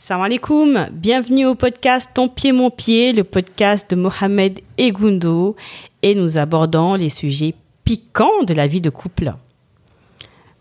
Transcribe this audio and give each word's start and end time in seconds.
Salam 0.00 0.22
alaikum, 0.22 0.86
bienvenue 0.92 1.46
au 1.46 1.56
podcast 1.56 2.10
Ton 2.14 2.28
pied 2.28 2.52
mon 2.52 2.70
pied, 2.70 3.12
le 3.12 3.24
podcast 3.24 3.90
de 3.90 3.96
Mohamed 3.96 4.60
Egundo 4.78 5.56
et 6.02 6.14
nous 6.14 6.38
abordons 6.38 6.94
les 6.94 7.08
sujets 7.08 7.52
piquants 7.82 8.44
de 8.46 8.54
la 8.54 8.68
vie 8.68 8.80
de 8.80 8.90
couple. 8.90 9.34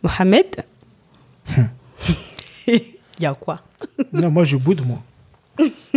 Mohamed? 0.01 0.65
Il 2.67 2.81
y 3.19 3.27
a 3.27 3.35
quoi? 3.35 3.57
Non, 4.11 4.31
moi 4.31 4.43
je 4.43 4.57
boude, 4.57 4.81
moi. 4.83 5.03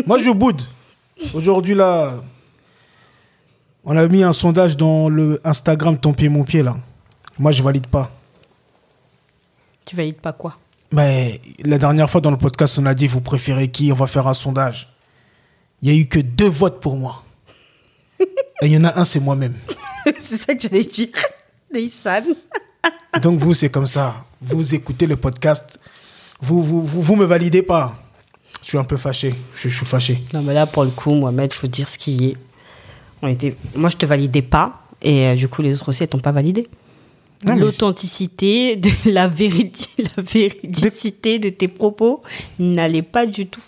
moi 0.06 0.18
je 0.18 0.30
boude. 0.32 0.60
Aujourd'hui, 1.32 1.74
là, 1.74 2.22
on 3.86 3.96
a 3.96 4.06
mis 4.06 4.22
un 4.22 4.32
sondage 4.32 4.76
dans 4.76 5.08
le 5.08 5.40
Instagram 5.44 5.96
Ton 5.96 6.12
pied 6.12 6.28
mon 6.28 6.44
pied, 6.44 6.62
là. 6.62 6.76
Moi, 7.38 7.52
je 7.52 7.62
valide 7.62 7.86
pas. 7.86 8.10
Tu 9.86 9.96
valides 9.96 10.20
pas 10.20 10.34
quoi? 10.34 10.58
Mais 10.92 11.40
la 11.64 11.78
dernière 11.78 12.10
fois 12.10 12.20
dans 12.20 12.30
le 12.30 12.36
podcast, 12.36 12.78
on 12.78 12.86
a 12.86 12.94
dit 12.94 13.06
vous 13.06 13.20
préférez 13.20 13.68
qui? 13.68 13.92
On 13.92 13.94
va 13.94 14.06
faire 14.06 14.26
un 14.26 14.34
sondage. 14.34 14.92
Il 15.82 15.90
y 15.90 15.96
a 15.96 15.98
eu 15.98 16.06
que 16.06 16.18
deux 16.18 16.48
votes 16.48 16.80
pour 16.80 16.96
moi. 16.96 17.24
Et 18.62 18.66
il 18.66 18.72
y 18.72 18.76
en 18.76 18.84
a 18.84 18.98
un, 18.98 19.04
c'est 19.04 19.20
moi-même. 19.20 19.54
C'est 20.18 20.36
ça 20.36 20.54
que 20.54 20.62
j'allais 20.62 20.84
dire. 20.84 21.08
Nissan. 21.74 22.24
Donc 23.22 23.38
vous, 23.38 23.54
c'est 23.54 23.70
comme 23.70 23.86
ça. 23.86 24.24
Vous 24.40 24.74
écoutez 24.74 25.06
le 25.06 25.16
podcast. 25.16 25.78
Vous, 26.40 26.62
vous, 26.62 26.84
vous, 26.84 27.02
vous 27.02 27.16
me 27.16 27.24
validez 27.24 27.62
pas. 27.62 27.94
Je 28.62 28.68
suis 28.68 28.78
un 28.78 28.84
peu 28.84 28.96
fâché. 28.96 29.34
Je, 29.56 29.68
je 29.68 29.76
suis 29.76 29.86
fâché. 29.86 30.22
Non, 30.32 30.42
mais 30.42 30.54
là, 30.54 30.66
pour 30.66 30.84
le 30.84 30.90
coup, 30.90 31.14
Mohamed, 31.14 31.52
faut 31.52 31.66
dire 31.66 31.88
ce 31.88 31.98
qui 31.98 32.26
est. 32.26 32.36
On 33.22 33.28
était... 33.28 33.56
Moi, 33.74 33.90
je 33.90 33.96
te 33.96 34.06
validais 34.06 34.42
pas. 34.42 34.82
Et 35.02 35.26
euh, 35.26 35.34
du 35.34 35.48
coup, 35.48 35.62
les 35.62 35.74
autres 35.74 35.88
aussi, 35.90 36.02
elles 36.02 36.08
t'ont 36.08 36.18
pas 36.18 36.32
validé. 36.32 36.66
L'authenticité, 37.46 38.76
de 38.76 38.90
la, 39.10 39.28
vérité, 39.28 39.86
la 40.16 40.22
véridicité 40.22 41.38
de 41.38 41.48
tes 41.50 41.68
propos 41.68 42.22
n'allait 42.58 43.02
pas 43.02 43.26
du 43.26 43.46
tout. 43.46 43.62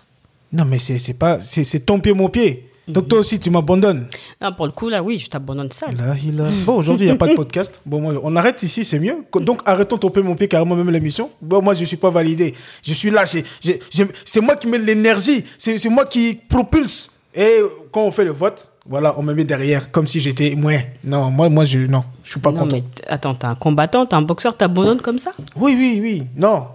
Non, 0.53 0.65
mais 0.67 0.79
c'est 0.79 0.98
c'est 0.98 1.15
pas. 1.15 1.41
C'est 1.41 1.65
c'est 1.65 1.81
ton 1.81 1.98
pied, 2.01 2.12
mon 2.12 2.28
pied. 2.28 2.69
Donc 2.89 3.09
toi 3.09 3.20
aussi, 3.20 3.39
tu 3.39 3.48
m'abandonnes. 3.48 4.06
Non, 4.41 4.53
pour 4.53 4.67
le 4.67 4.73
coup, 4.73 4.89
là, 4.89 5.03
oui, 5.03 5.17
je 5.17 5.31
t'abandonne 5.31 5.70
ça. 5.70 5.87
Là, 5.93 6.17
il 6.23 6.39
a- 6.41 6.50
Bon, 6.67 6.75
aujourd'hui, 6.77 7.06
il 7.06 7.11
n'y 7.11 7.15
a 7.15 7.17
pas 7.17 7.28
de 7.28 7.34
podcast. 7.34 7.81
Bon, 7.87 8.20
on 8.23 8.34
arrête 8.37 8.61
ici, 8.65 8.84
c'est 8.84 8.98
mieux. 8.98 9.19
Donc, 9.41 9.61
arrêtons 9.65 9.97
ton 9.98 10.11
pied, 10.11 10.20
mon 10.20 10.34
pied, 10.34 10.48
carrément, 10.48 10.75
même 10.75 10.91
l'émission. 10.91 11.31
Bon, 11.41 11.62
moi, 11.62 11.75
je 11.75 11.81
ne 11.81 11.84
suis 11.87 11.97
pas 11.97 12.11
validé. 12.11 12.55
Je 12.83 12.93
suis 12.93 13.11
là. 13.11 13.25
C'est 13.25 14.41
moi 14.41 14.56
qui 14.56 14.67
mets 14.67 14.78
l'énergie. 14.78 15.45
C'est 15.56 15.78
c'est 15.78 15.89
moi 15.89 16.05
qui 16.06 16.34
propulse. 16.48 17.11
Et 17.34 17.61
quand 17.91 18.02
on 18.02 18.11
fait 18.11 18.25
le 18.25 18.30
vote, 18.33 18.70
voilà, 18.86 19.14
on 19.19 19.22
me 19.22 19.33
met 19.33 19.44
derrière, 19.44 19.91
comme 19.91 20.06
si 20.06 20.20
j'étais. 20.20 20.55
Ouais. 20.55 20.94
Non, 21.05 21.30
moi, 21.30 21.48
moi 21.48 21.64
je 21.64 21.78
non, 21.78 22.05
je 22.25 22.30
suis 22.30 22.41
pas 22.41 22.50
non, 22.52 22.61
content. 22.61 22.77
mais 22.77 22.83
t- 22.83 23.05
attends, 23.08 23.34
t'es 23.34 23.47
un 23.47 23.55
combattant, 23.55 24.05
t'es 24.05 24.14
un 24.16 24.22
boxeur, 24.22 24.56
t'abandonnes 24.56 25.00
comme 25.00 25.19
ça? 25.19 25.33
Oui, 25.56 25.75
oui, 25.77 25.98
oui. 26.03 26.27
Non. 26.36 26.66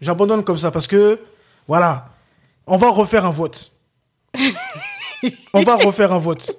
J'abandonne 0.00 0.44
comme 0.44 0.56
ça 0.56 0.70
parce 0.70 0.86
que, 0.86 1.18
voilà, 1.66 2.08
on 2.66 2.76
va 2.76 2.90
refaire 2.90 3.26
un 3.26 3.30
vote. 3.30 3.70
on 5.52 5.62
va 5.62 5.76
refaire 5.76 6.12
un 6.12 6.18
vote. 6.18 6.56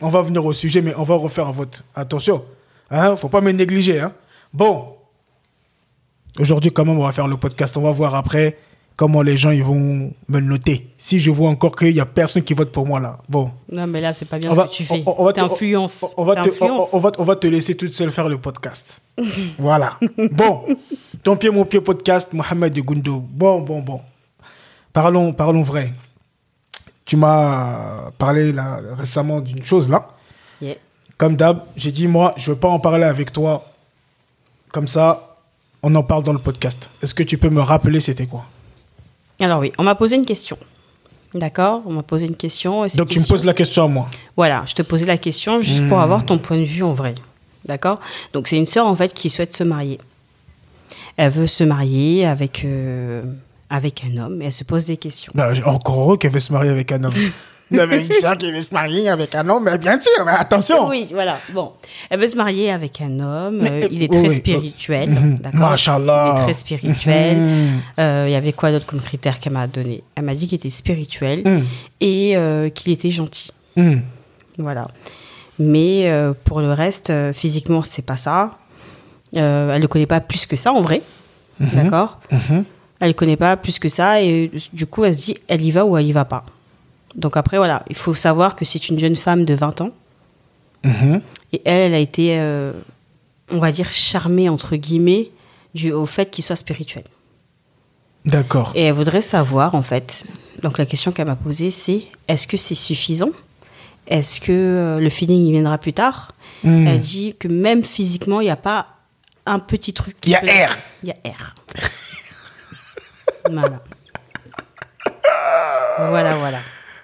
On 0.00 0.08
va 0.08 0.22
venir 0.22 0.44
au 0.44 0.52
sujet, 0.52 0.80
mais 0.80 0.94
on 0.96 1.02
va 1.02 1.14
refaire 1.16 1.46
un 1.48 1.52
vote. 1.52 1.84
Attention. 1.94 2.44
Hein, 2.90 3.16
faut 3.16 3.28
pas 3.28 3.40
me 3.40 3.50
négliger. 3.52 4.00
Hein. 4.00 4.12
Bon. 4.52 4.94
Aujourd'hui, 6.38 6.72
quand 6.72 6.84
même, 6.84 6.98
on 6.98 7.04
va 7.04 7.12
faire 7.12 7.28
le 7.28 7.36
podcast. 7.36 7.76
On 7.76 7.82
va 7.82 7.90
voir 7.90 8.14
après 8.14 8.56
comment 8.98 9.22
les 9.22 9.36
gens 9.36 9.50
ils 9.52 9.62
vont 9.62 10.12
me 10.28 10.40
noter. 10.40 10.88
Si 10.98 11.20
je 11.20 11.30
vois 11.30 11.48
encore 11.48 11.74
qu'il 11.76 11.92
y 11.94 12.00
a 12.00 12.04
personne 12.04 12.42
qui 12.42 12.52
vote 12.52 12.72
pour 12.72 12.84
moi 12.84 12.98
là. 12.98 13.18
Bon. 13.28 13.52
Non, 13.70 13.86
mais 13.86 14.00
là, 14.00 14.12
c'est 14.12 14.24
pas 14.26 14.38
bien 14.40 14.50
On 14.50 14.52
ce 14.52 14.56
va, 14.56 14.66
que 14.66 14.72
tu 14.72 14.84
fais. 14.84 15.02
on- 15.06 15.14
on 15.22 15.24
va 15.24 15.32
T'influences. 15.32 16.02
on- 16.16 16.22
on 16.22 16.24
va 16.24 16.34
te- 16.34 16.48
T'influences. 16.48 16.88
on- 16.92 16.96
on 16.96 17.00
va- 17.00 17.12
on 17.18 17.22
va 17.22 17.36
te 17.36 17.46
laisser 17.46 17.76
toute 17.76 17.94
seule 17.94 18.10
faire 18.10 18.28
le 18.28 18.38
podcast. 18.38 19.00
voilà. 19.58 19.94
Bon. 20.32 20.64
Ton 21.22 21.36
pied, 21.36 21.50
mon 21.50 21.64
pied 21.64 21.80
podcast, 21.80 22.32
Mohamed 22.32 22.76
Gundo. 22.80 23.20
Bon, 23.30 23.60
bon, 23.60 23.80
bon. 23.82 24.00
Parlons, 24.92 25.32
parlons 25.32 25.62
vrai. 25.62 25.92
Tu 27.04 27.16
m'as 27.16 28.10
parlé 28.18 28.50
là, 28.52 28.80
récemment 28.96 29.40
d'une 29.40 29.64
chose 29.64 29.88
là. 29.88 30.08
Yeah. 30.60 30.74
Comme 31.16 31.36
d'hab, 31.36 31.62
j'ai 31.76 31.92
dit, 31.92 32.08
moi, 32.08 32.34
je 32.36 32.50
veux 32.50 32.56
pas 32.58 32.68
en 32.68 32.80
parler 32.80 33.04
avec 33.04 33.32
toi. 33.32 33.64
Comme 34.72 34.88
ça, 34.88 35.36
on 35.84 35.94
en 35.94 36.02
parle 36.02 36.24
dans 36.24 36.32
le 36.32 36.38
podcast. 36.40 36.90
Est-ce 37.02 37.14
que 37.14 37.22
tu 37.22 37.38
peux 37.38 37.48
me 37.48 37.60
rappeler 37.60 38.00
c'était 38.00 38.26
quoi? 38.26 38.44
Alors 39.40 39.60
oui, 39.60 39.72
on 39.78 39.82
m'a 39.84 39.94
posé 39.94 40.16
une 40.16 40.24
question. 40.26 40.58
D'accord 41.34 41.82
On 41.86 41.92
m'a 41.92 42.02
posé 42.02 42.26
une 42.26 42.36
question. 42.36 42.84
et 42.84 42.88
Donc, 42.96 43.08
tu 43.08 43.20
me 43.20 43.26
poses 43.26 43.44
la 43.44 43.52
question 43.54 43.84
à 43.84 43.88
moi. 43.88 44.08
Voilà, 44.36 44.64
je 44.66 44.74
te 44.74 44.82
posais 44.82 45.06
la 45.06 45.18
question 45.18 45.60
juste 45.60 45.82
Hmm. 45.82 45.88
pour 45.88 46.00
avoir 46.00 46.24
ton 46.24 46.38
point 46.38 46.56
de 46.56 46.64
vue 46.64 46.82
en 46.82 46.92
vrai. 46.94 47.14
D'accord? 47.66 48.00
Donc, 48.32 48.48
c'est 48.48 48.56
une 48.56 48.66
sœur, 48.66 48.86
en 48.86 48.96
fait, 48.96 49.12
qui 49.12 49.28
souhaite 49.28 49.54
se 49.56 49.62
marier. 49.62 49.98
Elle 51.18 51.30
veut 51.32 51.46
se 51.46 51.64
marier 51.64 52.24
avec, 52.24 52.62
euh, 52.64 53.22
avec 53.68 54.04
un 54.04 54.16
homme 54.16 54.40
et 54.40 54.46
elle 54.46 54.52
se 54.52 54.64
pose 54.64 54.86
des 54.86 54.96
questions. 54.96 55.32
Bah, 55.34 55.52
encore 55.66 56.00
heureux 56.00 56.16
qu'elle 56.16 56.32
veut 56.32 56.38
se 56.38 56.52
marier 56.52 56.70
avec 56.70 56.90
un 56.92 57.04
homme. 57.04 57.12
Avait 57.76 58.04
une 58.04 58.12
sœur 58.14 58.36
qui 58.38 58.50
veut 58.50 58.60
se 58.62 58.72
marier 58.72 59.08
avec 59.10 59.34
un 59.34 59.48
homme, 59.48 59.64
mais 59.64 59.76
bien 59.78 60.00
sûr, 60.00 60.24
mais 60.24 60.32
attention. 60.32 60.88
Oui, 60.88 61.08
voilà. 61.12 61.38
Bon, 61.52 61.72
elle 62.08 62.20
veut 62.20 62.28
se 62.28 62.36
marier 62.36 62.70
avec 62.70 63.00
un 63.00 63.20
homme. 63.20 63.58
Mais, 63.62 63.84
euh, 63.84 63.88
il 63.90 64.02
est 64.02 64.10
oui, 64.10 64.18
très 64.20 64.28
oui. 64.28 64.34
spirituel, 64.36 65.10
Mhm. 65.10 65.38
d'accord. 65.38 65.60
Machallah. 65.70 66.32
Il 66.36 66.40
est 66.40 66.44
très 66.44 66.54
spirituel. 66.54 67.36
Mhm. 67.36 67.80
Euh, 68.00 68.24
Il 68.28 68.32
y 68.32 68.36
avait 68.36 68.52
quoi 68.52 68.70
d'autre 68.72 68.86
comme 68.86 69.00
critère 69.00 69.38
qu'elle 69.40 69.52
m'a 69.52 69.66
donné? 69.66 70.02
Elle 70.14 70.24
m'a 70.24 70.34
dit 70.34 70.46
qu'il 70.46 70.56
était 70.56 70.70
spirituel 70.70 71.42
Mhm. 71.44 71.64
et 72.00 72.36
euh, 72.36 72.68
qu'il 72.70 72.92
était 72.92 73.10
gentil. 73.10 73.50
Mhm. 73.76 74.00
Voilà. 74.58 74.86
Mais 75.58 76.08
euh, 76.08 76.32
pour 76.44 76.60
le 76.60 76.72
reste, 76.72 77.10
euh, 77.10 77.32
physiquement, 77.32 77.82
c'est 77.82 78.04
pas 78.06 78.16
ça. 78.16 78.52
Elle 79.34 79.80
ne 79.82 79.86
connaît 79.86 80.06
pas 80.06 80.20
plus 80.20 80.46
que 80.46 80.56
ça 80.56 80.72
en 80.72 80.80
vrai. 80.80 81.02
D'accord 81.60 82.18
Mhm. 82.32 82.64
Elle 83.00 83.08
ne 83.08 83.12
connaît 83.12 83.36
pas 83.36 83.56
plus 83.56 83.78
que 83.78 83.88
ça 83.88 84.20
et 84.22 84.50
du 84.72 84.86
coup, 84.86 85.04
elle 85.04 85.14
se 85.16 85.26
dit 85.26 85.36
elle 85.48 85.60
y 85.60 85.70
va 85.70 85.84
ou 85.84 85.96
elle 85.98 86.06
y 86.06 86.12
va 86.12 86.24
pas. 86.24 86.44
Donc 87.18 87.36
après, 87.36 87.58
voilà, 87.58 87.82
il 87.90 87.96
faut 87.96 88.14
savoir 88.14 88.56
que 88.56 88.64
c'est 88.64 88.88
une 88.88 88.98
jeune 88.98 89.16
femme 89.16 89.44
de 89.44 89.52
20 89.54 89.80
ans 89.82 89.90
Mhm. 90.84 91.20
et 91.52 91.60
elle, 91.64 91.80
elle 91.88 91.94
a 91.94 91.98
été, 91.98 92.38
euh, 92.38 92.72
on 93.50 93.58
va 93.58 93.72
dire, 93.72 93.90
charmée 93.90 94.48
entre 94.48 94.76
guillemets 94.76 95.30
du, 95.74 95.92
au 95.92 96.06
fait 96.06 96.30
qu'il 96.30 96.44
soit 96.44 96.54
spirituel. 96.56 97.02
D'accord. 98.24 98.72
Et 98.76 98.82
elle 98.84 98.94
voudrait 98.94 99.22
savoir, 99.22 99.74
en 99.74 99.82
fait, 99.82 100.24
donc 100.62 100.78
la 100.78 100.86
question 100.86 101.10
qu'elle 101.12 101.26
m'a 101.26 101.36
posée, 101.36 101.70
c'est 101.72 102.02
est-ce 102.28 102.46
que 102.46 102.56
c'est 102.56 102.74
suffisant? 102.76 103.30
Est-ce 104.06 104.40
que 104.40 104.52
euh, 104.52 105.00
le 105.00 105.08
feeling 105.10 105.44
il 105.46 105.52
viendra 105.52 105.76
plus 105.78 105.92
tard? 105.92 106.32
Hmm. 106.64 106.86
Elle 106.86 107.00
dit 107.00 107.34
que 107.38 107.48
même 107.48 107.82
physiquement, 107.82 108.40
il 108.40 108.44
n'y 108.44 108.50
a 108.50 108.56
pas 108.56 108.86
un 109.46 109.58
petit 109.58 109.92
truc. 109.92 110.16
qui 110.20 110.30
Il 110.30 110.32
y 110.32 110.36
a 110.36 110.40
peut- 110.40 110.46
R. 110.46 110.76
Il 111.02 111.08
y 111.08 111.12
a 111.12 111.14
R. 111.32 111.54
voilà. 113.50 113.80
Voilà, 115.98 116.36
voilà. 116.36 116.58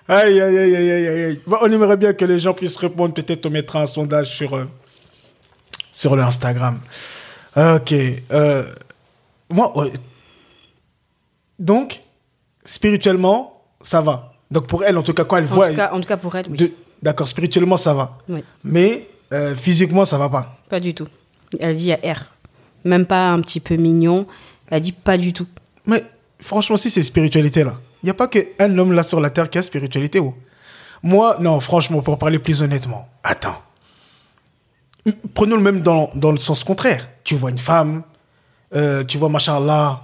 Aïe, 0.07 0.41
aïe, 0.41 0.59
aïe, 0.59 0.77
aïe, 0.77 0.91
aïe, 0.91 1.23
aïe. 1.25 1.41
Bon, 1.47 1.57
on 1.63 1.71
aimerait 1.73 1.97
bien 1.97 2.13
que 2.13 2.25
les 2.25 2.39
gens 2.39 2.53
puissent 2.55 2.77
répondre. 2.77 3.15
Peut-être 3.15 3.47
on 3.47 3.51
mettra 3.51 3.81
un 3.83 3.87
sondage 3.87 4.29
sur, 4.37 4.55
euh, 4.55 4.65
sur 5.93 6.15
le 6.17 6.23
Instagram. 6.23 6.79
Ok. 7.57 7.93
euh, 8.33 8.65
moi, 9.51 9.73
euh, 9.77 9.91
donc, 11.59 12.03
spirituellement, 12.65 13.63
ça 13.81 14.01
va. 14.01 14.33
Donc, 14.51 14.67
pour 14.67 14.85
elle, 14.85 14.99
en 14.99 15.03
tout 15.03 15.15
cas, 15.15 15.25
quand 15.25 15.37
elle 15.37 15.45
En, 15.45 15.49
voit. 15.49 15.71
tout 15.71 15.77
cas, 15.77 15.91
en 15.93 16.01
tout 16.01 16.09
cas, 16.09 16.17
pour 16.17 16.35
elle, 16.37 16.47
oui. 16.51 16.75
D'accord, 17.03 17.29
spirituellement, 17.29 17.77
ça 17.77 17.93
va. 17.95 18.19
Oui, 18.29 18.43
Mais 18.63 19.09
euh, 19.33 19.55
physiquement, 19.55 20.05
ça 20.05 20.17
va 20.19 20.29
pas. 20.29 20.57
pas 20.69 20.81
du 20.81 20.95
tout. 20.95 21.09
Elle 21.61 21.77
dit 21.77 21.93
a 21.93 21.97
R. 21.97 22.25
Même 22.85 23.07
pas 23.07 23.31
un 23.31 23.41
petit 23.41 23.61
peu 23.61 23.77
mignon. 23.77 24.27
Elle 24.71 24.81
dit 24.81 24.93
pas 24.93 25.17
du 25.19 25.33
tout. 25.33 25.47
Mais 25.87 26.03
franchement, 26.41 26.77
si 26.77 26.91
c'est 26.91 27.03
spiritualité 27.03 27.63
là, 27.65 27.79
il 28.05 28.09
n'y 28.09 28.11
a 28.11 28.15
pas 28.15 28.29
qu'un 28.29 28.77
homme 28.77 28.93
là 28.93 29.03
sur 29.03 29.19
la 29.19 29.31
terre 29.31 29.49
qui 29.49 29.57
a 29.57 29.63
spiritualité. 29.63 30.21
Moi, 31.03 31.39
non, 31.41 31.59
franchement, 31.59 32.03
pour 32.03 32.19
parler 32.19 32.39
plus 32.39 32.61
honnêtement, 32.61 33.09
attends. 33.23 33.63
Prenons 35.33 35.57
le 35.57 35.63
même 35.63 35.81
dans, 35.81 36.11
le 36.15 36.37
sens 36.37 36.65
contraire. 36.65 37.09
Tu 37.25 37.35
vois 37.35 37.49
une 37.49 37.57
femme, 37.57 38.03
euh, 38.75 39.05
tu 39.05 39.17
vois, 39.17 39.31
machallah, 39.31 40.03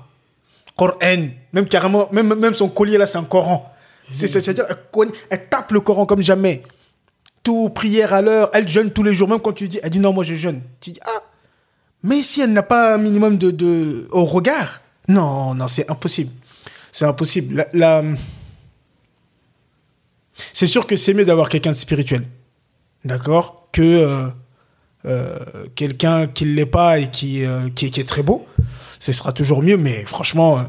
Coran, 0.78 1.28
même 1.53 1.66
carrément, 1.69 2.09
même, 2.10 2.34
même 2.37 2.54
son 2.54 2.71
collier 2.71 2.97
là, 2.97 3.04
c'est 3.04 3.19
un 3.19 3.25
Coran. 3.25 3.71
C'est- 4.10 4.28
c'est- 4.28 4.41
C'est-à-dire, 4.41 4.65
elle 5.28 5.48
tape 5.51 5.71
le 5.72 5.80
Coran 5.80 6.07
comme 6.07 6.22
jamais. 6.22 6.63
Tout, 7.42 7.69
prière 7.69 8.15
à 8.15 8.22
l'heure, 8.22 8.48
elle 8.54 8.66
jeûne 8.66 8.91
tous 8.91 9.03
les 9.03 9.13
jours. 9.13 9.28
Même 9.28 9.41
quand 9.41 9.53
tu 9.53 9.69
dis, 9.69 9.78
elle 9.83 9.91
dit 9.91 10.01
non, 10.01 10.15
moi 10.15 10.25
je 10.25 10.34
jeûne. 10.36 10.63
Tu 10.80 10.92
dis, 10.92 11.01
ah, 11.04 11.22
mais 12.03 12.22
si 12.22 12.41
elle 12.41 12.53
n'a 12.54 12.63
pas 12.63 12.95
un 12.95 12.98
minimum 12.98 13.36
de, 13.36 13.51
de 13.51 14.09
au 14.10 14.25
regard, 14.25 14.80
non, 15.07 15.53
non, 15.54 15.66
c'est 15.69 15.91
impossible. 15.91 16.33
C'est 16.92 17.04
impossible. 17.04 17.66
La- 17.72 18.03
C'est 20.53 20.66
sûr 20.66 20.87
que 20.87 20.97
c'est 20.97 21.13
mieux 21.15 21.25
d'avoir 21.25 21.48
quelqu'un 21.48 21.71
de 21.71 21.77
spirituel, 21.77 22.25
d'accord, 23.04 23.69
que 23.72 23.83
euh, 23.83 24.28
euh, 25.04 25.39
quelqu'un 25.75 26.27
qui 26.28 26.47
ne 26.47 26.53
l'est 26.54 26.66
pas 26.66 26.98
et 26.98 27.10
qui, 27.10 27.45
euh, 27.45 27.69
qui, 27.71 27.87
est 27.87 28.09
très 28.09 28.22
beau. 28.22 28.47
Ce 28.98 29.13
sera 29.13 29.33
toujours 29.33 29.63
mieux, 29.63 29.77
mais 29.77 30.04
franchement, 30.04 30.65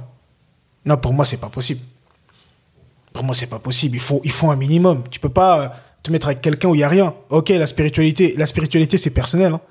non, 0.85 0.97
pour 0.97 1.13
moi, 1.13 1.23
c'est 1.25 1.37
pas 1.39 1.49
possible. 1.49 1.81
Pour 3.13 3.23
moi, 3.23 3.33
c'est 3.35 3.47
pas 3.49 3.59
possible. 3.59 3.95
Il 3.95 4.01
faut, 4.01 4.21
il 4.23 4.31
faut 4.31 4.51
un 4.51 4.55
minimum. 4.55 5.03
Tu 5.09 5.19
peux 5.19 5.29
pas 5.29 5.73
te 6.03 6.11
mettre 6.11 6.27
avec 6.27 6.41
quelqu'un 6.41 6.69
où 6.69 6.75
il 6.75 6.79
y 6.79 6.83
a 6.83 6.89
rien. 6.89 7.13
Ok, 7.29 7.49
la 7.49 7.67
spiritualité, 7.67 8.35
la 8.37 8.45
spiritualité, 8.45 8.97
c'est 8.97 9.11
personnel. 9.11 9.53
hein. 9.53 9.61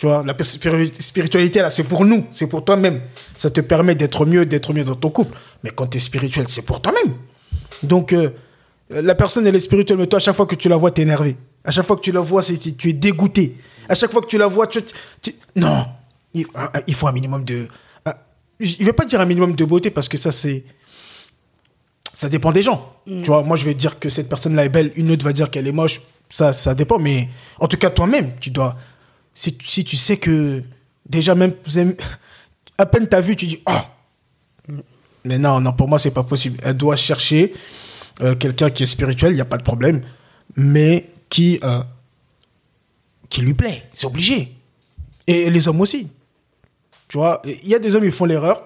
Tu 0.00 0.06
vois, 0.06 0.22
la 0.24 0.32
spiri- 0.32 0.98
spiritualité, 0.98 1.60
là, 1.60 1.68
c'est 1.68 1.84
pour 1.84 2.06
nous, 2.06 2.24
c'est 2.30 2.46
pour 2.46 2.64
toi-même. 2.64 3.02
Ça 3.34 3.50
te 3.50 3.60
permet 3.60 3.94
d'être 3.94 4.24
mieux, 4.24 4.46
d'être 4.46 4.72
mieux 4.72 4.82
dans 4.82 4.94
ton 4.94 5.10
couple. 5.10 5.36
Mais 5.62 5.68
quand 5.68 5.88
tu 5.88 5.98
es 5.98 6.00
spirituel, 6.00 6.46
c'est 6.48 6.62
pour 6.64 6.80
toi-même. 6.80 7.16
Donc, 7.82 8.14
euh, 8.14 8.30
la 8.88 9.14
personne, 9.14 9.46
elle 9.46 9.54
est 9.54 9.60
spirituelle, 9.60 9.98
mais 9.98 10.06
toi, 10.06 10.16
à 10.16 10.20
chaque 10.20 10.34
fois 10.34 10.46
que 10.46 10.54
tu 10.54 10.70
la 10.70 10.78
vois, 10.78 10.90
tu 10.90 11.02
es 11.02 11.04
énervé. 11.04 11.36
À 11.64 11.70
chaque 11.70 11.84
fois 11.84 11.96
que 11.96 12.00
tu 12.00 12.12
la 12.12 12.20
vois, 12.20 12.42
tu 12.42 12.88
es 12.88 12.92
dégoûté. 12.94 13.58
À 13.90 13.94
chaque 13.94 14.10
fois 14.10 14.22
que 14.22 14.26
tu 14.28 14.38
la 14.38 14.46
vois, 14.46 14.66
tu. 14.68 14.80
tu- 15.20 15.34
non 15.54 15.84
il, 16.32 16.46
un- 16.54 16.70
un- 16.72 16.80
il 16.86 16.94
faut 16.94 17.06
un 17.06 17.12
minimum 17.12 17.44
de. 17.44 17.68
un- 18.06 18.14
je 18.58 18.78
ne 18.80 18.84
vais 18.86 18.94
pas 18.94 19.04
dire 19.04 19.20
un 19.20 19.26
minimum 19.26 19.54
de 19.54 19.64
beauté 19.66 19.90
parce 19.90 20.08
que 20.08 20.16
ça, 20.16 20.32
c'est. 20.32 20.64
Ça 22.14 22.30
dépend 22.30 22.52
des 22.52 22.62
gens. 22.62 22.94
Tu 23.06 23.26
vois, 23.26 23.42
moi, 23.42 23.56
je 23.58 23.66
vais 23.66 23.74
dire 23.74 23.98
que 23.98 24.08
cette 24.08 24.30
personne-là 24.30 24.64
est 24.64 24.68
belle, 24.70 24.92
une 24.96 25.10
autre 25.10 25.24
va 25.26 25.34
dire 25.34 25.50
qu'elle 25.50 25.66
est 25.68 25.72
moche. 25.72 26.00
Ça, 26.30 26.54
ça 26.54 26.74
dépend. 26.74 26.98
Mais 26.98 27.28
en 27.58 27.66
tout 27.68 27.76
cas, 27.76 27.90
toi-même, 27.90 28.32
tu 28.40 28.48
dois. 28.50 28.76
Si, 29.34 29.56
tu- 29.56 29.66
si 29.66 29.84
tu 29.84 29.96
sais 29.96 30.16
que. 30.18 30.62
Déjà, 31.08 31.34
même. 31.34 31.54
à 32.78 32.86
peine 32.86 33.08
t'as 33.08 33.20
vu, 33.20 33.36
tu 33.36 33.46
dis. 33.46 33.62
Oh 33.66 34.72
Mais 35.24 35.38
non, 35.38 35.60
non, 35.60 35.72
pour 35.72 35.88
moi, 35.88 35.98
c'est 35.98 36.10
pas 36.12 36.22
possible. 36.24 36.58
Elle 36.62 36.76
doit 36.76 36.96
chercher 36.96 37.52
euh, 38.20 38.34
quelqu'un 38.34 38.70
qui 38.70 38.82
est 38.82 38.86
spirituel, 38.86 39.32
il 39.32 39.36
n'y 39.36 39.40
a 39.40 39.44
pas 39.46 39.58
de 39.58 39.62
problème. 39.62 40.02
Mais 40.56 41.10
qui. 41.28 41.58
euh, 41.62 41.82
qui 43.28 43.42
lui 43.42 43.54
plaît. 43.54 43.88
C'est 43.92 44.06
obligé. 44.06 44.56
Et 45.26 45.50
les 45.50 45.68
hommes 45.68 45.80
aussi. 45.80 46.08
Tu 47.08 47.16
vois, 47.18 47.40
il 47.44 47.68
y 47.68 47.74
a 47.74 47.78
des 47.78 47.94
hommes, 47.94 48.04
ils 48.04 48.10
font 48.12 48.24
l'erreur. 48.24 48.62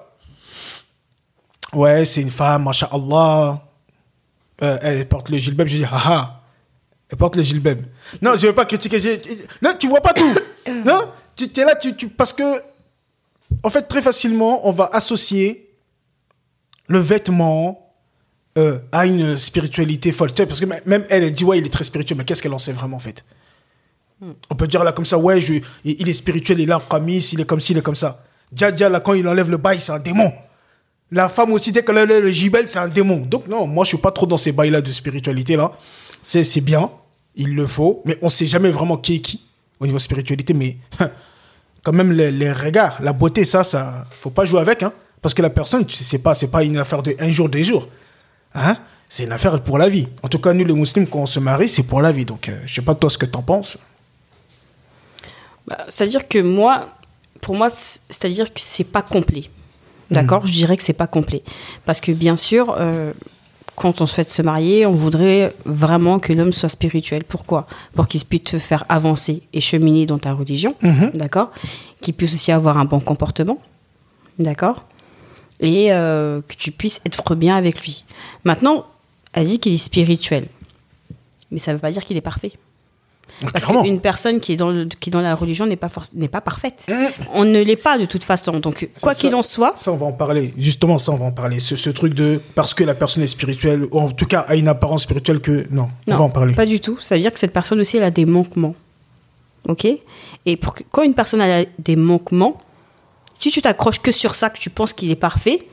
Ouais, 1.73 2.05
c'est 2.05 2.23
une 2.23 2.31
femme, 2.31 2.65
masha'Allah. 2.65 3.63
Euh, 4.63 4.79
elle 4.81 5.09
porte 5.09 5.29
le 5.31 5.39
gilbeb. 5.39 5.67
Je 5.69 5.79
dis, 5.79 5.85
haha. 5.85 6.43
Elle 7.15 7.19
porte 7.19 7.37
le 7.37 7.43
gilbeb. 7.43 7.83
Non, 8.21 8.35
je 8.35 8.43
ne 8.43 8.49
veux 8.49 8.55
pas 8.57 8.65
critiquer. 8.65 8.99
Non, 9.63 9.71
tu 9.79 9.87
vois 9.87 10.01
pas 10.01 10.13
tout. 10.13 10.35
non, 10.85 11.03
tu 11.37 11.45
es 11.45 11.65
là, 11.65 11.77
tu, 11.77 11.95
tu- 11.95 12.09
parce 12.09 12.33
que, 12.33 12.61
en 13.63 13.71
fait, 13.71 13.83
très 13.83 14.03
facilement, 14.03 14.67
on 14.67 14.73
va 14.73 14.91
associer 14.93 15.71
le 16.89 16.99
vêtement 16.99 17.93
euh, 18.59 18.81
à 18.91 19.07
une 19.07 19.39
spiritualité 19.39 20.11
folle. 20.11 20.31
Tu 20.33 20.39
sais, 20.39 20.47
parce 20.47 20.59
que 20.59 20.65
même 20.67 21.05
elle, 21.09 21.23
elle 21.23 21.31
dit, 21.31 21.45
ouais, 21.45 21.59
il 21.59 21.67
est 21.67 21.73
très 21.73 21.85
spirituel, 21.85 22.19
mais 22.19 22.25
qu'est-ce 22.25 22.43
qu'elle 22.43 22.53
en 22.53 22.59
sait 22.59 22.73
vraiment, 22.73 22.97
en 22.97 23.01
fait? 23.01 23.25
On 24.51 24.57
peut 24.57 24.67
dire 24.67 24.83
là 24.83 24.91
comme 24.91 25.05
ça, 25.05 25.17
ouais, 25.17 25.41
je, 25.41 25.55
il 25.85 26.09
est 26.09 26.13
spirituel, 26.15 26.59
il 26.59 26.69
est 26.69 26.75
en 26.75 26.81
camis, 26.81 27.19
il 27.33 27.41
est 27.43 27.45
comme 27.45 27.61
ci, 27.61 27.75
il 27.75 27.79
est 27.79 27.83
comme 27.83 27.95
ça. 27.95 28.25
Dja, 28.53 28.75
Dja, 28.75 28.89
là, 28.89 28.99
quand 28.99 29.15
il 29.15 29.29
enlève 29.29 29.51
le 29.51 29.57
bail, 29.57 29.81
c'est 29.81 29.93
un 29.93 30.01
démon. 30.01 30.33
La 31.13 31.29
femme 31.29 31.53
aussi, 31.53 31.71
dès 31.71 31.85
qu'elle 31.85 31.99
enlève 31.99 32.25
le 32.25 32.31
gibel, 32.33 32.69
c'est 32.69 32.81
un 32.81 32.89
démon. 32.89 33.19
Donc, 33.19 33.47
non, 33.47 33.69
moi, 33.69 33.85
je 33.85 33.91
suis 33.91 33.99
pas 33.99 34.11
trop 34.11 34.27
dans 34.27 34.37
ces 34.37 34.51
bails-là 34.51 34.81
de 34.81 34.91
spiritualité-là. 34.91 35.71
C'est 36.23 36.43
c'est 36.43 36.63
bien, 36.63 36.91
il 37.37 37.55
le 37.55 37.67
faut, 37.67 38.03
mais 38.05 38.19
on 38.23 38.29
sait 38.29 38.47
jamais 38.47 38.71
vraiment 38.71 38.97
qui 38.97 39.17
est 39.17 39.21
qui 39.21 39.41
au 39.81 39.87
niveau 39.87 39.99
spiritualité, 39.99 40.55
mais 40.55 40.77
quand 41.83 41.93
même, 41.93 42.13
les, 42.13 42.31
les 42.31 42.53
regards, 42.53 43.01
la 43.03 43.13
beauté, 43.13 43.45
ça, 43.45 43.63
ça, 43.63 44.07
faut 44.21 44.31
pas 44.31 44.45
jouer 44.45 44.61
avec, 44.61 44.83
hein. 44.83 44.93
Parce 45.21 45.33
que 45.33 45.41
la 45.41 45.51
personne, 45.51 45.87
tu 45.87 45.97
sais, 45.97 46.19
pas, 46.19 46.35
c'est 46.35 46.51
pas 46.51 46.63
une 46.65 46.77
affaire 46.77 47.03
de 47.03 47.17
un 47.19 47.33
jour, 47.33 47.49
deux 47.49 47.63
jours. 47.63 47.89
Hein? 48.55 48.77
C'est 49.09 49.25
une 49.25 49.33
affaire 49.33 49.59
pour 49.63 49.79
la 49.79 49.89
vie. 49.89 50.07
En 50.23 50.29
tout 50.29 50.39
cas, 50.39 50.53
nous, 50.53 50.67
les 50.67 50.75
musulmans, 50.75 51.07
quand 51.11 51.21
on 51.21 51.27
se 51.27 51.41
marie, 51.41 51.67
c'est 51.67 51.85
pour 51.85 52.03
la 52.03 52.13
vie. 52.13 52.27
Donc, 52.27 52.51
euh, 52.51 52.61
je 52.67 52.75
sais 52.75 52.83
pas 52.83 52.95
toi 52.95 53.09
ce 53.09 53.17
que 53.17 53.25
t'en 53.25 53.41
penses. 53.41 53.79
Bah, 55.67 55.79
C'est-à-dire 55.89 56.29
que 56.29 56.39
moi, 56.41 56.89
pour 57.41 57.55
moi, 57.55 57.71
c'est-à-dire 57.71 58.53
que 58.53 58.61
c'est 58.61 58.85
pas 58.85 59.01
complet. 59.01 59.45
D'accord? 60.11 60.47
Je 60.47 60.53
dirais 60.53 60.77
que 60.77 60.83
c'est 60.83 60.93
pas 60.93 61.07
complet. 61.07 61.43
Parce 61.87 62.03
que 62.03 62.13
bien 62.13 62.37
sûr, 62.37 62.77
euh, 62.79 63.15
quand 63.77 64.01
on 64.01 64.07
souhaite 64.07 64.31
se 64.31 64.43
marier, 64.43 64.87
on 64.87 64.93
voudrait 64.93 65.55
vraiment 65.65 66.19
que 66.19 66.33
l'homme 66.33 66.53
soit 66.53 66.69
spirituel. 66.69 67.25
Pourquoi? 67.25 67.67
Pour 67.95 68.09
qu'il 68.09 68.25
puisse 68.25 68.45
te 68.45 68.59
faire 68.59 68.85
avancer 68.89 69.43
et 69.53 69.61
cheminer 69.61 70.07
dans 70.07 70.19
ta 70.19 70.33
religion. 70.33 70.75
D'accord? 71.15 71.51
Qu'il 72.01 72.15
puisse 72.15 72.35
aussi 72.35 72.53
avoir 72.53 72.79
un 72.79 72.85
bon 72.85 73.01
comportement. 73.01 73.59
D'accord? 74.39 74.85
Et 75.61 75.93
euh, 75.93 76.41
que 76.43 76.55
tu 76.55 76.71
puisses 76.73 77.01
être 77.07 77.35
bien 77.35 77.57
avec 77.57 77.81
lui. 77.81 78.05
Maintenant, 78.45 78.87
elle 79.33 79.47
dit 79.47 79.59
qu'il 79.59 79.73
est 79.73 79.79
spirituel. 79.79 80.49
Mais 81.51 81.59
ça 81.59 81.73
ne 81.73 81.77
veut 81.77 81.81
pas 81.81 81.91
dire 81.91 82.05
qu'il 82.05 82.17
est 82.17 82.21
parfait. 82.23 82.53
Parce 83.53 83.65
Clairement. 83.65 83.83
qu'une 83.83 84.01
personne 84.01 84.41
qui 84.41 84.53
est 84.53 84.57
dans, 84.57 84.71
le- 84.71 84.85
qui 84.87 85.11
est 85.11 85.13
dans 85.13 85.21
la 85.21 85.35
religion 85.35 85.67
n'est 85.67 85.77
pas, 85.77 85.89
n'est 86.15 86.29
pas 86.29 86.41
parfaite. 86.41 86.87
On 87.33 87.45
ne 87.45 87.61
l'est 87.63 87.77
pas 87.77 87.99
de 87.99 88.05
toute 88.07 88.23
façon. 88.25 88.61
Donc, 88.61 88.89
quoi 89.01 89.15
qu'il 89.15 89.35
en 89.35 89.43
soit, 89.43 89.75
Ça, 89.77 89.93
on 89.93 89.97
va 89.97 90.07
en 90.07 90.13
parler. 90.13 90.55
Justement, 90.57 90.97
ça, 90.99 91.13
on 91.13 91.17
va 91.17 91.27
en 91.27 91.33
parler. 91.33 91.59
Ce, 91.59 91.77
ce 91.77 91.91
truc 91.91 92.15
de 92.15 92.41
parce 92.55 92.73
que 92.75 92.85
la 92.85 92.95
personne 92.95 93.23
est 93.23 93.27
spirituelle, 93.29 93.87
ou 93.91 93.99
en 94.01 94.09
tout 94.09 94.27
cas 94.27 94.41
a 94.41 94.55
une 94.57 94.69
apparence 94.69 95.03
spirituelle 95.03 95.41
que. 95.41 95.67
Non, 95.71 95.89
on 96.07 96.11
non, 96.13 96.17
va 96.19 96.25
en 96.25 96.31
parler. 96.31 96.55
pas 96.55 96.67
du 96.67 96.81
tout. 96.81 96.99
Ça 97.01 97.17
veut 97.17 97.21
dire 97.21 97.33
que 97.33 97.39
cette 97.39 97.53
personne 97.53 97.81
aussi, 97.81 97.97
elle 97.97 98.05
a 98.05 98.11
des 98.11 98.25
manquements. 98.27 98.75
OK? 99.69 99.87
Et 100.47 100.57
pour 100.57 100.75
que- 100.75 100.85
quand 100.91 101.03
une 101.03 101.15
personne 101.15 101.41
a 101.41 101.65
des 101.79 101.97
manquements, 101.97 102.59
si 103.35 103.51
tu 103.51 103.61
t'accroches 103.63 103.99
que 104.01 104.13
sur 104.13 104.35
ça, 104.35 104.51
que 104.51 104.59
tu 104.59 104.71
penses 104.71 104.93
qu'il 104.93 105.11
est 105.11 105.17
parfait, 105.17 105.67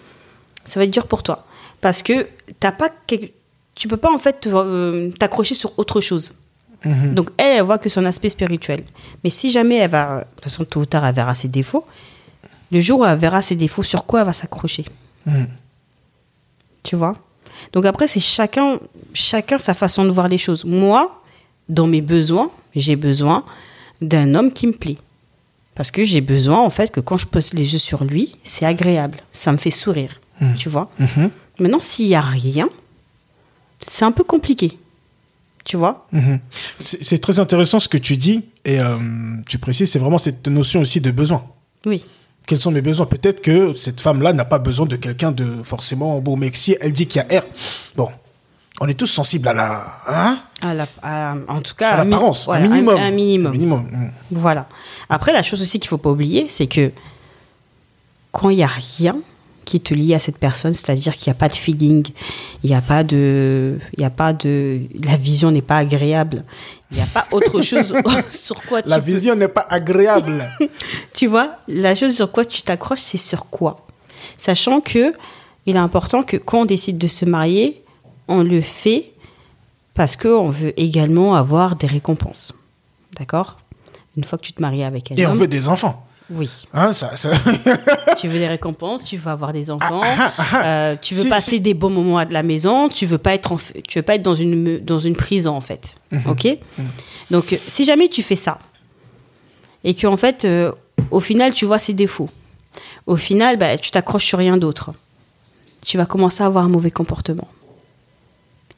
ça 0.65 0.79
va 0.79 0.85
être 0.85 0.91
dur 0.91 1.07
pour 1.07 1.23
toi. 1.23 1.45
Parce 1.81 2.01
que 2.03 2.27
t'as 2.59 2.71
pas 2.71 2.89
tu 3.75 3.87
peux 3.87 3.97
pas 3.97 4.11
en 4.13 4.19
fait 4.19 4.47
euh, 4.47 5.11
t'accrocher 5.19 5.55
sur 5.55 5.77
autre 5.77 6.01
chose. 6.01 6.33
Mhm. 6.83 7.13
Donc 7.13 7.29
elle, 7.37 7.57
elle 7.57 7.63
voit 7.63 7.77
que 7.77 7.89
son 7.89 8.05
aspect 8.05 8.29
spirituel. 8.29 8.81
Mais 9.23 9.29
si 9.29 9.51
jamais 9.51 9.75
elle 9.75 9.89
va, 9.91 10.19
de 10.21 10.25
toute 10.35 10.43
façon 10.45 10.65
tôt 10.65 10.81
ou 10.81 10.85
tard, 10.85 11.05
elle 11.05 11.13
verra 11.15 11.35
ses 11.35 11.47
défauts. 11.47 11.85
Le 12.71 12.79
jour 12.79 13.01
où 13.01 13.05
elle 13.05 13.17
verra 13.17 13.41
ses 13.41 13.55
défauts, 13.55 13.83
sur 13.83 14.05
quoi 14.05 14.21
elle 14.21 14.25
va 14.25 14.33
s'accrocher 14.33 14.85
Mhm. 15.25 15.47
Tu 16.83 16.95
vois? 16.95 17.15
Donc 17.73 17.85
après, 17.85 18.07
c'est 18.07 18.19
chacun, 18.19 18.79
chacun 19.13 19.59
sa 19.59 19.75
façon 19.75 20.03
de 20.05 20.09
voir 20.09 20.27
les 20.27 20.39
choses. 20.39 20.65
Moi, 20.65 21.21
dans 21.69 21.85
mes 21.85 22.01
besoins, 22.01 22.49
j'ai 22.75 22.95
besoin 22.95 23.43
d'un 24.01 24.33
homme 24.33 24.51
qui 24.51 24.65
me 24.65 24.73
plaît. 24.73 24.97
Parce 25.75 25.91
que 25.91 26.03
j'ai 26.03 26.21
besoin, 26.21 26.57
en 26.59 26.71
fait, 26.71 26.91
que 26.91 26.99
quand 26.99 27.17
je 27.17 27.27
pose 27.27 27.53
les 27.53 27.73
yeux 27.73 27.77
sur 27.79 28.03
lui, 28.03 28.35
c'est 28.43 28.65
agréable. 28.65 29.19
Ça 29.31 29.51
me 29.51 29.57
fait 29.57 29.69
sourire. 29.71 30.19
Tu 30.57 30.69
vois? 30.69 30.89
Mhm. 30.97 31.29
Maintenant, 31.59 31.79
s'il 31.79 32.07
n'y 32.07 32.15
a 32.15 32.21
rien, 32.21 32.67
c'est 33.81 34.05
un 34.05 34.11
peu 34.11 34.23
compliqué. 34.23 34.77
Tu 35.63 35.77
vois 35.77 36.07
Mhm. 36.11 36.39
C'est 36.83 37.19
très 37.21 37.39
intéressant 37.39 37.79
ce 37.79 37.87
que 37.87 37.97
tu 37.97 38.17
dis 38.17 38.45
et 38.65 38.81
euh, 38.81 38.97
tu 39.47 39.57
précises, 39.59 39.91
c'est 39.91 39.99
vraiment 39.99 40.17
cette 40.17 40.47
notion 40.47 40.81
aussi 40.81 41.01
de 41.01 41.11
besoin. 41.11 41.43
Oui. 41.85 42.03
Quels 42.47 42.57
sont 42.57 42.71
mes 42.71 42.81
besoins? 42.81 43.05
Peut-être 43.05 43.41
que 43.41 43.71
cette 43.73 44.01
femme-là 44.01 44.33
n'a 44.33 44.45
pas 44.45 44.57
besoin 44.59 44.85
de 44.87 44.95
quelqu'un 44.95 45.31
de 45.31 45.61
forcément 45.63 46.19
beau, 46.19 46.35
mais 46.35 46.49
si 46.53 46.75
elle 46.81 46.91
dit 46.93 47.05
qu'il 47.07 47.21
y 47.21 47.35
a 47.35 47.39
R, 47.41 47.43
bon, 47.95 48.09
on 48.79 48.87
est 48.87 48.95
tous 48.95 49.05
sensibles 49.07 49.47
à 49.49 49.53
la, 49.53 49.85
hein? 50.07 50.39
À 50.61 50.73
la- 50.73 50.87
à- 51.03 51.35
en 51.47 51.61
tout 51.61 51.75
cas, 51.75 51.91
à 51.91 52.03
mi- 52.03 52.09
l'apparence, 52.11 52.45
voilà, 52.45 52.65
un 52.65 52.69
minimum. 52.69 52.97
Un, 52.99 53.11
minimum. 53.11 53.47
Un 53.47 53.51
minimum. 53.55 53.87
Mhm. 53.91 54.11
Voilà. 54.31 54.67
Après, 55.09 55.31
la 55.33 55.43
chose 55.43 55.61
aussi 55.61 55.79
qu'il 55.79 55.87
faut 55.89 55.99
pas 55.99 56.09
oublier, 56.09 56.47
c'est 56.49 56.65
que 56.67 56.91
quand 58.31 58.49
il 58.49 58.57
n'y 58.57 58.63
a 58.63 58.71
rien 58.97 59.17
qui 59.71 59.79
te 59.81 59.93
lie 59.93 60.13
à 60.13 60.19
cette 60.19 60.37
personne, 60.37 60.73
c'est-à-dire 60.73 61.15
qu'il 61.15 61.31
n'y 61.31 61.35
a 61.37 61.39
pas 61.39 61.47
de 61.47 61.53
feeling, 61.53 62.05
il 62.63 62.69
n'y 62.69 62.75
a 62.75 62.81
pas 62.81 63.03
de, 63.03 63.79
il 63.97 64.01
y 64.01 64.05
a 64.05 64.09
pas 64.09 64.33
de, 64.33 64.81
la 65.03 65.15
vision 65.17 65.49
n'est 65.51 65.61
pas 65.61 65.77
agréable, 65.77 66.43
il 66.91 66.97
n'y 66.97 67.03
a 67.03 67.05
pas 67.07 67.25
autre 67.31 67.61
chose 67.69 67.93
sur 68.31 68.61
quoi 68.63 68.81
tu 68.81 68.89
La 68.89 68.99
peux- 68.99 69.05
vision 69.11 69.35
n'est 69.35 69.47
pas 69.47 69.65
agréable. 69.69 70.45
tu 71.13 71.27
vois, 71.27 71.57
la 71.67 71.95
chose 71.95 72.13
sur 72.15 72.31
quoi 72.31 72.43
tu 72.45 72.61
t'accroches, 72.61 72.99
c'est 72.99 73.17
sur 73.17 73.45
quoi? 73.49 73.85
Sachant 74.37 74.81
que 74.81 75.13
il 75.65 75.75
est 75.75 75.79
important 75.79 76.23
que 76.23 76.37
quand 76.37 76.61
on 76.61 76.65
décide 76.65 76.97
de 76.97 77.07
se 77.07 77.23
marier, 77.25 77.81
on 78.27 78.43
le 78.43 78.61
fait 78.61 79.11
parce 79.93 80.15
qu'on 80.15 80.49
veut 80.49 80.73
également 80.79 81.35
avoir 81.35 81.75
des 81.75 81.87
récompenses. 81.87 82.53
D'accord? 83.17 83.57
Une 84.17 84.23
fois 84.23 84.37
que 84.37 84.43
tu 84.43 84.53
te 84.53 84.61
maries 84.61 84.83
avec 84.83 85.11
un 85.11 85.15
Et 85.15 85.25
on 85.27 85.33
veut 85.33 85.47
des 85.47 85.67
enfants. 85.67 86.05
Oui, 86.31 86.49
Hein, 86.73 86.93
ça, 86.93 87.15
ça- 87.17 87.31
tu 88.17 88.27
veux 88.27 88.39
des 88.39 88.47
récompenses, 88.47 89.03
tu 89.03 89.17
veux 89.17 89.29
avoir 89.31 89.51
des 89.53 89.69
enfants, 89.69 90.01
Ah, 90.03 90.33
ah, 90.37 90.45
ah. 90.53 90.65
euh, 90.65 90.95
tu 91.01 91.13
veux 91.13 91.23
Si- 91.23 91.29
passer 91.29 91.51
si- 91.51 91.59
des 91.59 91.73
bons 91.73 91.89
moments 91.89 92.17
à 92.19 92.25
la 92.25 92.43
maison, 92.43 92.87
tu 92.87 93.05
veux 93.05 93.17
pas 93.17 93.33
être 93.33 93.51
en 93.51 93.57
tu 93.87 93.99
veux 93.99 94.03
pas 94.03 94.15
être 94.15 94.21
dans 94.21 94.35
une 94.35 94.79
dans 94.79 94.99
une 94.99 95.15
prison 95.15 95.53
en 95.55 95.61
fait. 95.61 95.95
Mhm. 96.11 96.21
OK 96.27 96.47
Donc 97.31 97.53
euh, 97.53 97.57
si 97.67 97.83
jamais 97.85 98.07
tu 98.07 98.23
fais 98.23 98.35
ça 98.37 98.57
et 99.83 99.93
que 99.93 100.07
en 100.07 100.17
fait 100.17 100.45
euh, 100.45 100.71
au 101.11 101.19
final 101.19 101.53
tu 101.53 101.65
vois 101.65 101.79
ses 101.79 101.93
défauts. 101.93 102.29
Au 103.07 103.15
final 103.17 103.57
bah, 103.57 103.77
tu 103.77 103.91
t'accroches 103.91 104.25
sur 104.25 104.37
rien 104.39 104.57
d'autre. 104.57 104.91
Tu 105.83 105.97
vas 105.97 106.05
commencer 106.05 106.43
à 106.43 106.45
avoir 106.45 106.63
un 106.65 106.69
mauvais 106.69 106.91
comportement 106.91 107.47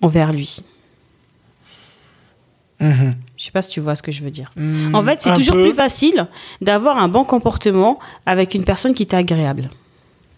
envers 0.01 0.31
lui. 0.33 0.57
Mhm. 2.79 3.11
Je 3.43 3.47
sais 3.47 3.51
pas 3.51 3.61
si 3.61 3.71
tu 3.71 3.81
vois 3.81 3.93
ce 3.93 4.01
que 4.01 4.09
je 4.13 4.23
veux 4.23 4.31
dire. 4.31 4.51
Hmm, 4.55 4.95
En 4.95 5.03
fait, 5.03 5.21
c'est 5.21 5.33
toujours 5.33 5.55
peu. 5.55 5.63
plus 5.63 5.73
facile 5.73 6.27
d'avoir 6.61 6.97
un 6.97 7.09
bon 7.09 7.25
comportement 7.25 7.99
avec 8.25 8.55
une 8.55 8.63
personne 8.63 8.93
qui 8.93 9.05
t'est 9.05 9.17
agréable. 9.17 9.69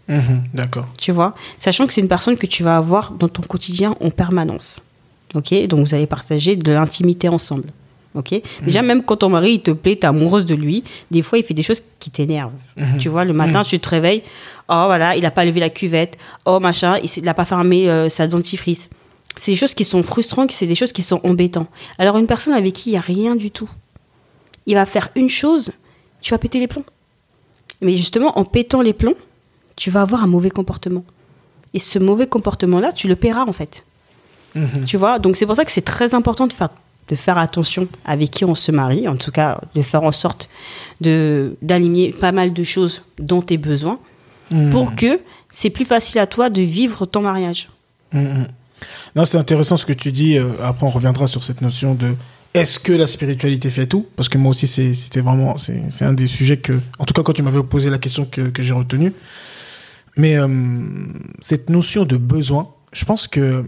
Mhm, 0.10 0.42
D'accord. 0.56 0.88
tu 0.98 1.12
vois, 1.12 1.36
sachant 1.60 1.86
que 1.86 1.94
c'est 1.94 2.02
une 2.02 2.08
personne 2.08 2.36
que 2.36 2.48
tu 2.48 2.64
vas 2.64 2.78
avoir 2.78 3.12
dans 3.12 3.28
ton 3.30 3.44
quotidien 3.44 3.94
en 4.02 4.10
permanence. 4.10 4.82
Ok, 5.36 5.54
donc 5.68 5.82
vous 5.86 5.94
allez 5.94 6.08
partager 6.08 6.56
de 6.56 6.72
l'intimité 6.72 7.30
ensemble. 7.30 7.70
Ok, 8.16 8.34
déjà 8.64 8.82
même 8.82 9.04
quand 9.04 9.18
ton 9.18 9.30
mari 9.30 9.54
il 9.54 9.62
te 9.62 9.70
plaît, 9.70 9.98
t'es 9.98 10.08
amoureuse 10.08 10.46
de 10.46 10.56
lui, 10.56 10.84
des 11.12 11.22
fois 11.22 11.38
il 11.38 11.44
fait 11.44 11.54
des 11.54 11.62
choses 11.64 11.84
qui 12.00 12.10
t'énervent. 12.10 12.54
Tu 12.98 13.08
vois, 13.08 13.24
le 13.24 13.34
matin 13.34 13.64
tu 13.64 13.80
te 13.80 13.88
réveilles, 13.90 14.24
oh 14.68 14.84
voilà, 14.88 15.16
il 15.16 15.24
a 15.28 15.32
pas 15.32 15.46
levé 15.46 15.60
la 15.60 15.70
cuvette, 15.70 16.18
oh 16.46 16.60
machin, 16.60 16.98
il 17.04 17.24
n'a 17.24 17.36
pas 17.36 17.46
fermé 17.46 17.88
euh, 17.88 18.10
sa 18.10 18.26
dentifrice. 18.26 18.90
C'est 19.38 19.52
des 19.52 19.58
choses 19.58 19.74
qui 19.74 19.86
sont 19.86 20.02
frustrantes, 20.04 20.52
c'est 20.52 20.68
des 20.68 20.76
choses 20.76 20.92
qui 20.94 21.02
sont 21.02 21.20
embêtantes. 21.24 21.70
Alors 21.98 22.18
une 22.18 22.28
personne 22.28 22.54
avec 22.54 22.74
qui 22.74 22.92
il 22.92 22.94
y 22.94 22.98
a 22.98 23.02
rien 23.02 23.36
du 23.36 23.52
tout, 23.52 23.70
il 24.66 24.76
va 24.76 24.86
faire 24.86 25.10
une 25.16 25.30
chose, 25.30 25.72
tu 26.22 26.34
vas 26.34 26.38
péter 26.38 26.60
les 26.60 26.68
plombs. 26.68 26.86
Mais 27.82 27.96
justement, 27.98 28.38
en 28.40 28.46
pétant 28.46 28.82
les 28.82 28.94
plombs, 28.94 29.16
tu 29.76 29.92
vas 29.92 30.02
avoir 30.02 30.24
un 30.24 30.28
mauvais 30.28 30.50
comportement. 30.50 31.04
Et 31.74 31.80
ce 31.80 32.00
mauvais 32.00 32.28
comportement-là, 32.28 32.94
tu 32.94 33.08
le 33.10 33.16
paieras 33.18 33.44
en 33.46 33.52
fait. 33.52 33.84
Mhm. 34.56 34.86
Tu 34.86 34.96
vois 34.96 35.20
Donc 35.20 35.36
c'est 35.36 35.46
pour 35.46 35.56
ça 35.58 35.66
que 35.66 35.72
c'est 35.72 35.82
très 35.82 36.16
important 36.16 36.48
de 36.48 36.54
faire, 36.54 36.70
de 37.10 37.16
faire 37.16 37.38
attention 37.38 37.90
avec 38.06 38.32
qui 38.32 38.46
on 38.46 38.56
se 38.56 38.72
marie, 38.72 39.08
en 39.10 39.18
tout 39.18 39.32
cas 39.32 39.60
de 39.76 39.82
faire 39.82 40.04
en 40.04 40.14
sorte 40.14 40.50
de 41.02 41.58
d'aligner 41.62 42.12
pas 42.14 42.32
mal 42.32 42.54
de 42.54 42.64
choses 42.64 43.04
dans 43.20 43.42
tes 43.42 43.58
besoins 43.58 44.00
Mhm. 44.52 44.70
pour 44.70 44.96
que 44.96 45.20
c'est 45.50 45.72
plus 45.72 45.86
facile 45.86 46.20
à 46.20 46.28
toi 46.28 46.50
de 46.52 46.62
vivre 46.62 47.06
ton 47.08 47.22
mariage. 47.22 47.68
Mhm. 48.14 48.48
Non, 49.16 49.26
c'est 49.26 49.38
intéressant 49.38 49.78
ce 49.78 49.86
que 49.86 49.94
tu 49.94 50.12
dis. 50.12 50.38
euh, 50.38 50.50
Après, 50.64 50.86
on 50.86 50.90
reviendra 50.90 51.28
sur 51.28 51.44
cette 51.44 51.62
notion 51.62 51.96
de 51.96 52.16
est-ce 52.54 52.80
que 52.80 52.94
la 52.94 53.08
spiritualité 53.08 53.70
fait 53.70 53.86
tout? 53.86 54.06
Parce 54.16 54.30
que 54.30 54.38
moi 54.38 54.52
aussi, 54.52 54.68
c'était 54.68 55.22
vraiment. 55.22 55.56
C'est 55.58 56.06
un 56.06 56.14
des 56.14 56.28
sujets 56.28 56.58
que. 56.58 56.80
En 57.00 57.06
tout 57.06 57.14
cas, 57.14 57.22
quand 57.24 57.34
tu 57.34 57.44
m'avais 57.44 57.62
posé 57.64 57.90
la 57.90 57.98
question 57.98 58.26
que, 58.26 58.50
que 58.50 58.62
j'ai 58.64 58.74
retenue. 58.74 59.14
Mais 60.18 60.38
euh, 60.38 60.48
cette 61.42 61.70
notion 61.70 62.06
de 62.06 62.18
besoin, 62.18 62.70
je 62.94 63.06
pense 63.06 63.28
que. 63.28 63.66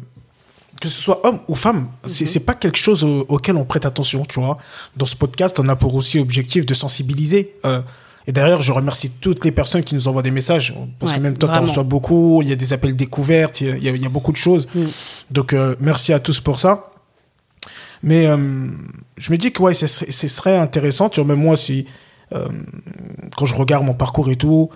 Que 0.80 0.88
ce 0.88 1.02
soit 1.02 1.26
homme 1.26 1.40
ou 1.48 1.56
femme, 1.56 1.88
c'est 2.06 2.28
c'est 2.28 2.40
pas 2.42 2.54
quelque 2.54 2.78
chose 2.78 3.04
au- 3.04 3.26
auquel 3.30 3.56
on 3.58 3.66
prête 3.66 3.86
attention, 3.88 4.22
tu 4.24 4.40
vois. 4.40 4.60
Dans 4.96 5.08
ce 5.08 5.16
podcast, 5.16 5.60
on 5.60 5.68
a 5.70 5.76
pour 5.76 5.96
aussi 5.96 6.20
objectif 6.20 6.68
de 6.68 6.74
sensibiliser. 6.76 7.56
euh, 7.66 7.82
et 8.28 8.34
d'ailleurs, 8.34 8.62
je 8.62 8.74
remercie 8.74 9.10
toutes 9.10 9.46
les 9.46 9.54
personnes 9.54 9.84
qui 9.84 9.96
nous 9.96 10.10
envoient 10.10 10.22
des 10.22 10.32
messages. 10.32 10.76
Parce 11.00 11.14
que 11.14 11.18
Ouais, 11.18 11.24
même 11.24 11.38
toi, 11.38 11.50
tu 11.50 11.60
en 11.60 11.62
reçois 11.62 11.84
beaucoup. 11.84 12.42
Il 12.42 12.50
y 12.50 12.52
a 12.52 12.58
des 12.58 12.74
appels 12.74 12.94
découvertes, 12.96 13.62
il 13.62 13.82
y 13.82 13.88
a- 13.88 13.92
y, 13.96 13.98
y 14.02 14.08
beaucoup 14.10 14.34
de 14.34 14.38
choses. 14.38 14.68
Mm. 14.76 14.86
Donc, 15.32 15.54
euh, 15.54 15.78
merci 15.80 16.12
à 16.12 16.20
tous 16.20 16.42
pour 16.42 16.60
ça. 16.60 16.92
Mais 18.04 18.28
euh, 18.28 18.68
je 19.16 19.32
me 19.32 19.38
dis 19.38 19.54
que 19.54 19.62
ouais, 19.62 19.74
ce 19.74 19.88
serait, 19.88 20.58
intéressant. 20.58 21.08
Tu 21.08 21.22
vois, 21.22 21.36
même 21.36 21.42
moi, 21.44 21.56
si, 21.56 21.86
euh, 22.36 22.50
quand 23.38 23.46
je 23.46 23.56
regarde 23.56 23.86
mon 23.86 23.94
parcours 23.94 24.30
et 24.30 24.36
tout, 24.36 24.70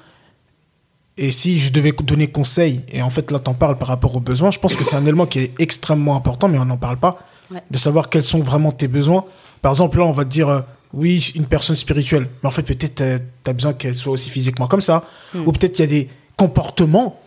et 1.18 1.30
si 1.30 1.60
je 1.60 1.74
devais 1.74 1.92
donner 1.92 2.28
conseil, 2.28 2.82
et 2.88 3.02
en 3.02 3.10
fait 3.10 3.30
là, 3.32 3.40
t'en 3.40 3.54
parles 3.54 3.78
par 3.78 3.90
rapport 3.90 4.16
aux 4.16 4.22
besoins, 4.22 4.50
je 4.50 4.60
pense 4.60 4.76
que 4.76 4.86
c'est 4.86 4.96
un 4.96 5.04
élément 5.04 5.26
qui 5.26 5.40
est 5.40 5.54
extrêmement 5.60 6.16
important, 6.16 6.48
mais 6.48 6.58
on 6.58 6.66
n'en 6.66 6.78
parle 6.78 6.98
pas. 6.98 7.20
Ouais. 7.52 7.62
De 7.70 7.78
savoir 7.78 8.10
quels 8.10 8.24
sont 8.24 8.40
vraiment 8.40 8.72
tes 8.72 8.88
besoins. 8.88 9.26
Par 9.62 9.74
exemple, 9.74 9.98
là, 10.00 10.06
on 10.06 10.12
va 10.14 10.24
te 10.24 10.30
dire, 10.30 10.64
oui, 10.94 11.32
une 11.36 11.46
personne 11.46 11.76
spirituelle. 11.76 12.28
Mais 12.42 12.48
en 12.48 12.52
fait, 12.52 12.64
peut-être 12.64 12.96
tu 12.96 13.50
as 13.50 13.54
besoin 13.54 13.74
qu'elle 13.74 13.96
soit 13.96 14.12
aussi 14.12 14.30
physiquement 14.30 14.68
comme 14.68 14.82
ça. 14.82 15.06
Mm. 15.34 15.48
Ou 15.48 15.52
peut-être 15.52 15.80
il 15.80 15.82
y 15.82 15.86
a 15.86 15.88
des 15.88 16.10
comportements 16.36 17.20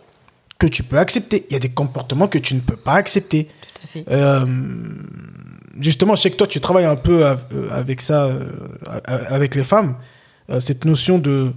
que 0.57 0.67
tu 0.67 0.83
peux 0.83 0.97
accepter. 0.97 1.45
Il 1.49 1.53
y 1.53 1.55
a 1.55 1.59
des 1.59 1.69
comportements 1.69 2.27
que 2.27 2.37
tu 2.37 2.55
ne 2.55 2.59
peux 2.59 2.75
pas 2.75 2.93
accepter. 2.93 3.45
Tout 3.45 3.51
à 3.83 3.87
fait. 3.87 4.05
Euh, 4.11 4.45
justement, 5.79 6.15
je 6.15 6.21
sais 6.21 6.31
que 6.31 6.37
toi, 6.37 6.47
tu 6.47 6.59
travailles 6.61 6.85
un 6.85 6.95
peu 6.95 7.25
euh, 7.25 7.35
avec 7.71 8.01
ça, 8.01 8.25
euh, 8.25 8.49
avec 8.85 9.55
les 9.55 9.63
femmes. 9.63 9.97
Euh, 10.49 10.59
cette 10.59 10.85
notion 10.85 11.17
de 11.17 11.53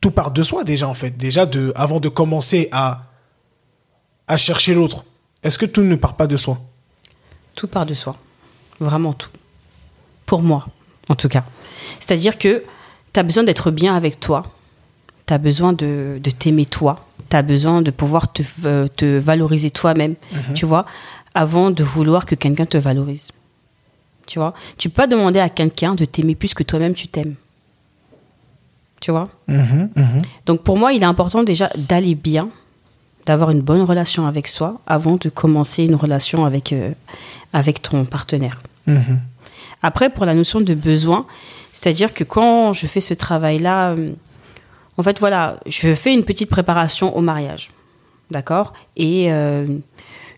tout 0.00 0.10
part 0.10 0.30
de 0.30 0.42
soi, 0.42 0.64
déjà, 0.64 0.86
en 0.86 0.94
fait. 0.94 1.16
Déjà, 1.16 1.46
de, 1.46 1.72
avant 1.76 2.00
de 2.00 2.08
commencer 2.08 2.68
à, 2.72 3.04
à 4.28 4.36
chercher 4.36 4.74
l'autre. 4.74 5.04
Est-ce 5.42 5.58
que 5.58 5.66
tout 5.66 5.82
ne 5.82 5.96
part 5.96 6.16
pas 6.16 6.26
de 6.26 6.36
soi? 6.36 6.60
Tout 7.54 7.68
part 7.68 7.86
de 7.86 7.94
soi. 7.94 8.16
Vraiment 8.80 9.14
tout. 9.14 9.30
Pour 10.26 10.42
moi, 10.42 10.66
en 11.08 11.14
tout 11.14 11.28
cas. 11.28 11.44
C'est-à-dire 12.00 12.38
que 12.38 12.64
tu 13.12 13.20
as 13.20 13.22
besoin 13.22 13.44
d'être 13.44 13.70
bien 13.70 13.94
avec 13.96 14.20
toi. 14.20 14.42
Tu 15.26 15.34
as 15.34 15.38
besoin 15.38 15.72
de, 15.72 16.18
de 16.22 16.30
t'aimer 16.30 16.66
toi. 16.66 17.06
Tu 17.30 17.36
as 17.36 17.42
besoin 17.42 17.82
de 17.82 17.90
pouvoir 17.90 18.32
te, 18.32 18.42
euh, 18.64 18.86
te 18.88 19.18
valoriser 19.18 19.70
toi-même, 19.70 20.14
tu 20.54 20.66
vois, 20.66 20.86
avant 21.34 21.70
de 21.70 21.82
vouloir 21.82 22.24
que 22.26 22.34
quelqu'un 22.36 22.66
te 22.66 22.76
valorise. 22.76 23.30
Tu 24.26 24.38
vois? 24.38 24.54
Tu 24.78 24.88
peux 24.88 25.02
pas 25.02 25.06
demander 25.06 25.40
à 25.40 25.48
quelqu'un 25.48 25.94
de 25.94 26.04
t'aimer 26.04 26.34
plus 26.34 26.54
que 26.54 26.62
toi-même 26.62 26.94
tu 26.94 27.08
t'aimes. 27.08 27.34
Tu 29.00 29.10
vois? 29.10 29.28
Donc 30.46 30.62
pour 30.62 30.76
moi, 30.78 30.92
il 30.92 31.02
est 31.02 31.06
important 31.06 31.42
déjà 31.42 31.68
d'aller 31.76 32.14
bien, 32.14 32.48
d'avoir 33.26 33.50
une 33.50 33.60
bonne 33.60 33.82
relation 33.82 34.26
avec 34.26 34.46
soi 34.48 34.80
avant 34.86 35.16
de 35.16 35.28
commencer 35.28 35.84
une 35.84 35.94
relation 35.96 36.44
avec, 36.44 36.72
euh, 36.72 36.90
avec 37.52 37.82
ton 37.82 38.04
partenaire. 38.04 38.62
Après, 39.82 40.10
pour 40.10 40.24
la 40.24 40.34
notion 40.34 40.60
de 40.60 40.74
besoin, 40.74 41.26
c'est-à-dire 41.72 42.14
que 42.14 42.24
quand 42.24 42.72
je 42.72 42.86
fais 42.86 43.00
ce 43.00 43.14
travail-là, 43.14 43.90
euh, 43.90 44.12
en 44.96 45.02
fait, 45.02 45.20
voilà, 45.20 45.60
je 45.66 45.94
fais 45.94 46.14
une 46.14 46.24
petite 46.24 46.48
préparation 46.48 47.16
au 47.16 47.20
mariage, 47.20 47.68
d'accord 48.30 48.72
Et 48.96 49.32
euh, 49.32 49.66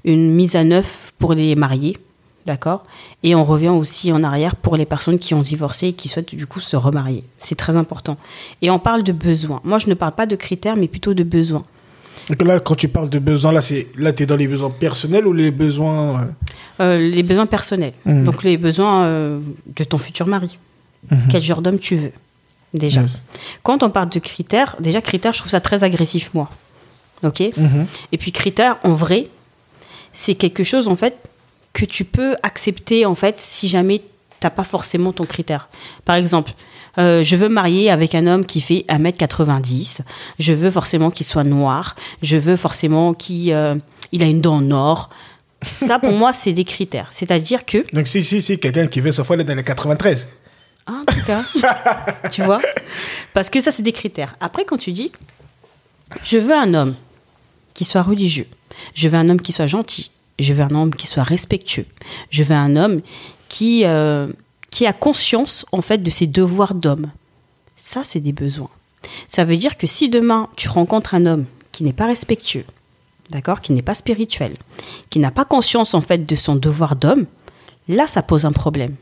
une 0.05 0.33
mise 0.33 0.57
à 0.57 0.65
neuf 0.65 1.13
pour 1.19 1.35
les 1.35 1.55
mariés, 1.55 1.97
d'accord 2.45 2.85
Et 3.23 3.35
on 3.35 3.45
revient 3.45 3.69
aussi 3.69 4.13
en 4.13 4.25
arrière 4.25 4.57
pour 4.57 4.77
les 4.77 4.87
personnes 4.87 5.19
qui 5.19 5.35
ont 5.35 5.43
divorcé 5.43 5.89
et 5.89 5.93
qui 5.93 6.09
souhaitent 6.09 6.35
du 6.35 6.47
coup 6.47 6.61
se 6.61 6.77
remarier. 6.77 7.23
C'est 7.39 7.55
très 7.55 7.77
important. 7.77 8.17
Et 8.63 8.71
on 8.71 8.79
parle 8.81 9.05
de 9.05 9.13
besoins. 9.13 9.61
Moi, 9.63 9.79
je 9.79 9.89
ne 9.89 9.95
parle 9.95 10.13
pas 10.13 10.27
de 10.27 10.35
critères, 10.35 10.77
mais 10.77 10.89
plutôt 10.89 11.15
de 11.15 11.23
besoins. 11.23 11.65
Donc 12.29 12.43
là, 12.47 12.61
quand 12.61 12.75
tu 12.75 12.89
parles 12.89 13.11
de 13.11 13.19
besoins, 13.19 13.53
là, 13.53 13.61
c'est 13.61 13.87
là, 13.97 14.13
tu 14.13 14.23
es 14.23 14.27
dans 14.27 14.37
les 14.37 14.49
besoins 14.49 14.71
personnels 14.71 15.27
ou 15.27 15.33
les 15.33 15.51
besoins. 15.51 16.21
euh, 16.21 16.25
Euh, 16.81 16.99
les 16.99 17.23
besoins 17.23 17.47
personnels. 17.47 17.95
Mhm. 18.05 18.25
Donc 18.25 18.43
les 18.45 18.57
besoins 18.57 19.05
euh, 19.07 19.41
de 19.77 19.85
ton 19.85 19.99
futur 19.99 20.27
mari. 20.29 20.59
Mhm. 21.11 21.19
Quel 21.31 21.43
genre 21.43 21.63
d'homme 21.63 21.79
tu 21.79 21.97
veux 21.97 22.13
Déjà? 22.75 23.01
yes. 23.01 23.25
Quand 23.63 23.83
on 23.83 23.91
parle 23.91 24.11
de 24.11 24.19
critères, 24.19 24.77
déjà 24.79 25.01
critères, 25.01 25.33
je 25.33 25.39
trouve 25.39 25.51
ça 25.51 25.61
très 25.61 25.83
agressif, 25.85 26.31
moi. 26.35 26.51
Ok? 27.23 27.41
Mhm. 27.57 27.87
Et 28.13 28.19
puis 28.19 28.31
critères, 28.31 28.77
en 28.85 28.93
vrai, 28.93 29.29
c'est 30.13 30.35
quelque 30.35 30.63
chose, 30.65 30.87
en 30.89 30.97
fait, 30.97 31.31
que 31.73 31.85
tu 31.85 32.05
peux 32.05 32.37
accepter, 32.43 33.07
en 33.07 33.15
fait, 33.15 33.37
si 33.39 33.69
jamais 33.69 34.03
t'as 34.41 34.51
pas 34.51 34.65
forcément 34.65 35.13
ton 35.13 35.25
critère. 35.25 35.69
Par 36.05 36.17
exemple, 36.17 36.53
euh, 36.99 37.23
je 37.23 37.37
veux 37.37 37.49
marier 37.49 37.91
avec 37.91 38.15
un 38.15 38.27
homme 38.27 38.45
qui 38.45 38.61
fait 38.61 38.85
1m90. 38.89 40.01
Je 40.39 40.53
veux 40.53 40.71
forcément 40.71 41.11
qu'il 41.11 41.27
soit 41.27 41.45
noir. 41.45 41.97
Je 42.23 42.37
veux 42.37 42.57
forcément 42.57 43.15
qu'il 43.15 43.53
euh, 43.53 43.75
il 44.13 44.23
a 44.23 44.27
une 44.27 44.41
dent 44.41 44.57
en 44.57 44.71
or. 44.71 45.11
Ça, 45.63 45.99
pour 45.99 46.13
moi, 46.13 46.33
c'est 46.33 46.53
des 46.53 46.65
critères. 46.65 47.09
C'est-à-dire 47.11 47.65
que 47.65 47.85
Donc, 47.93 48.07
si, 48.07 48.23
si, 48.23 48.41
si, 48.41 48.59
quelqu'un 48.59 48.87
qui 48.87 49.01
veut 49.01 49.11
il 49.11 49.41
est 49.41 49.45
dans 49.45 49.55
les 49.55 49.65
93. 49.65 50.29
Ah, 50.87 51.03
en 51.03 51.05
tout 51.05 51.25
cas. 51.27 51.45
tu 52.31 52.43
vois? 52.43 52.61
Parce 53.35 53.51
que 53.51 53.61
ça, 53.61 53.71
c'est 53.71 53.83
des 53.83 53.93
critères. 53.93 54.37
Après, 54.41 54.65
quand 54.65 54.79
tu 54.79 54.93
dis, 54.93 55.13
je 56.25 56.39
veux 56.39 56.55
un 56.55 56.75
homme 56.75 56.95
qui 57.75 57.85
soit 57.85 58.03
religieux, 58.03 58.47
je 58.95 59.09
veux 59.09 59.19
un 59.19 59.29
homme 59.29 59.41
qui 59.41 59.53
soit 59.53 59.67
gentil, 59.67 60.11
je 60.39 60.55
veux 60.55 60.63
un 60.63 60.71
homme 60.71 60.95
qui 60.95 61.07
soit 61.07 61.23
respectueux, 61.23 61.87
je 62.31 62.43
veux 62.43 62.55
un 62.55 62.77
homme 62.77 63.03
qui, 63.49 63.85
euh, 63.85 64.29
qui 64.71 64.87
a 64.87 64.93
conscience, 64.93 65.67
en 65.73 65.83
fait, 65.83 65.99
de 65.99 66.11
ses 66.11 66.27
devoirs 66.27 66.75
d'homme. 66.75 67.11
Ça, 67.77 68.03
c'est 68.05 68.21
des 68.21 68.33
besoins. 68.33 68.71
Ça 69.29 69.45
veut 69.45 69.57
dire 69.57 69.77
que 69.77 69.87
si 69.87 70.09
demain, 70.09 70.49
tu 70.57 70.69
rencontres 70.69 71.15
un 71.15 71.27
homme 71.27 71.47
qui 71.73 71.85
n'est 71.85 71.93
pas 71.93 72.07
respectueux, 72.07 72.65
d'accord, 73.31 73.61
qui 73.61 73.73
n'est 73.73 73.83
pas 73.83 73.95
spirituel, 73.95 74.55
qui 75.11 75.19
n'a 75.19 75.31
pas 75.31 75.45
conscience, 75.45 75.95
en 75.95 76.01
fait, 76.01 76.27
de 76.27 76.35
son 76.35 76.57
devoir 76.57 76.97
d'homme, 76.97 77.27
là, 77.89 78.07
ça 78.07 78.23
pose 78.23 78.45
un 78.45 78.53
problème. 78.53 78.97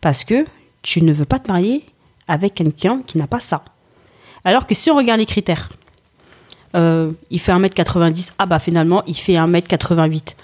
Parce 0.00 0.24
que 0.24 0.44
tu 0.82 1.02
ne 1.02 1.12
veux 1.12 1.24
pas 1.24 1.38
te 1.38 1.50
marier 1.50 1.84
avec 2.28 2.54
quelqu'un 2.54 3.02
qui 3.06 3.18
n'a 3.18 3.26
pas 3.26 3.40
ça. 3.40 3.64
Alors 4.44 4.66
que 4.66 4.74
si 4.74 4.90
on 4.90 4.96
regarde 4.96 5.18
les 5.18 5.26
critères, 5.26 5.68
euh, 6.76 7.10
il 7.30 7.40
fait 7.40 7.52
1m90, 7.52 8.32
ah 8.38 8.46
bah 8.46 8.58
finalement, 8.58 9.02
il 9.06 9.16
fait 9.16 9.32
1m88. 9.34 10.34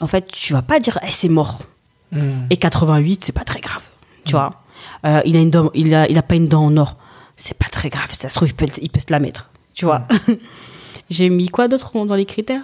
En 0.00 0.06
fait, 0.06 0.30
tu 0.30 0.52
vas 0.52 0.62
pas 0.62 0.80
dire, 0.80 0.98
Eh, 1.02 1.10
c'est 1.10 1.28
mort. 1.28 1.58
Mhm. 2.12 2.46
Et 2.50 2.56
88, 2.56 3.24
c'est 3.24 3.32
pas 3.32 3.44
très 3.44 3.60
grave. 3.60 3.82
Tu 4.24 4.32
vois 4.32 4.50
Euh, 5.04 5.20
il, 5.24 5.36
a 5.36 5.40
une 5.40 5.50
dent, 5.50 5.70
il, 5.74 5.94
a, 5.94 6.08
il 6.08 6.18
a 6.18 6.22
pas 6.22 6.34
une 6.34 6.48
dent 6.48 6.64
en 6.64 6.76
or. 6.76 6.96
C'est 7.36 7.56
pas 7.56 7.68
très 7.70 7.88
grave. 7.88 8.08
Ça 8.18 8.28
se 8.28 8.34
trouve, 8.34 8.48
il 8.48 8.54
peut, 8.54 8.66
il 8.82 8.90
peut 8.90 9.00
se 9.00 9.12
la 9.12 9.20
mettre. 9.20 9.50
Tu 9.74 9.84
vois 9.84 10.02
J'ai 11.10 11.28
mis 11.30 11.48
quoi 11.48 11.68
d'autre 11.68 11.92
dans 12.04 12.14
les 12.14 12.26
critères? 12.26 12.62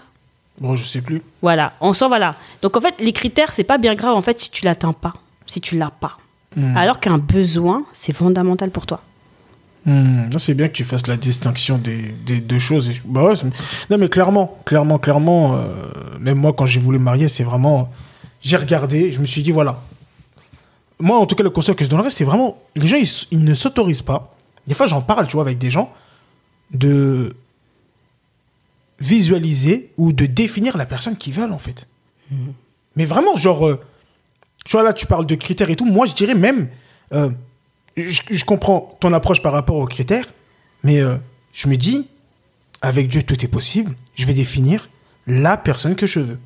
Bon, 0.60 0.76
je 0.76 0.84
sais 0.84 1.00
plus. 1.00 1.22
Voilà, 1.42 1.72
on 1.80 1.92
sent, 1.94 2.08
voilà. 2.08 2.34
Donc 2.62 2.76
en 2.76 2.80
fait, 2.80 2.94
les 3.00 3.12
critères, 3.12 3.52
c'est 3.52 3.64
pas 3.64 3.78
bien 3.78 3.94
grave 3.94 4.14
en 4.14 4.20
fait 4.20 4.40
si 4.40 4.50
tu 4.50 4.64
l'atteins 4.64 4.92
pas, 4.92 5.12
si 5.46 5.60
tu 5.60 5.76
l'as 5.76 5.90
pas. 5.90 6.16
Mhm. 6.56 6.76
Alors 6.76 7.00
qu'un 7.00 7.18
besoin, 7.18 7.84
c'est 7.92 8.12
fondamental 8.12 8.70
pour 8.70 8.86
toi. 8.86 9.00
Hmm, 9.86 10.30
C'est 10.38 10.54
bien 10.54 10.68
que 10.68 10.72
tu 10.72 10.84
fasses 10.84 11.06
la 11.08 11.16
distinction 11.16 11.76
des, 11.76 12.12
des 12.24 12.40
deux 12.40 12.58
choses. 12.58 12.90
Bah 13.04 13.24
ouais, 13.24 13.34
non, 13.90 13.98
mais 13.98 14.08
clairement, 14.08 14.58
clairement, 14.64 14.98
clairement, 14.98 15.54
euh, 15.56 15.66
même 16.20 16.38
moi, 16.38 16.54
quand 16.56 16.64
j'ai 16.64 16.80
voulu 16.80 16.98
me 16.98 17.04
marier, 17.04 17.28
c'est 17.28 17.44
vraiment. 17.44 17.90
J'ai 18.44 18.56
regardé, 18.56 19.10
je 19.10 19.20
me 19.20 19.26
suis 19.26 19.42
dit, 19.42 19.52
voilà. 19.52 19.80
Moi, 21.00 21.18
en 21.18 21.26
tout 21.26 21.34
cas, 21.34 21.42
le 21.42 21.50
conseil 21.50 21.74
que 21.74 21.84
je 21.84 21.90
donnerais, 21.90 22.10
c'est 22.10 22.24
vraiment. 22.24 22.58
Les 22.76 22.86
gens, 22.86 22.98
ils, 23.30 23.42
ne 23.42 23.54
s'autorisent 23.54 24.02
pas. 24.02 24.36
Des 24.66 24.74
fois, 24.74 24.86
j'en 24.86 25.00
parle, 25.00 25.26
tu 25.26 25.32
vois, 25.32 25.42
avec 25.42 25.58
des 25.58 25.70
gens, 25.70 25.92
de 26.70 27.34
visualiser 29.00 29.90
ou 29.96 30.12
de 30.12 30.26
définir 30.26 30.76
la 30.76 30.86
personne 30.86 31.16
qu'ils 31.16 31.34
veulent, 31.34 31.52
en 31.52 31.58
fait. 31.58 31.88
Mais 32.96 33.04
vraiment, 33.04 33.34
genre. 33.36 33.66
euh, 33.66 33.80
tu 34.64 34.72
vois, 34.72 34.82
là, 34.82 34.92
tu 34.92 35.06
parles 35.06 35.26
de 35.26 35.34
critères 35.34 35.70
et 35.70 35.76
tout. 35.76 35.84
Moi, 35.86 36.06
je 36.06 36.14
dirais 36.14 36.34
même. 36.34 36.68
euh, 37.12 37.30
je, 37.96 38.22
je 38.30 38.44
comprends 38.44 38.96
ton 39.00 39.12
approche 39.12 39.40
par 39.42 39.52
rapport 39.52 39.76
aux 39.76 39.86
critères, 39.86 40.32
mais 40.82 41.00
euh, 41.00 41.16
je 41.52 41.68
me 41.68 41.76
dis, 41.76 42.06
avec 42.82 43.08
Dieu, 43.08 43.22
tout 43.22 43.42
est 43.44 43.48
possible. 43.48 43.94
Je 44.14 44.26
vais 44.26 44.34
définir 44.34 44.88
la 45.26 45.56
personne 45.56 45.94
que 45.96 46.06
je 46.06 46.20
veux. 46.20 46.38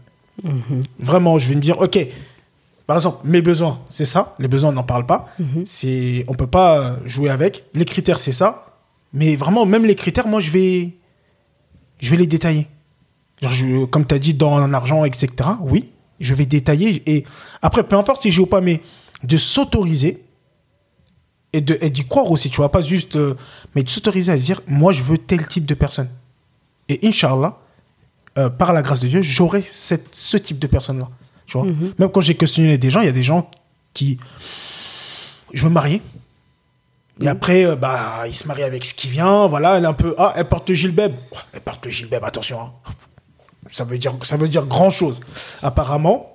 Vraiment, 0.99 1.38
je 1.38 1.49
vais 1.49 1.54
me 1.57 1.61
dire, 1.61 1.80
ok, 1.80 1.99
par 2.87 2.97
exemple, 2.97 3.18
mes 3.25 3.42
besoins, 3.42 3.80
c'est 3.88 4.04
ça. 4.04 4.35
Les 4.38 4.49
besoins, 4.49 4.71
on 4.71 4.75
n'en 4.75 4.83
parle 4.85 5.04
pas. 5.07 5.28
C'est, 5.66 6.25
on 6.28 6.35
peut 6.35 6.47
pas 6.47 6.97
jouer 7.04 7.28
avec. 7.30 7.64
Les 7.75 7.85
critères, 7.85 8.18
c'est 8.18 8.33
ça. 8.33 8.64
Mais 9.12 9.37
vraiment, 9.37 9.66
même 9.66 9.85
les 9.85 9.95
critères, 9.95 10.26
moi, 10.26 10.40
je 10.40 10.50
vais, 10.50 10.90
je 12.00 12.11
vais 12.11 12.16
les 12.16 12.26
détailler. 12.26 12.66
Genre, 13.42 13.52
je- 13.52 13.85
comme 13.87 14.07
tu 14.07 14.14
as 14.14 14.18
dit, 14.18 14.35
dans 14.35 14.66
l'argent, 14.66 15.04
etc. 15.04 15.28
Oui, 15.61 15.90
je 16.21 16.35
vais 16.35 16.47
détailler. 16.47 17.02
Et 17.11 17.25
après, 17.62 17.83
peu 17.83 17.97
importe 17.97 18.23
si 18.23 18.30
j'ai 18.30 18.40
ou 18.40 18.47
pas, 18.47 18.61
mais 18.61 18.80
de 19.25 19.37
s'autoriser 19.37 20.23
et 21.52 21.61
de 21.61 21.76
et 21.80 21.90
d'y 21.90 22.04
croire 22.07 22.30
aussi, 22.30 22.50
tu 22.50 22.57
vois, 22.59 22.71
pas 22.71 22.83
juste, 22.83 23.16
euh, 23.16 23.35
mais 23.75 23.83
de 23.83 23.88
s'autoriser 23.88 24.33
à 24.33 24.38
se 24.38 24.45
dire, 24.45 24.61
moi, 24.66 24.92
je 24.92 25.02
veux 25.02 25.18
tel 25.18 25.47
type 25.47 25.64
de 25.66 25.75
personne. 25.75 26.09
Et 26.88 27.07
Inch'Allah, 27.07 27.59
euh, 28.38 28.49
par 28.49 28.73
la 28.73 28.83
grâce 28.83 29.00
de 29.00 29.09
Dieu, 29.09 29.21
j'aurai 29.23 29.62
ce 29.62 30.37
type 30.37 30.59
de 30.59 30.66
personne-là. 30.66 31.09
Tu 31.47 31.59
vois 31.59 31.66
Même 31.99 32.09
quand 32.11 32.21
j'ai 32.21 32.37
questionné 32.37 32.78
des 32.78 32.90
gens, 32.90 33.00
il 33.00 33.07
y 33.07 33.11
a 33.11 33.12
des 33.12 33.23
gens 33.23 33.50
qui. 33.95 34.18
Je 35.52 35.62
veux 35.62 35.68
me 35.71 35.75
marier. 35.75 36.02
Et 37.21 37.26
après, 37.28 37.64
euh, 37.64 37.75
bah, 37.75 38.25
il 38.26 38.35
se 38.35 38.47
marie 38.47 38.62
avec 38.62 38.85
ce 38.85 38.95
qui 38.95 39.09
vient. 39.09 39.47
Voilà, 39.49 39.76
elle 39.76 39.85
est 39.85 39.88
un 39.88 39.92
peu. 39.92 40.14
Ah, 40.18 40.35
elle 40.37 40.47
porte 40.47 40.68
le 40.68 40.75
gilbeb. 40.75 41.16
Elle 41.52 41.61
porte 41.62 41.85
le 41.85 41.90
gilbeb, 41.90 42.23
attention. 42.23 42.61
hein. 42.61 42.73
Ça 43.71 43.85
veut 43.85 43.99
dire, 43.99 44.14
ça 44.23 44.37
veut 44.37 44.49
dire 44.49 44.64
grand 44.66 44.88
chose. 44.90 45.21
Apparemment, 45.62 46.33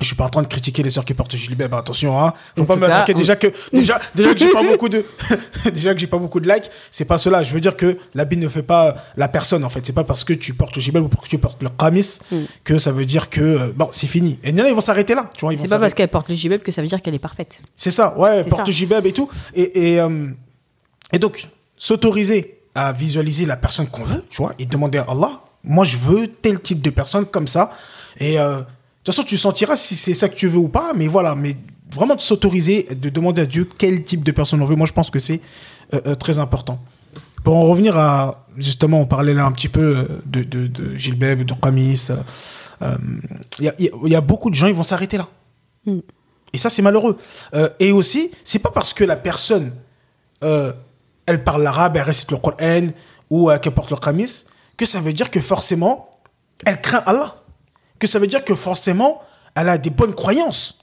je 0.00 0.06
suis 0.06 0.16
pas 0.16 0.24
en 0.24 0.28
train 0.28 0.42
de 0.42 0.46
critiquer 0.48 0.82
les 0.82 0.90
sœurs 0.90 1.04
qui 1.04 1.14
portent 1.14 1.32
le 1.32 1.38
gilbeb. 1.38 1.72
Attention, 1.72 2.18
hein. 2.20 2.32
Faut 2.56 2.62
En 2.62 2.66
pas 2.66 2.74
tout 2.74 2.80
me 2.80 2.86
cas, 2.86 2.96
attaquer. 2.96 3.14
on- 3.14 3.18
Déjà 3.18 3.36
que, 3.36 3.46
déjà, 3.72 4.00
déjà 4.14 4.32
que 4.32 4.38
j'ai 4.40 4.50
pas 4.50 4.62
beaucoup 4.68 4.88
de, 4.88 5.04
déjà 5.72 5.94
que 5.94 6.00
j'ai 6.00 6.06
pas 6.08 6.18
beaucoup 6.18 6.40
de 6.40 6.48
likes. 6.52 6.70
C'est 6.90 7.04
pas 7.04 7.16
cela. 7.18 7.42
Je 7.42 7.54
veux 7.54 7.60
dire 7.60 7.76
que 7.76 7.96
l'habit 8.14 8.36
ne 8.36 8.48
fait 8.48 8.62
pas 8.62 8.96
la 9.16 9.28
personne, 9.28 9.64
en 9.64 9.68
fait. 9.68 9.84
C'est 9.86 9.92
pas 9.92 10.04
parce 10.04 10.24
que 10.24 10.32
tu 10.32 10.52
portes 10.54 10.74
le 10.76 10.82
ou 11.04 11.08
parce 11.08 11.24
que 11.24 11.28
tu 11.30 11.38
portes 11.38 11.62
le 11.62 11.68
qamis 11.68 12.18
que 12.64 12.76
ça 12.78 12.90
veut 12.92 13.04
dire 13.04 13.30
que, 13.30 13.40
euh, 13.40 13.72
bon, 13.74 13.88
c'est 13.90 14.06
fini. 14.08 14.38
Et 14.42 14.52
a, 14.52 14.66
ils 14.66 14.74
vont 14.74 14.80
s'arrêter 14.80 15.14
là. 15.14 15.30
Tu 15.36 15.44
vois, 15.44 15.54
C'est 15.56 15.68
pas 15.68 15.78
parce 15.78 15.94
qu'elle 15.94 16.08
porte 16.08 16.28
le 16.28 16.34
gibeb 16.34 16.60
que 16.62 16.72
ça 16.72 16.82
veut 16.82 16.88
dire 16.88 17.00
qu'elle 17.00 17.14
est 17.14 17.18
parfaite. 17.20 17.62
C'est 17.76 17.90
ça, 17.92 18.18
ouais, 18.18 18.42
porte 18.44 18.66
ça. 18.66 18.72
gibeb 18.72 19.06
et 19.06 19.12
tout. 19.12 19.28
Et, 19.54 19.92
et, 19.92 20.00
euh, 20.00 20.28
et 21.12 21.18
donc, 21.18 21.48
s'autoriser 21.76 22.58
à 22.74 22.92
visualiser 22.92 23.46
la 23.46 23.56
personne 23.56 23.86
qu'on 23.86 24.02
veut, 24.04 24.24
tu 24.30 24.38
vois, 24.42 24.52
et 24.58 24.66
demander 24.66 24.98
à 24.98 25.02
Allah, 25.08 25.40
moi 25.62 25.84
je 25.84 25.96
veux 25.96 26.26
tel 26.26 26.60
type 26.60 26.80
de 26.82 26.90
personne 26.90 27.26
comme 27.26 27.46
ça. 27.46 27.70
Et 28.18 28.38
euh, 28.38 28.62
de 29.04 29.10
toute 29.10 29.16
façon, 29.16 29.26
tu 29.28 29.36
sentiras 29.36 29.76
si 29.76 29.96
c'est 29.96 30.14
ça 30.14 30.30
que 30.30 30.34
tu 30.34 30.48
veux 30.48 30.56
ou 30.56 30.68
pas, 30.68 30.92
mais 30.96 31.08
voilà, 31.08 31.34
mais 31.34 31.56
vraiment 31.92 32.14
de 32.14 32.22
s'autoriser, 32.22 32.84
de 32.84 33.10
demander 33.10 33.42
à 33.42 33.46
Dieu 33.46 33.68
quel 33.76 34.02
type 34.02 34.24
de 34.24 34.32
personne 34.32 34.62
on 34.62 34.64
veut, 34.64 34.76
moi 34.76 34.86
je 34.86 34.94
pense 34.94 35.10
que 35.10 35.18
c'est 35.18 35.42
euh, 35.92 36.00
euh, 36.06 36.14
très 36.14 36.38
important. 36.38 36.80
Pour 37.42 37.58
en 37.58 37.64
revenir 37.64 37.98
à, 37.98 38.46
justement, 38.56 39.02
on 39.02 39.06
parlait 39.06 39.34
là 39.34 39.44
un 39.44 39.52
petit 39.52 39.68
peu 39.68 39.98
euh, 39.98 40.04
de, 40.24 40.42
de, 40.42 40.66
de 40.68 40.96
Gilbeb, 40.96 41.42
de 41.42 41.54
euh, 41.54 42.96
il 43.58 43.64
y, 43.66 43.68
a, 43.68 44.18
y 44.18 44.22
beaucoup 44.22 44.48
de 44.48 44.54
gens, 44.54 44.68
ils 44.68 44.74
vont 44.74 44.82
s'arrêter 44.82 45.18
là. 45.18 45.28
Et 46.54 46.56
ça, 46.56 46.70
c'est 46.70 46.80
malheureux. 46.80 47.18
Euh, 47.52 47.68
et 47.78 47.92
aussi, 47.92 48.30
c'est 48.42 48.58
pas 48.58 48.70
parce 48.70 48.94
que 48.94 49.04
la 49.04 49.16
personne, 49.16 49.72
elle 50.40 51.44
parle 51.44 51.62
l'arabe, 51.62 51.98
elle 51.98 52.02
récite 52.02 52.30
le 52.30 52.38
Coran 52.38 52.86
ou 53.28 53.50
qu'elle 53.60 53.74
porte 53.74 53.90
le 53.90 53.96
qamis, 53.98 54.44
que 54.78 54.86
ça 54.86 55.00
veut 55.00 55.12
dire 55.12 55.30
que 55.30 55.40
forcément, 55.40 56.18
elle 56.64 56.80
craint 56.80 57.02
Allah. 57.04 57.43
Que 58.04 58.10
ça 58.10 58.18
veut 58.18 58.26
dire 58.26 58.44
que 58.44 58.54
forcément, 58.54 59.22
elle 59.54 59.68
a 59.70 59.78
des 59.78 59.90
bonnes 59.90 60.14
croyances. 60.14 60.78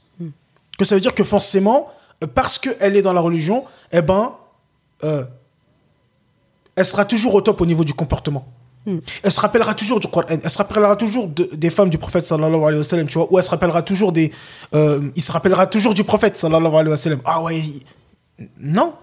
Que 0.78 0.84
ça 0.84 0.94
veut 0.96 1.00
dire 1.00 1.14
que 1.14 1.22
forcément, 1.24 1.88
euh, 2.22 2.26
parce 2.26 2.58
qu'elle 2.58 2.96
est 2.96 3.02
dans 3.02 3.12
la 3.12 3.20
religion, 3.20 3.64
eh 3.92 4.02
ben, 4.02 4.32
euh, 5.04 5.24
elle 6.74 6.84
sera 6.84 7.04
toujours 7.04 7.34
au 7.34 7.40
top 7.40 7.60
au 7.60 7.66
niveau 7.66 7.84
du 7.84 7.94
comportement. 7.94 8.44
Elle 9.22 9.30
se 9.30 9.38
rappellera 9.38 9.74
toujours 9.74 10.00
du 10.00 10.08
Coran, 10.08 10.26
elle 10.28 10.50
se 10.50 10.58
rappellera 10.58 10.96
toujours 10.96 11.28
de- 11.28 11.48
des 11.52 11.70
femmes 11.70 11.88
du 11.90 11.98
prophète 11.98 12.26
sallallahu 12.26 12.62
alayhi 12.64 12.78
wa 12.78 12.84
sallam, 12.84 13.06
tu 13.06 13.16
vois, 13.18 13.32
ou 13.32 13.38
elle 13.38 13.44
se 13.44 13.50
rappellera 13.50 13.82
toujours 13.82 14.10
des. 14.10 14.32
euh, 14.74 15.08
il 15.14 15.22
se 15.22 15.30
rappellera 15.30 15.68
toujours 15.68 15.94
du 15.94 16.02
prophète 16.02 16.36
sallallahu 16.36 16.74
alayhi 16.74 16.88
wa 16.88 16.96
sallam. 16.96 17.20
Ah 17.24 17.40
ouais, 17.42 17.58
il- 17.60 17.82
non. 18.58 18.94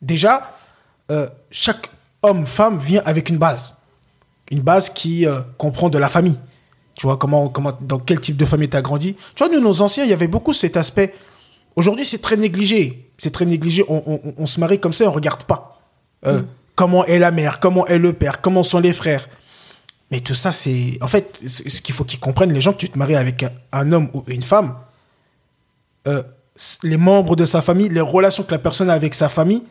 Déjà, 0.00 0.52
euh, 1.10 1.28
chaque 1.50 1.90
homme, 2.22 2.46
femme 2.46 2.78
vient 2.78 3.02
avec 3.04 3.28
une 3.28 3.36
base. 3.36 3.76
Une 4.50 4.60
base 4.60 4.88
qui 4.88 5.26
comprend 5.58 5.90
de 5.90 5.98
la 5.98 6.08
famille. 6.08 6.38
Tu 6.94 7.06
vois, 7.06 7.16
comment, 7.16 7.48
comment, 7.48 7.76
dans 7.80 7.98
quel 7.98 8.20
type 8.20 8.36
de 8.36 8.44
famille 8.44 8.68
tu 8.68 8.76
as 8.76 8.82
grandi. 8.82 9.14
Tu 9.34 9.44
vois, 9.44 9.52
nous, 9.52 9.60
nos 9.60 9.82
anciens, 9.82 10.04
il 10.04 10.10
y 10.10 10.12
avait 10.12 10.28
beaucoup 10.28 10.52
cet 10.52 10.76
aspect. 10.76 11.14
Aujourd'hui, 11.76 12.04
c'est 12.06 12.22
très 12.22 12.36
négligé. 12.36 13.10
C'est 13.18 13.32
très 13.32 13.44
négligé. 13.46 13.84
On, 13.88 14.20
on- 14.38 14.46
se 14.46 14.60
marie 14.60 14.78
comme 14.78 14.92
ça, 14.92 15.04
on 15.06 15.12
regarde 15.12 15.42
pas. 15.44 15.80
Euh, 16.26 16.42
Comment 16.76 17.04
est 17.04 17.18
la 17.20 17.30
mère, 17.30 17.60
comment 17.60 17.86
est 17.86 17.98
le 17.98 18.12
père, 18.12 18.40
comment 18.40 18.62
sont 18.64 18.80
les 18.80 18.92
frères? 18.92 19.28
Mais 20.10 20.18
tout 20.20 20.34
ça, 20.34 20.50
c'est. 20.50 20.98
En 21.00 21.06
fait, 21.06 21.40
ce 21.46 21.80
qu'il 21.82 21.94
faut 21.94 22.02
qu'ils 22.04 22.18
comprennent, 22.18 22.52
les 22.52 22.60
gens, 22.60 22.72
que 22.72 22.78
tu 22.78 22.88
te 22.88 22.98
maries 22.98 23.14
avec 23.14 23.44
un, 23.44 23.50
un 23.72 23.92
homme 23.92 24.08
ou 24.12 24.24
une 24.26 24.42
femme, 24.42 24.76
euh, 26.08 26.22
les 26.82 26.96
membres 26.96 27.36
de 27.36 27.44
sa 27.44 27.62
famille, 27.62 27.88
les 27.88 28.00
relations 28.00 28.42
que 28.42 28.50
la 28.52 28.58
personne 28.58 28.90
a 28.90 28.92
avec 28.94 29.14
sa 29.14 29.28
famille, 29.28 29.62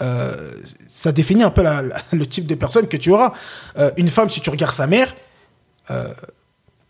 euh, 0.00 0.50
ça 0.88 1.12
définit 1.12 1.44
un 1.44 1.50
peu 1.50 1.62
la- 1.62 1.82
la- 1.82 2.02
le 2.12 2.26
type 2.26 2.46
de 2.46 2.54
personne 2.56 2.88
que 2.88 2.96
tu 2.96 3.10
auras. 3.12 3.32
Euh, 3.78 3.90
une 3.96 4.08
femme, 4.08 4.28
si 4.28 4.40
tu 4.40 4.50
regardes 4.50 4.74
sa 4.74 4.86
mère, 4.88 5.14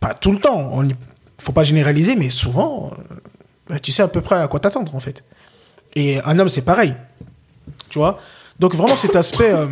pas 0.03 0.13
tout 0.15 0.33
le 0.33 0.39
temps, 0.39 0.69
on 0.73 0.87
y- 0.89 0.95
faut 1.39 1.53
pas 1.53 1.65
généraliser, 1.65 2.15
mais 2.17 2.29
souvent, 2.31 2.91
euh, 2.93 3.15
bah, 3.69 3.79
tu 3.79 3.91
sais 3.93 4.03
à 4.03 4.09
peu 4.09 4.21
près 4.21 4.37
à 4.37 4.49
quoi 4.49 4.61
t'attendre 4.61 4.95
en 4.95 5.01
fait. 5.01 5.25
Et 5.97 6.21
un 6.25 6.39
homme, 6.39 6.49
c'est 6.49 6.65
pareil. 6.65 6.95
Tu 7.89 7.99
vois? 7.99 8.19
Donc 8.59 8.75
vraiment 8.75 8.97
cet 8.97 9.17
aspect, 9.17 9.51
euh, 9.53 9.67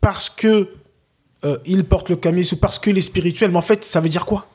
parce 0.00 0.30
que 0.30 0.70
euh, 1.44 1.58
il 1.66 1.84
porte 1.84 2.08
le 2.10 2.16
camis 2.16 2.48
ou 2.52 2.56
parce 2.56 2.78
qu'il 2.78 2.96
est 2.96 3.02
spirituel, 3.02 3.50
mais 3.50 3.56
en 3.58 3.62
fait, 3.62 3.84
ça 3.84 4.00
veut 4.00 4.08
dire 4.08 4.24
quoi? 4.26 4.46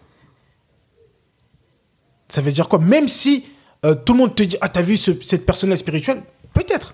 Ça 2.30 2.42
veut 2.42 2.52
dire 2.52 2.68
quoi? 2.70 2.80
Même 2.80 3.08
si 3.08 3.46
euh, 3.86 3.96
tout 3.96 4.14
le 4.14 4.20
monde 4.20 4.36
te 4.36 4.44
dit, 4.44 4.58
ah, 4.62 4.70
t'as 4.70 4.82
vu 4.82 4.96
ce- 4.98 5.22
cette 5.22 5.46
personne-là 5.46 5.76
spirituelle? 5.78 6.22
Peut-être. 6.54 6.94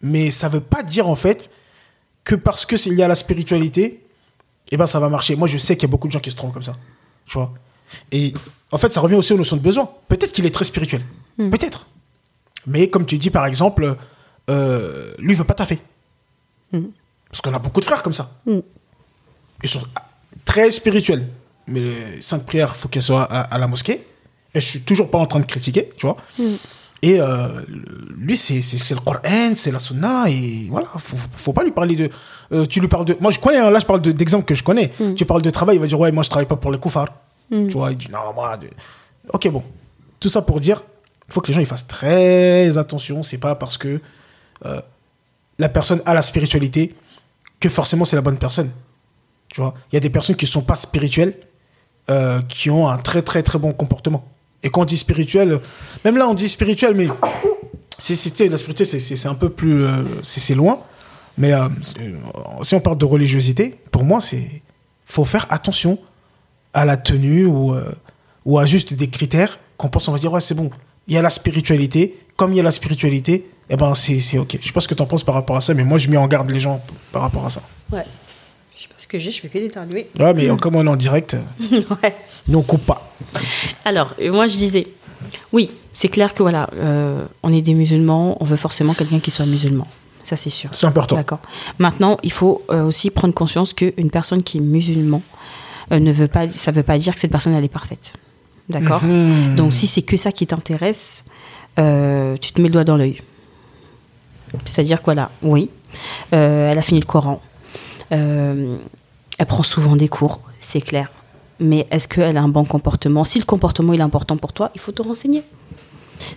Mais 0.00 0.30
ça 0.30 0.48
veut 0.48 0.60
pas 0.60 0.82
dire 0.82 1.08
en 1.08 1.14
fait 1.14 1.50
que 2.24 2.34
parce 2.34 2.66
que 2.66 2.76
s'il 2.76 2.94
y 2.94 3.02
a 3.02 3.08
la 3.08 3.14
spiritualité, 3.14 4.04
eh 4.72 4.76
ben 4.76 4.86
ça 4.86 4.98
va 4.98 5.08
marcher. 5.08 5.36
Moi, 5.36 5.48
je 5.48 5.58
sais 5.58 5.76
qu'il 5.76 5.82
y 5.88 5.90
a 5.90 5.92
beaucoup 5.92 6.08
de 6.08 6.12
gens 6.12 6.20
qui 6.20 6.30
se 6.30 6.36
trompent 6.36 6.52
comme 6.52 6.62
ça. 6.62 6.74
Tu 7.26 7.34
vois 7.34 7.52
Et 8.10 8.32
en 8.70 8.78
fait, 8.78 8.92
ça 8.92 9.00
revient 9.00 9.16
aussi 9.16 9.32
aux 9.32 9.36
notions 9.36 9.56
de 9.56 9.62
besoin. 9.62 9.88
Peut-être 10.08 10.32
qu'il 10.32 10.46
est 10.46 10.50
très 10.54 10.64
spirituel. 10.64 11.02
Peut-être. 11.50 11.86
Mais 12.66 12.88
comme 12.88 13.04
tu 13.06 13.18
dis, 13.18 13.30
par 13.30 13.46
exemple, 13.46 13.96
euh, 14.50 15.12
lui, 15.18 15.32
il 15.34 15.36
veut 15.38 15.44
pas 15.44 15.54
taffer. 15.54 15.78
Parce 17.30 17.40
qu'on 17.42 17.52
a 17.54 17.58
beaucoup 17.58 17.80
de 17.80 17.84
frères 17.84 18.02
comme 18.02 18.12
ça. 18.14 18.30
Ils 19.62 19.68
sont 19.68 19.82
très 20.44 20.70
spirituels. 20.70 21.28
Mais 21.66 21.80
les 21.80 22.20
cinq 22.20 22.44
prières, 22.46 22.72
il 22.74 22.80
faut 22.80 22.88
qu'elles 22.88 23.02
soient 23.02 23.24
à, 23.24 23.40
à 23.42 23.58
la 23.58 23.66
mosquée. 23.68 24.06
Et 24.54 24.60
je 24.60 24.66
suis 24.66 24.80
toujours 24.82 25.10
pas 25.10 25.18
en 25.18 25.26
train 25.26 25.40
de 25.40 25.46
critiquer, 25.46 25.90
tu 25.96 26.06
vois. 26.06 26.16
Et 27.04 27.20
euh, 27.20 27.48
lui, 28.16 28.36
c'est 28.36 28.60
le 28.94 29.00
Coran, 29.00 29.54
c'est 29.56 29.72
la 29.72 29.80
Sunna, 29.80 30.26
et 30.28 30.68
voilà, 30.70 30.86
faut, 30.98 31.16
faut 31.34 31.52
pas 31.52 31.64
lui 31.64 31.72
parler 31.72 31.96
de. 31.96 32.08
euh, 32.52 32.64
tu 32.64 32.78
lui 32.80 32.86
parles 32.86 33.04
de. 33.04 33.16
Moi, 33.20 33.32
je 33.32 33.40
connais, 33.40 33.58
hein, 33.58 33.70
là, 33.70 33.80
je 33.80 33.86
parle 33.86 34.00
de- 34.00 34.12
d'exemples 34.12 34.44
que 34.44 34.54
je 34.54 34.62
connais. 34.62 34.92
Tu 35.16 35.24
parles 35.24 35.42
de 35.42 35.50
travail, 35.50 35.76
il 35.76 35.80
va 35.80 35.86
dire, 35.88 35.98
ouais, 35.98 36.12
moi, 36.12 36.22
je 36.22 36.30
travaille 36.30 36.46
pas 36.46 36.54
pour 36.56 36.70
les 36.70 36.78
koufars. 36.78 37.08
Tu 37.50 37.72
vois, 37.72 37.90
il 37.90 37.96
dit, 37.98 38.08
non, 38.10 38.32
moi. 38.34 38.56
de- 38.56 38.68
Ok, 39.32 39.48
bon. 39.48 39.62
Tout 40.20 40.28
ça 40.28 40.42
pour 40.42 40.60
dire, 40.60 40.84
il 41.28 41.32
faut 41.34 41.40
que 41.40 41.48
les 41.48 41.54
gens 41.54 41.60
ils 41.60 41.66
fassent 41.66 41.88
très 41.88 42.78
attention. 42.78 43.24
C'est 43.24 43.38
pas 43.38 43.56
parce 43.56 43.76
que 43.76 44.00
euh, 44.64 44.80
la 45.58 45.68
personne 45.68 46.00
a 46.06 46.14
la 46.14 46.22
spiritualité 46.22 46.94
que 47.58 47.68
forcément 47.68 48.04
c'est 48.04 48.14
la 48.16 48.22
bonne 48.22 48.38
personne. 48.38 48.70
Tu 49.52 49.60
vois, 49.60 49.74
il 49.90 49.94
y 49.94 49.98
a 49.98 50.00
des 50.00 50.10
personnes 50.10 50.36
qui 50.36 50.46
sont 50.46 50.62
pas 50.62 50.76
spirituelles, 50.76 51.34
qui 52.48 52.70
ont 52.70 52.88
un 52.88 52.98
très 52.98 53.22
très 53.22 53.42
très 53.42 53.58
bon 53.58 53.72
comportement. 53.72 54.24
Et 54.62 54.70
quand 54.70 54.82
on 54.82 54.84
dit 54.84 54.96
spirituel, 54.96 55.60
même 56.04 56.16
là 56.16 56.28
on 56.28 56.34
dit 56.34 56.48
spirituel, 56.48 56.94
mais 56.94 57.08
c'est 57.98 58.48
la 58.48 58.56
spiritualité 58.56 58.98
c'est- 59.00 59.26
un 59.28 59.34
peu 59.34 59.48
plus 59.48 59.84
euh, 59.84 60.02
c'est 60.22 60.54
loin. 60.54 60.80
Mais 61.38 61.52
euh, 61.52 61.68
c'est- 61.82 62.14
si 62.62 62.74
on 62.74 62.80
parle 62.80 62.98
de 62.98 63.04
religiosité, 63.04 63.74
pour 63.90 64.04
moi 64.04 64.20
c'est 64.20 64.62
faut 65.06 65.24
faire 65.24 65.46
attention 65.50 65.98
à 66.74 66.84
la 66.84 66.96
tenue 66.96 67.44
ou 67.46 67.74
euh, 67.74 67.92
ou 68.44 68.58
à 68.58 68.66
juste 68.66 68.94
des 68.94 69.08
critères 69.08 69.58
qu'on 69.76 69.88
pense 69.88 70.08
on 70.08 70.12
va 70.12 70.18
dire 70.18 70.32
ouais 70.32 70.40
c'est 70.40 70.54
bon. 70.54 70.70
Il 71.08 71.14
y 71.14 71.18
a 71.18 71.22
la 71.22 71.30
spiritualité, 71.30 72.16
comme 72.36 72.52
il 72.52 72.56
y 72.56 72.60
a 72.60 72.62
la 72.62 72.70
spiritualité, 72.70 73.48
eh 73.68 73.76
ben 73.76 73.92
c'est 73.94 74.38
ok. 74.38 74.58
Je 74.60 74.66
sais 74.66 74.72
pas 74.72 74.80
ce 74.80 74.86
que 74.88 74.94
tu 74.94 75.02
en 75.02 75.06
penses 75.06 75.24
par 75.24 75.34
rapport 75.34 75.56
à 75.56 75.60
ça, 75.60 75.74
mais 75.74 75.84
moi 75.84 75.98
je 75.98 76.08
mets 76.08 76.16
en 76.16 76.28
garde 76.28 76.50
les 76.50 76.60
gens 76.60 76.80
par 77.10 77.22
rapport 77.22 77.44
à 77.44 77.50
ça. 77.50 77.62
Ouais. 77.90 78.04
Je 78.82 78.88
sais 78.88 78.88
pas 78.88 78.98
ce 78.98 79.06
que 79.06 79.18
j'ai, 79.20 79.30
je 79.30 79.40
fais 79.40 79.48
que 79.48 79.58
d'éternuer. 79.60 80.08
Ouais, 80.18 80.34
mais 80.34 80.48
comme 80.60 80.74
on 80.74 80.84
est 80.84 80.90
en 80.90 80.96
direct, 80.96 81.36
ouais. 81.60 82.16
nous 82.48 82.58
on 82.58 82.62
coupe 82.62 82.84
pas. 82.84 83.14
Alors, 83.84 84.12
euh, 84.20 84.32
moi 84.32 84.48
je 84.48 84.56
disais, 84.56 84.88
oui, 85.52 85.70
c'est 85.92 86.08
clair 86.08 86.34
que 86.34 86.42
voilà, 86.42 86.68
euh, 86.74 87.24
on 87.44 87.52
est 87.52 87.62
des 87.62 87.74
musulmans, 87.74 88.36
on 88.40 88.44
veut 88.44 88.56
forcément 88.56 88.92
quelqu'un 88.94 89.20
qui 89.20 89.30
soit 89.30 89.46
musulman. 89.46 89.86
Ça, 90.24 90.34
c'est 90.34 90.50
sûr. 90.50 90.70
C'est 90.72 90.86
important. 90.86 91.14
D'accord. 91.14 91.38
Maintenant, 91.78 92.16
il 92.24 92.32
faut 92.32 92.62
euh, 92.70 92.82
aussi 92.82 93.10
prendre 93.10 93.34
conscience 93.34 93.72
qu'une 93.72 94.10
personne 94.10 94.42
qui 94.42 94.58
est 94.58 94.60
musulman 94.60 95.22
euh, 95.92 96.00
ne 96.00 96.10
veut 96.10 96.26
pas, 96.26 96.50
ça 96.50 96.72
veut 96.72 96.82
pas 96.82 96.98
dire 96.98 97.14
que 97.14 97.20
cette 97.20 97.30
personne 97.30 97.54
elle 97.54 97.64
est 97.64 97.68
parfaite. 97.68 98.14
D'accord. 98.68 99.04
Mhm. 99.04 99.54
Donc, 99.54 99.74
si 99.74 99.86
c'est 99.86 100.02
que 100.02 100.16
ça 100.16 100.32
qui 100.32 100.44
t'intéresse, 100.44 101.24
euh, 101.78 102.36
tu 102.36 102.50
te 102.50 102.60
mets 102.60 102.66
le 102.66 102.72
doigt 102.72 102.84
dans 102.84 102.96
l'œil. 102.96 103.22
C'est-à-dire 104.64 104.98
que 104.98 105.04
voilà, 105.04 105.30
oui, 105.42 105.70
elle 106.32 106.78
a 106.78 106.82
fini 106.82 106.98
le 106.98 107.06
Coran, 107.06 107.40
Euh, 108.12 108.76
elle 109.38 109.46
prend 109.46 109.62
souvent 109.62 109.96
des 109.96 110.08
cours, 110.08 110.40
c'est 110.58 110.80
clair. 110.80 111.10
mais 111.60 111.86
est-ce 111.90 112.08
qu'elle 112.08 112.36
a 112.36 112.42
un 112.42 112.48
bon 112.48 112.64
comportement? 112.64 113.24
Si 113.24 113.38
le 113.38 113.44
comportement 113.44 113.92
il 113.92 114.00
est 114.00 114.02
important 114.02 114.36
pour 114.36 114.52
toi, 114.52 114.70
il 114.74 114.80
faut 114.80 114.92
te 114.92 115.02
renseigner. 115.02 115.42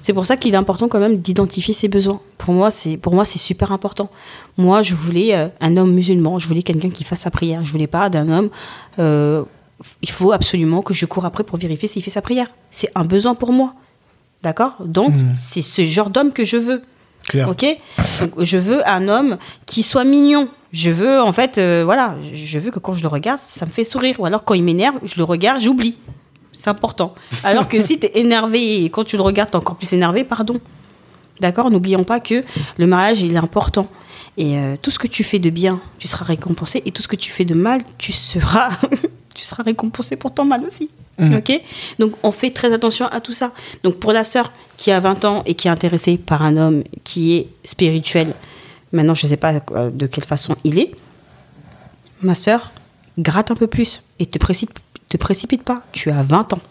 C'est 0.01 0.13
pour 0.13 0.25
ça 0.25 0.35
qu'il 0.38 0.53
est 0.53 0.57
important 0.57 0.88
quand 0.88 0.99
même 0.99 1.17
d'identifier 1.17 1.73
ses 1.73 1.88
besoins. 1.88 2.19
Pour 2.38 2.53
moi, 2.53 2.71
c'est 2.71 2.97
pour 2.97 3.13
moi 3.13 3.25
c'est 3.25 3.38
super 3.39 3.71
important. 3.71 4.09
Moi, 4.57 4.81
je 4.81 4.95
voulais 4.95 5.35
euh, 5.35 5.47
un 5.61 5.77
homme 5.77 5.93
musulman, 5.93 6.39
je 6.39 6.47
voulais 6.47 6.63
quelqu'un 6.63 6.89
qui 6.89 7.03
fasse 7.03 7.21
sa 7.21 7.31
prière. 7.31 7.63
Je 7.65 7.71
voulais 7.71 7.88
pas 7.88 8.09
d'un 8.09 8.29
homme. 8.29 8.49
euh, 8.99 9.43
il 10.01 10.09
faut 10.09 10.31
absolument 10.31 10.81
que 10.81 10.93
je 10.93 11.05
cours 11.05 11.25
après 11.25 11.43
pour 11.43 11.57
vérifier 11.59 11.88
s'il 11.89 12.01
fait 12.01 12.09
sa 12.09 12.21
prière. 12.21 12.47
C'est 12.71 12.89
un 12.95 13.03
besoin 13.03 13.35
pour 13.35 13.51
moi. 13.51 13.73
D'accord? 14.41 14.73
Donc, 14.79 15.13
c'est 15.35 15.61
ce 15.61 15.83
genre 15.83 16.09
d'homme 16.09 16.31
que 16.31 16.45
je 16.45 16.57
veux. 16.57 16.81
Clair. 17.27 17.49
Ok? 17.49 17.65
Donc, 18.21 18.31
Je 18.39 18.57
veux 18.57 18.88
un 18.88 19.07
homme 19.09 19.38
qui 19.65 19.83
soit 19.83 20.05
mignon. 20.05 20.47
Je 20.75 20.91
veux, 20.91 21.21
en 21.21 21.31
fait, 21.31 21.57
euh, 21.57 21.83
voilà, 21.85 22.17
je 22.33 22.59
veux 22.59 22.69
que 22.69 22.79
quand 22.79 22.93
je 22.93 23.01
le 23.01 23.07
regarde, 23.07 23.39
ça 23.39 23.65
me 23.65 23.71
fait 23.71 23.85
sourire. 23.85 24.19
Ou 24.19 24.25
alors, 24.25 24.43
quand 24.43 24.55
il 24.55 24.63
m'énerve, 24.63 24.97
je 25.05 25.15
le 25.15 25.23
regarde, 25.23 25.61
j'oublie. 25.61 25.97
C'est 26.51 26.69
important. 26.69 27.15
Alors 27.45 27.69
que 27.69 27.79
si 27.81 27.97
tu 27.97 28.07
es 28.07 28.19
énervé 28.19 28.83
et 28.83 28.89
quand 28.89 29.05
tu 29.05 29.15
le 29.15 29.21
regardes, 29.21 29.51
tu 29.51 29.55
es 29.55 29.61
encore 29.61 29.77
plus 29.77 29.93
énervé, 29.93 30.25
pardon. 30.25 30.59
D'accord? 31.39 31.71
N'oublions 31.71 32.03
pas 32.03 32.19
que 32.19 32.43
le 32.77 32.88
mariage, 32.88 33.21
il 33.21 33.33
est 33.33 33.38
important. 33.38 33.88
Et 34.35 34.57
euh, 34.57 34.75
tout 34.81 34.91
ce 34.91 34.99
que 34.99 35.07
tu 35.07 35.23
fais 35.23 35.39
de 35.39 35.49
bien, 35.49 35.79
tu 35.97 36.09
seras 36.09 36.25
récompensé. 36.25 36.83
Et 36.85 36.91
tout 36.91 37.01
ce 37.01 37.07
que 37.07 37.15
tu 37.15 37.31
fais 37.31 37.45
de 37.45 37.55
mal, 37.55 37.79
tu 37.97 38.11
seras, 38.11 38.69
tu 39.33 39.45
seras 39.45 39.63
récompensé 39.63 40.17
pour 40.17 40.33
ton 40.33 40.43
mal 40.43 40.65
aussi. 40.65 40.89
Ok? 41.17 41.53
Donc, 41.99 42.15
on 42.21 42.33
fait 42.33 42.49
très 42.49 42.73
attention 42.73 43.05
à 43.05 43.21
tout 43.21 43.31
ça. 43.31 43.53
Donc, 43.83 43.95
pour 43.95 44.11
la 44.11 44.25
sœur 44.25 44.51
qui 44.75 44.91
a 44.91 44.99
20 44.99 45.23
ans 45.23 45.43
et 45.45 45.53
qui 45.53 45.69
est 45.69 45.71
intéressée 45.71 46.17
par 46.17 46.43
un 46.43 46.57
homme 46.57 46.83
qui 47.05 47.38
est 47.38 47.47
spirituel, 47.63 48.35
maintenant, 48.95 49.13
je 49.13 49.25
ne 49.25 49.29
sais 49.29 49.38
pas 49.38 49.53
euh, 49.71 49.91
de 49.91 50.08
quelle 50.08 50.23
façon 50.23 50.55
il 50.63 50.79
est, 50.79 50.91
ma 52.21 52.36
sœur, 52.36 52.71
gratte 53.19 53.51
un 53.51 53.55
peu 53.55 53.67
plus 53.67 54.01
et 54.19 54.25
te 54.25 54.39
précipite, 54.39 54.79
te 55.10 55.17
précipite 55.17 55.63
pas. 55.63 55.84
Tu 55.91 56.10
as 56.10 56.23
20 56.23 56.53
ans. 56.53 56.62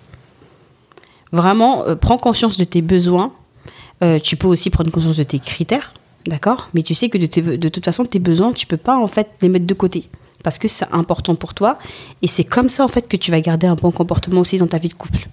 Vraiment, 1.33 1.85
euh, 1.87 1.95
prends 1.95 2.17
conscience 2.17 2.57
de 2.57 2.65
tes 2.65 2.83
besoins. 2.83 3.33
Euh, 4.03 4.19
tu 4.19 4.37
peux 4.37 4.49
aussi 4.49 4.71
prendre 4.71 4.91
conscience 4.91 5.17
de 5.17 5.23
tes 5.23 5.39
critères, 5.39 5.95
d'accord? 6.27 6.69
Mais 6.75 6.83
tu 6.83 6.95
sais 6.95 7.09
que 7.09 7.19
de, 7.19 7.57
de 7.57 7.69
toute 7.69 7.85
façon, 7.85 8.05
tes 8.05 8.19
besoins, 8.19 8.53
tu 8.53 8.67
peux 8.67 8.77
pas 8.77 8.97
en 8.97 9.07
fait 9.07 9.29
les 9.41 9.49
mettre 9.49 9.67
de 9.67 9.75
côté 9.75 10.09
parce 10.43 10.59
que 10.59 10.69
c'est 10.69 10.93
important 10.93 11.35
pour 11.35 11.55
toi 11.55 11.79
et 12.21 12.27
c'est 12.27 12.45
comme 12.45 12.69
ça 12.69 12.85
en 12.85 12.89
fait 12.89 13.09
que 13.09 13.17
tu 13.17 13.31
vas 13.31 13.41
garder 13.41 13.67
un 13.67 13.77
bon 13.77 13.91
comportement 13.91 14.43
aussi 14.43 14.59
dans 14.59 14.67
ta 14.67 14.79
vie 14.79 14.91
de 14.91 14.95
couple. 14.95 15.27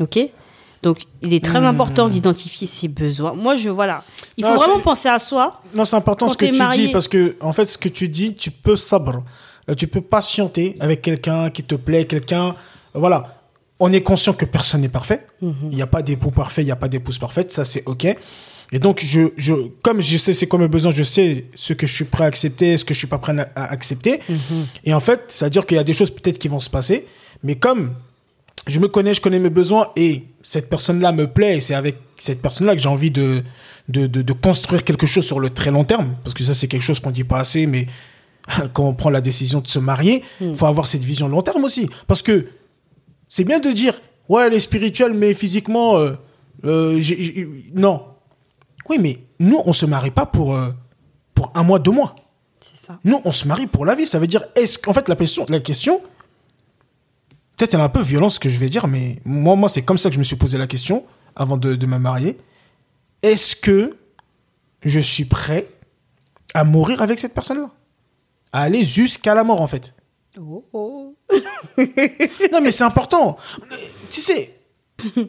Ok? 0.00 0.18
Donc, 0.82 1.04
il 1.22 1.32
est 1.32 1.44
très 1.44 1.64
important 1.64 2.08
d'identifier 2.08 2.66
ses 2.66 2.88
besoins. 2.88 3.34
Moi, 3.34 3.54
je 3.54 3.70
voilà, 3.70 4.02
il 4.36 4.44
faut 4.44 4.56
vraiment 4.56 4.80
penser 4.80 5.08
à 5.08 5.18
soi. 5.20 5.62
Non, 5.74 5.84
c'est 5.84 5.96
important 5.96 6.28
ce 6.28 6.36
que 6.36 6.46
tu 6.46 6.52
marié- 6.58 6.86
dis 6.86 6.92
parce 6.92 7.06
que, 7.08 7.36
en 7.40 7.52
fait, 7.52 7.68
ce 7.68 7.78
que 7.78 7.88
tu 7.88 8.08
dis, 8.08 8.34
tu 8.34 8.50
peux 8.50 8.76
sabre. 8.76 9.22
Euh, 9.70 9.74
Tu 9.74 9.86
peux 9.86 10.00
patienter 10.00 10.76
avec 10.80 11.00
quelqu'un 11.02 11.48
qui 11.50 11.62
te 11.62 11.76
plaît, 11.76 12.04
quelqu'un. 12.06 12.48
euh, 12.48 12.54
Voilà. 12.94 13.38
On 13.78 13.92
est 13.92 14.02
conscient 14.02 14.32
que 14.32 14.44
personne 14.44 14.80
n'est 14.80 14.88
parfait. 14.88 15.24
Il 15.40 15.68
n'y 15.70 15.82
a 15.82 15.86
pas 15.86 16.02
d'époux 16.02 16.30
parfait, 16.32 16.62
il 16.62 16.66
n'y 16.66 16.70
a 16.72 16.76
pas 16.76 16.88
d'épouse 16.88 17.18
parfaite. 17.18 17.52
Ça, 17.52 17.64
c'est 17.64 17.82
OK. 17.86 18.04
Et 18.74 18.78
donc, 18.78 19.00
je, 19.04 19.28
je, 19.36 19.54
comme 19.82 20.00
je 20.00 20.16
sais 20.16 20.32
c'est 20.34 20.46
quoi 20.46 20.58
mes 20.58 20.68
besoins, 20.68 20.90
je 20.92 21.02
sais 21.02 21.46
ce 21.54 21.72
que 21.74 21.86
je 21.86 21.92
suis 21.94 22.04
prêt 22.04 22.24
à 22.24 22.26
accepter, 22.28 22.76
ce 22.76 22.84
que 22.84 22.92
je 22.94 22.98
suis 22.98 23.06
pas 23.08 23.18
prêt 23.18 23.34
à, 23.54 23.64
accepter. 23.70 24.20
Et 24.84 24.94
en 24.94 25.00
fait, 25.00 25.24
c'est-à-dire 25.28 25.64
qu'il 25.66 25.76
y 25.76 25.80
a 25.80 25.84
des 25.84 25.92
choses 25.92 26.10
peut-être 26.10 26.38
qui 26.38 26.48
vont 26.48 26.60
se 26.60 26.70
passer. 26.70 27.06
Mais 27.44 27.54
comme 27.56 27.92
je 28.68 28.78
me 28.80 28.88
connais, 28.88 29.14
je 29.14 29.20
connais 29.20 29.38
mes 29.40 29.50
besoins 29.50 29.88
et 29.96 30.24
cette 30.42 30.68
personne-là 30.68 31.12
me 31.12 31.26
plaît 31.26 31.56
et 31.56 31.60
c'est 31.60 31.74
avec 31.74 31.96
cette 32.16 32.42
personne-là 32.42 32.74
que 32.74 32.82
j'ai 32.82 32.88
envie 32.88 33.10
de, 33.10 33.42
de, 33.88 34.06
de, 34.06 34.22
de 34.22 34.32
construire 34.32 34.84
quelque 34.84 35.06
chose 35.06 35.24
sur 35.24 35.40
le 35.40 35.50
très 35.50 35.70
long 35.70 35.84
terme. 35.84 36.14
Parce 36.24 36.34
que 36.34 36.44
ça, 36.44 36.54
c'est 36.54 36.68
quelque 36.68 36.82
chose 36.82 37.00
qu'on 37.00 37.10
dit 37.10 37.24
pas 37.24 37.38
assez, 37.38 37.66
mais 37.66 37.86
quand 38.72 38.88
on 38.88 38.94
prend 38.94 39.10
la 39.10 39.20
décision 39.20 39.60
de 39.60 39.68
se 39.68 39.78
marier, 39.78 40.22
il 40.40 40.54
faut 40.54 40.66
avoir 40.66 40.86
cette 40.86 41.02
vision 41.02 41.28
long 41.28 41.42
terme 41.42 41.64
aussi. 41.64 41.88
Parce 42.06 42.22
que 42.22 42.48
c'est 43.28 43.44
bien 43.44 43.60
de 43.60 43.70
dire, 43.70 43.94
ouais, 44.28 44.46
elle 44.46 44.54
est 44.54 44.60
spirituelle, 44.60 45.14
mais 45.14 45.32
physiquement, 45.34 45.96
euh, 45.96 46.12
euh, 46.64 47.00
non. 47.74 48.02
Oui, 48.88 48.98
mais 49.00 49.18
nous, 49.38 49.60
on 49.64 49.72
se 49.72 49.86
marie 49.86 50.10
pas 50.10 50.26
pour, 50.26 50.54
euh, 50.54 50.70
pour 51.34 51.52
un 51.54 51.62
mois, 51.62 51.78
deux 51.78 51.92
mois. 51.92 52.14
C'est 52.60 52.86
ça. 52.86 52.98
Nous, 53.04 53.20
on 53.24 53.32
se 53.32 53.46
marie 53.48 53.66
pour 53.66 53.86
la 53.86 53.94
vie. 53.94 54.06
Ça 54.06 54.18
veut 54.18 54.26
dire, 54.26 54.44
est-ce 54.54 54.78
qu'en 54.78 54.92
fait, 54.92 55.08
la 55.08 55.16
question, 55.16 55.46
la 55.48 55.60
question 55.60 56.00
peut-être 57.62 57.74
elle 57.74 57.80
est 57.80 57.84
un 57.84 57.88
peu 57.88 58.02
violente 58.02 58.32
ce 58.32 58.40
que 58.40 58.48
je 58.48 58.58
vais 58.58 58.68
dire, 58.68 58.88
mais 58.88 59.20
moi, 59.24 59.54
moi 59.54 59.68
c'est 59.68 59.82
comme 59.82 59.98
ça 59.98 60.08
que 60.08 60.14
je 60.14 60.18
me 60.18 60.24
suis 60.24 60.34
posé 60.34 60.58
la 60.58 60.66
question 60.66 61.04
avant 61.36 61.56
de, 61.56 61.76
de 61.76 61.86
me 61.86 61.96
marier. 61.96 62.36
Est-ce 63.22 63.54
que 63.54 63.96
je 64.84 64.98
suis 64.98 65.26
prêt 65.26 65.68
à 66.54 66.64
mourir 66.64 67.02
avec 67.02 67.20
cette 67.20 67.34
personne-là? 67.34 67.70
À 68.52 68.62
aller 68.62 68.84
jusqu'à 68.84 69.34
la 69.34 69.44
mort, 69.44 69.60
en 69.60 69.68
fait. 69.68 69.94
Oh, 70.40 70.64
oh. 70.72 71.16
Non, 72.52 72.60
mais 72.60 72.72
c'est 72.72 72.82
important. 72.82 73.36
Tu 74.10 74.20
sais, 74.20 74.58
tu 74.98 75.22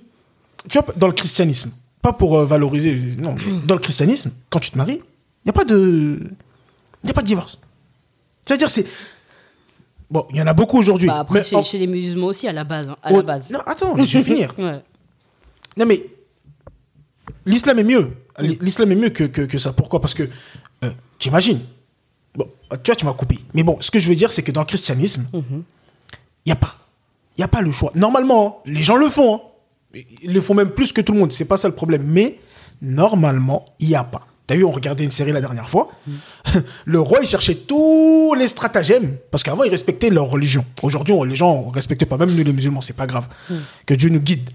vois, 0.73 0.87
dans 0.97 1.07
le 1.07 1.13
christianisme, 1.13 1.71
pas 2.01 2.13
pour 2.13 2.39
euh, 2.39 2.45
valoriser, 2.45 2.95
non, 3.19 3.35
dans 3.65 3.75
le 3.75 3.79
christianisme, 3.79 4.31
quand 4.49 4.59
tu 4.59 4.71
te 4.71 4.77
maries, 4.77 5.01
il 5.45 5.45
n'y 5.45 5.49
a 5.51 5.53
pas 5.53 5.65
de. 5.65 6.19
Il 7.03 7.05
n'y 7.05 7.11
a 7.11 7.13
pas 7.13 7.21
de 7.21 7.27
divorce. 7.27 7.59
C'est-à-dire, 8.43 8.69
c'est. 8.69 8.87
Bon, 10.13 10.27
il 10.29 10.37
y 10.37 10.41
en 10.41 10.47
a 10.47 10.53
beaucoup 10.53 10.77
aujourd'hui. 10.77 11.07
Bah, 11.07 11.19
après, 11.21 11.39
mais 11.39 11.45
chez, 11.45 11.55
en- 11.55 11.63
chez 11.63 11.79
les 11.79 11.87
musulmans 11.87 12.27
aussi, 12.27 12.47
à 12.47 12.51
la 12.53 12.63
base. 12.63 12.87
hein, 12.87 12.95
à 13.01 13.11
Oh, 13.11 13.17
la 13.17 13.23
base. 13.23 13.49
Non, 13.49 13.59
attends, 13.65 13.97
je 13.97 14.17
vais 14.19 14.23
finir. 14.31 14.53
Ouais. 14.59 14.79
Non, 15.75 15.85
mais 15.87 16.05
l'islam 17.45 17.79
est 17.79 17.83
mieux. 17.83 18.11
L'islam 18.39 18.91
est 18.91 18.95
mieux 18.95 19.09
que, 19.09 19.23
que, 19.23 19.41
que 19.41 19.57
ça. 19.57 19.73
Pourquoi? 19.73 19.99
Parce 20.01 20.13
que, 20.13 20.29
euh, 20.83 20.91
t'imagines 21.17 21.59
Bon, 22.35 22.47
tu 22.69 22.89
vois, 22.91 22.95
tu 22.95 23.05
m'as 23.05 23.13
coupé. 23.13 23.39
Mais 23.53 23.63
bon, 23.63 23.77
ce 23.79 23.89
que 23.91 23.99
je 23.99 24.07
veux 24.09 24.15
dire, 24.15 24.31
c'est 24.31 24.41
que 24.43 24.51
dans 24.51 24.61
le 24.61 24.65
christianisme, 24.67 25.27
il 25.33 25.41
n'y 26.47 26.51
a 26.51 26.55
pas. 26.55 26.75
Il 27.35 27.41
n'y 27.41 27.45
a 27.45 27.47
pas 27.47 27.61
le 27.61 27.71
choix. 27.71 27.91
Normalement, 27.95 28.61
hein, 28.65 28.71
les 28.71 28.83
gens 28.83 28.95
le 28.95 29.09
font. 29.09 29.35
hein. 29.35 29.41
Ils 30.23 30.33
le 30.33 30.41
font 30.41 30.53
même 30.55 30.69
plus 30.71 30.91
que 30.93 31.01
tout 31.01 31.13
le 31.13 31.19
monde. 31.19 31.31
C'est 31.31 31.47
pas 31.47 31.57
ça 31.57 31.67
le 31.67 31.75
problème. 31.75 32.03
Mais 32.05 32.39
normalement, 32.81 33.65
il 33.79 33.87
n'y 33.89 33.95
a 33.95 34.03
pas. 34.03 34.27
T'as 34.45 34.55
vu, 34.55 34.63
on 34.65 34.71
regardait 34.71 35.03
une 35.05 35.11
série 35.11 35.31
la 35.31 35.39
dernière 35.39 35.69
fois. 35.69 35.89
le 36.85 36.99
roi, 36.99 37.19
il 37.21 37.27
cherchait 37.27 37.55
tous 37.55 38.33
les 38.37 38.47
stratagèmes. 38.49 39.17
Parce 39.31 39.41
qu'avant, 39.43 39.63
ils 39.63 39.69
respectaient 39.71 40.09
leur 40.09 40.25
religion. 40.25 40.65
Aujourd'hui, 40.81 41.15
les 41.27 41.35
gens 41.35 41.67
ne 41.67 41.71
respectent 41.73 42.05
pas. 42.05 42.17
Même 42.17 42.31
nous, 42.35 42.43
les 42.43 42.51
musulmans, 42.53 42.81
c'est 42.81 42.95
pas 42.95 43.07
grave. 43.07 43.27
Que 43.85 43.93
Dieu 43.93 44.09
nous 44.09 44.19
guide. 44.19 44.49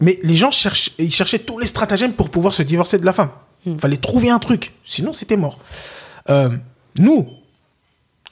Mais 0.00 0.18
les 0.22 0.36
gens 0.36 0.50
cherchent, 0.50 0.92
ils 0.98 1.10
cherchaient 1.12 1.38
tous 1.38 1.58
les 1.58 1.66
stratagèmes 1.66 2.12
pour 2.12 2.30
pouvoir 2.30 2.52
se 2.54 2.62
divorcer 2.62 2.98
de 2.98 3.04
la 3.06 3.12
femme. 3.12 3.30
Il 3.64 3.78
fallait 3.78 3.96
trouver 3.96 4.30
un 4.30 4.38
truc. 4.38 4.72
Sinon, 4.84 5.12
c'était 5.12 5.36
mort. 5.36 5.58
Euh, 6.30 6.50
nous, 6.98 7.26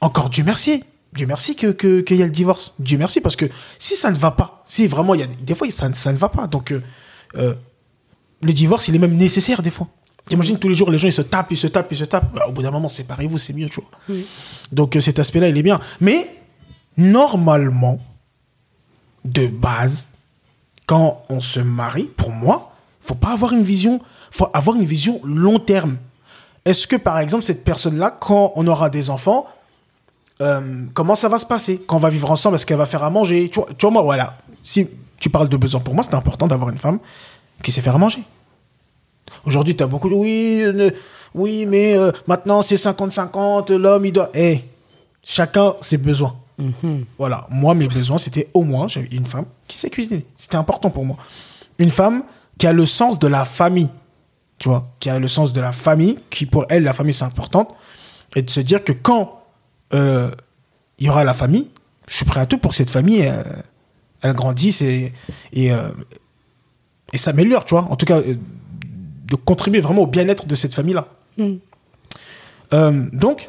encore 0.01 0.29
Dieu 0.31 0.45
merci. 0.45 0.85
Dieu 1.13 1.27
merci 1.27 1.55
que- 1.57 1.69
que- 1.73 2.01
qu'il 2.01 2.17
y 2.19 2.23
a 2.23 2.27
le 2.27 2.31
divorce. 2.33 2.75
Dieu 2.79 2.99
merci 2.99 3.21
parce 3.21 3.37
que 3.37 3.47
si 3.79 3.95
ça 3.97 4.11
ne 4.11 4.17
va 4.17 4.33
pas, 4.33 4.63
si 4.67 4.87
vraiment 4.87 5.15
il 5.15 5.21
y 5.21 5.25
a 5.25 5.27
des 5.27 5.55
fois 5.55 5.71
ça, 5.71 5.89
ne- 5.89 5.95
ça 5.95 6.13
ne 6.13 6.19
va 6.19 6.29
pas, 6.29 6.47
donc 6.47 6.73
euh, 6.73 6.83
euh, 7.37 7.55
le 8.43 8.53
divorce 8.53 8.89
il 8.89 8.95
est 8.97 8.99
même 8.99 9.17
nécessaire 9.17 9.63
des 9.63 9.71
fois. 9.71 9.89
T'imagines 10.27 10.59
tous 10.59 10.69
les 10.69 10.75
jours 10.75 10.91
les 10.91 10.99
gens 10.99 11.09
ils 11.09 11.13
se 11.13 11.23
tapent, 11.23 11.51
ils 11.51 11.57
se 11.57 11.67
tapent, 11.67 11.91
ils 11.91 11.99
se 11.99 12.05
tapent. 12.05 12.33
Bah, 12.35 12.47
au 12.49 12.53
bout 12.53 12.63
d'un 12.63 12.71
moment 12.71 12.89
séparez-vous, 12.89 13.39
c'est 13.39 13.53
mieux, 13.53 13.69
tu 13.69 13.81
vois. 13.81 14.17
Donc 14.73 14.97
euh, 14.97 15.01
cet 15.01 15.19
aspect-là 15.19 15.49
il 15.49 15.57
est 15.57 15.63
bien. 15.63 15.81
Mais 16.01 16.37
normalement, 16.97 17.99
de 19.25 19.47
base, 19.47 20.11
quand 20.87 21.23
on 21.29 21.41
se 21.41 21.61
marie, 21.61 22.05
pour 22.05 22.31
moi, 22.31 22.73
faut 23.01 23.15
pas 23.15 23.33
avoir 23.33 23.53
une 23.53 23.63
vision, 23.63 24.01
faut 24.31 24.49
avoir 24.53 24.77
une 24.77 24.85
vision 24.85 25.21
long 25.25 25.59
terme. 25.59 25.97
Est-ce 26.65 26.87
que 26.87 26.97
par 26.97 27.19
exemple 27.19 27.45
cette 27.45 27.65
personne-là, 27.65 28.17
quand 28.19 28.53
on 28.57 28.67
aura 28.67 28.89
des 28.89 29.11
enfants, 29.11 29.47
euh, 30.41 30.85
comment 30.95 31.15
ça 31.15 31.29
va 31.29 31.39
se 31.39 31.47
passer? 31.47 31.83
Quand 31.87 31.97
on 31.97 32.01
va 32.01 32.09
vivre 32.09 32.31
ensemble, 32.31 32.57
est-ce 32.57 32.67
qu'elle 32.67 32.79
va 32.79 32.87
faire 32.87 33.05
à 33.05 33.11
manger? 33.11 33.49
Tu 33.53 33.61
vois, 33.61 33.69
tu 33.77 33.87
vois, 33.87 33.91
moi, 33.93 34.03
voilà. 34.03 34.39
Si 34.63 34.89
tu 35.19 35.31
parles 35.31 35.49
de 35.49 35.57
besoin, 35.57 35.81
pour 35.81 35.95
moi, 35.95 36.03
c'est 36.03 36.15
important 36.15 36.47
d'avoir 36.47 36.71
une 36.71 36.79
femme 36.79 36.99
qui 37.63 37.71
sait 37.71 37.81
faire 37.81 37.95
à 37.95 37.99
manger. 37.99 38.23
Aujourd'hui, 39.45 39.77
tu 39.77 39.83
as 39.83 39.87
beaucoup 39.87 40.09
de 40.09 40.15
oui, 40.15 40.63
euh, 40.63 40.91
oui, 41.35 41.67
mais 41.67 41.97
euh, 41.97 42.13
maintenant 42.27 42.63
c'est 42.63 42.77
50-50, 42.77 43.75
l'homme 43.75 44.07
il 44.07 44.13
doit. 44.13 44.31
Eh, 44.35 44.61
chacun 45.23 45.75
ses 45.81 45.99
besoins. 45.99 46.37
Voilà, 47.19 47.49
moi 47.51 47.75
mes 47.75 47.89
besoins 47.89 48.17
c'était 48.17 48.49
au 48.55 48.63
moins 48.63 48.87
j'avais 48.87 49.09
une 49.09 49.27
femme 49.27 49.47
qui 49.67 49.77
sait 49.77 49.91
cuisiner. 49.91 50.25
C'était 50.37 50.57
important 50.57 50.89
pour 50.89 51.05
moi. 51.05 51.17
Une 51.79 51.91
femme 51.91 52.23
qui 52.59 52.69
a 52.69 52.73
le 52.73 52.87
sens 52.87 53.19
de 53.19 53.27
la 53.27 53.45
famille, 53.45 53.89
tu 54.59 54.69
vois, 54.69 54.87
qui 55.01 55.11
a 55.11 55.19
le 55.19 55.27
sens 55.27 55.53
de 55.53 55.61
la 55.61 55.73
famille, 55.73 56.17
qui 56.31 56.47
pour 56.47 56.65
elle 56.69 56.85
la 56.85 56.93
famille 56.93 57.13
c'est 57.13 57.25
importante, 57.25 57.75
et 58.37 58.43
de 58.43 58.51
se 58.51 58.61
dire 58.61 58.85
que 58.85 58.93
quand 58.93 59.43
euh, 59.95 60.31
il 60.99 61.07
y 61.07 61.11
aura 61.11 61.25
la 61.25 61.35
famille, 61.35 61.69
je 62.07 62.15
suis 62.15 62.25
prêt 62.25 62.41
à 62.41 62.47
tout 62.47 62.59
pour 62.59 62.71
que 62.71 62.77
cette 62.77 62.91
famille 62.91 63.29
elle 64.23 64.35
grandisse 64.35 64.81
et 64.81 65.13
et, 65.53 65.73
et 67.13 67.19
s'améliore, 67.19 67.65
tu 67.65 67.75
vois. 67.75 67.89
En 67.91 67.97
tout 67.97 68.07
cas, 68.07 68.21
de 69.25 69.37
contribuer 69.37 69.81
vraiment 69.81 70.03
au 70.03 70.07
bien-être 70.07 70.47
de 70.47 70.55
cette 70.55 70.75
famille-là. 70.75 71.09
Mm. 71.37 71.55
Euh, 72.73 73.07
donc, 73.13 73.49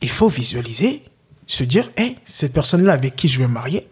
il 0.00 0.08
faut 0.08 0.28
visualiser, 0.28 1.02
se 1.46 1.64
dire, 1.64 1.90
hey, 1.96 2.16
cette 2.24 2.52
personne-là 2.52 2.92
avec 2.92 3.16
qui 3.16 3.28
je 3.28 3.38
vais 3.38 3.48
me 3.48 3.52
marier, 3.52 3.88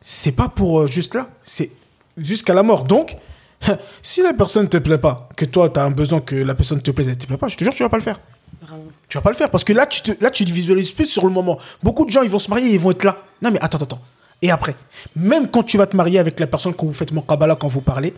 c'est 0.00 0.32
pas 0.32 0.48
pour 0.48 0.80
euh, 0.80 0.86
juste 0.86 1.14
là, 1.14 1.28
c'est 1.42 1.70
jusqu'à 2.16 2.54
la 2.54 2.62
mort. 2.62 2.84
Donc, 2.84 3.16
si 4.02 4.22
la 4.22 4.34
personne 4.34 4.64
ne 4.64 4.68
te 4.68 4.78
plaît 4.78 4.98
pas, 4.98 5.28
que 5.36 5.44
toi, 5.44 5.68
tu 5.70 5.80
as 5.80 5.84
un 5.84 5.90
besoin 5.90 6.20
que 6.20 6.36
la 6.36 6.54
personne 6.54 6.80
te 6.80 6.90
plaise, 6.90 7.08
elle 7.08 7.18
te 7.18 7.26
plaît 7.26 7.36
pas, 7.36 7.48
je 7.48 7.56
te 7.56 7.64
jure, 7.64 7.74
tu 7.74 7.82
vas 7.82 7.88
pas 7.88 7.96
le 7.96 8.02
faire. 8.02 8.20
Vraiment. 8.62 8.84
Tu 9.08 9.16
vas 9.16 9.22
pas 9.22 9.30
le 9.30 9.36
faire 9.36 9.50
parce 9.50 9.64
que 9.64 9.72
là, 9.72 9.86
tu 9.86 10.02
te, 10.02 10.12
là, 10.22 10.30
tu 10.30 10.44
te 10.44 10.52
visualises 10.52 10.92
plus 10.92 11.06
sur 11.06 11.24
le 11.26 11.32
moment. 11.32 11.58
Beaucoup 11.82 12.04
de 12.04 12.10
gens, 12.10 12.22
ils 12.22 12.30
vont 12.30 12.38
se 12.38 12.50
marier, 12.50 12.70
ils 12.70 12.80
vont 12.80 12.90
être 12.90 13.04
là. 13.04 13.22
Non, 13.40 13.50
mais 13.50 13.60
attends, 13.60 13.78
attends. 13.78 14.00
Et 14.40 14.50
après, 14.50 14.76
même 15.16 15.48
quand 15.48 15.62
tu 15.62 15.78
vas 15.78 15.86
te 15.86 15.96
marier 15.96 16.18
avec 16.18 16.38
la 16.38 16.46
personne 16.46 16.74
quand 16.74 16.86
vous 16.86 16.92
faites 16.92 17.12
mon 17.12 17.22
kabbalah, 17.22 17.56
quand 17.56 17.68
vous 17.68 17.80
parlez, 17.80 18.14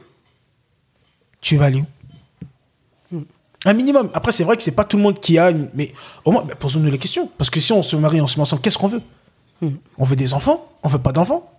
tu 1.40 1.56
vas 1.56 1.66
aller 1.66 1.82
où 3.12 3.18
Un 3.66 3.72
minimum. 3.74 4.10
Après, 4.14 4.32
c'est 4.32 4.44
vrai 4.44 4.56
que 4.56 4.62
c'est 4.62 4.70
pas 4.74 4.84
tout 4.84 4.96
le 4.96 5.02
monde 5.02 5.18
qui 5.20 5.38
a, 5.38 5.50
une- 5.50 5.68
mais 5.74 5.92
au 6.24 6.32
moins, 6.32 6.44
bah, 6.44 6.54
posons-nous 6.54 6.90
les 6.90 6.98
questions. 6.98 7.30
Parce 7.38 7.50
que 7.50 7.60
si 7.60 7.72
on 7.72 7.82
se 7.82 7.96
marie, 7.96 8.20
on 8.20 8.26
se 8.26 8.36
met 8.36 8.42
ensemble, 8.42 8.62
qu'est-ce 8.62 8.78
qu'on 8.78 8.88
veut 8.88 9.02
On 9.98 10.04
veut 10.04 10.16
des 10.16 10.32
enfants 10.34 10.66
On 10.82 10.88
veut 10.88 10.98
pas 10.98 11.12
d'enfants 11.12 11.50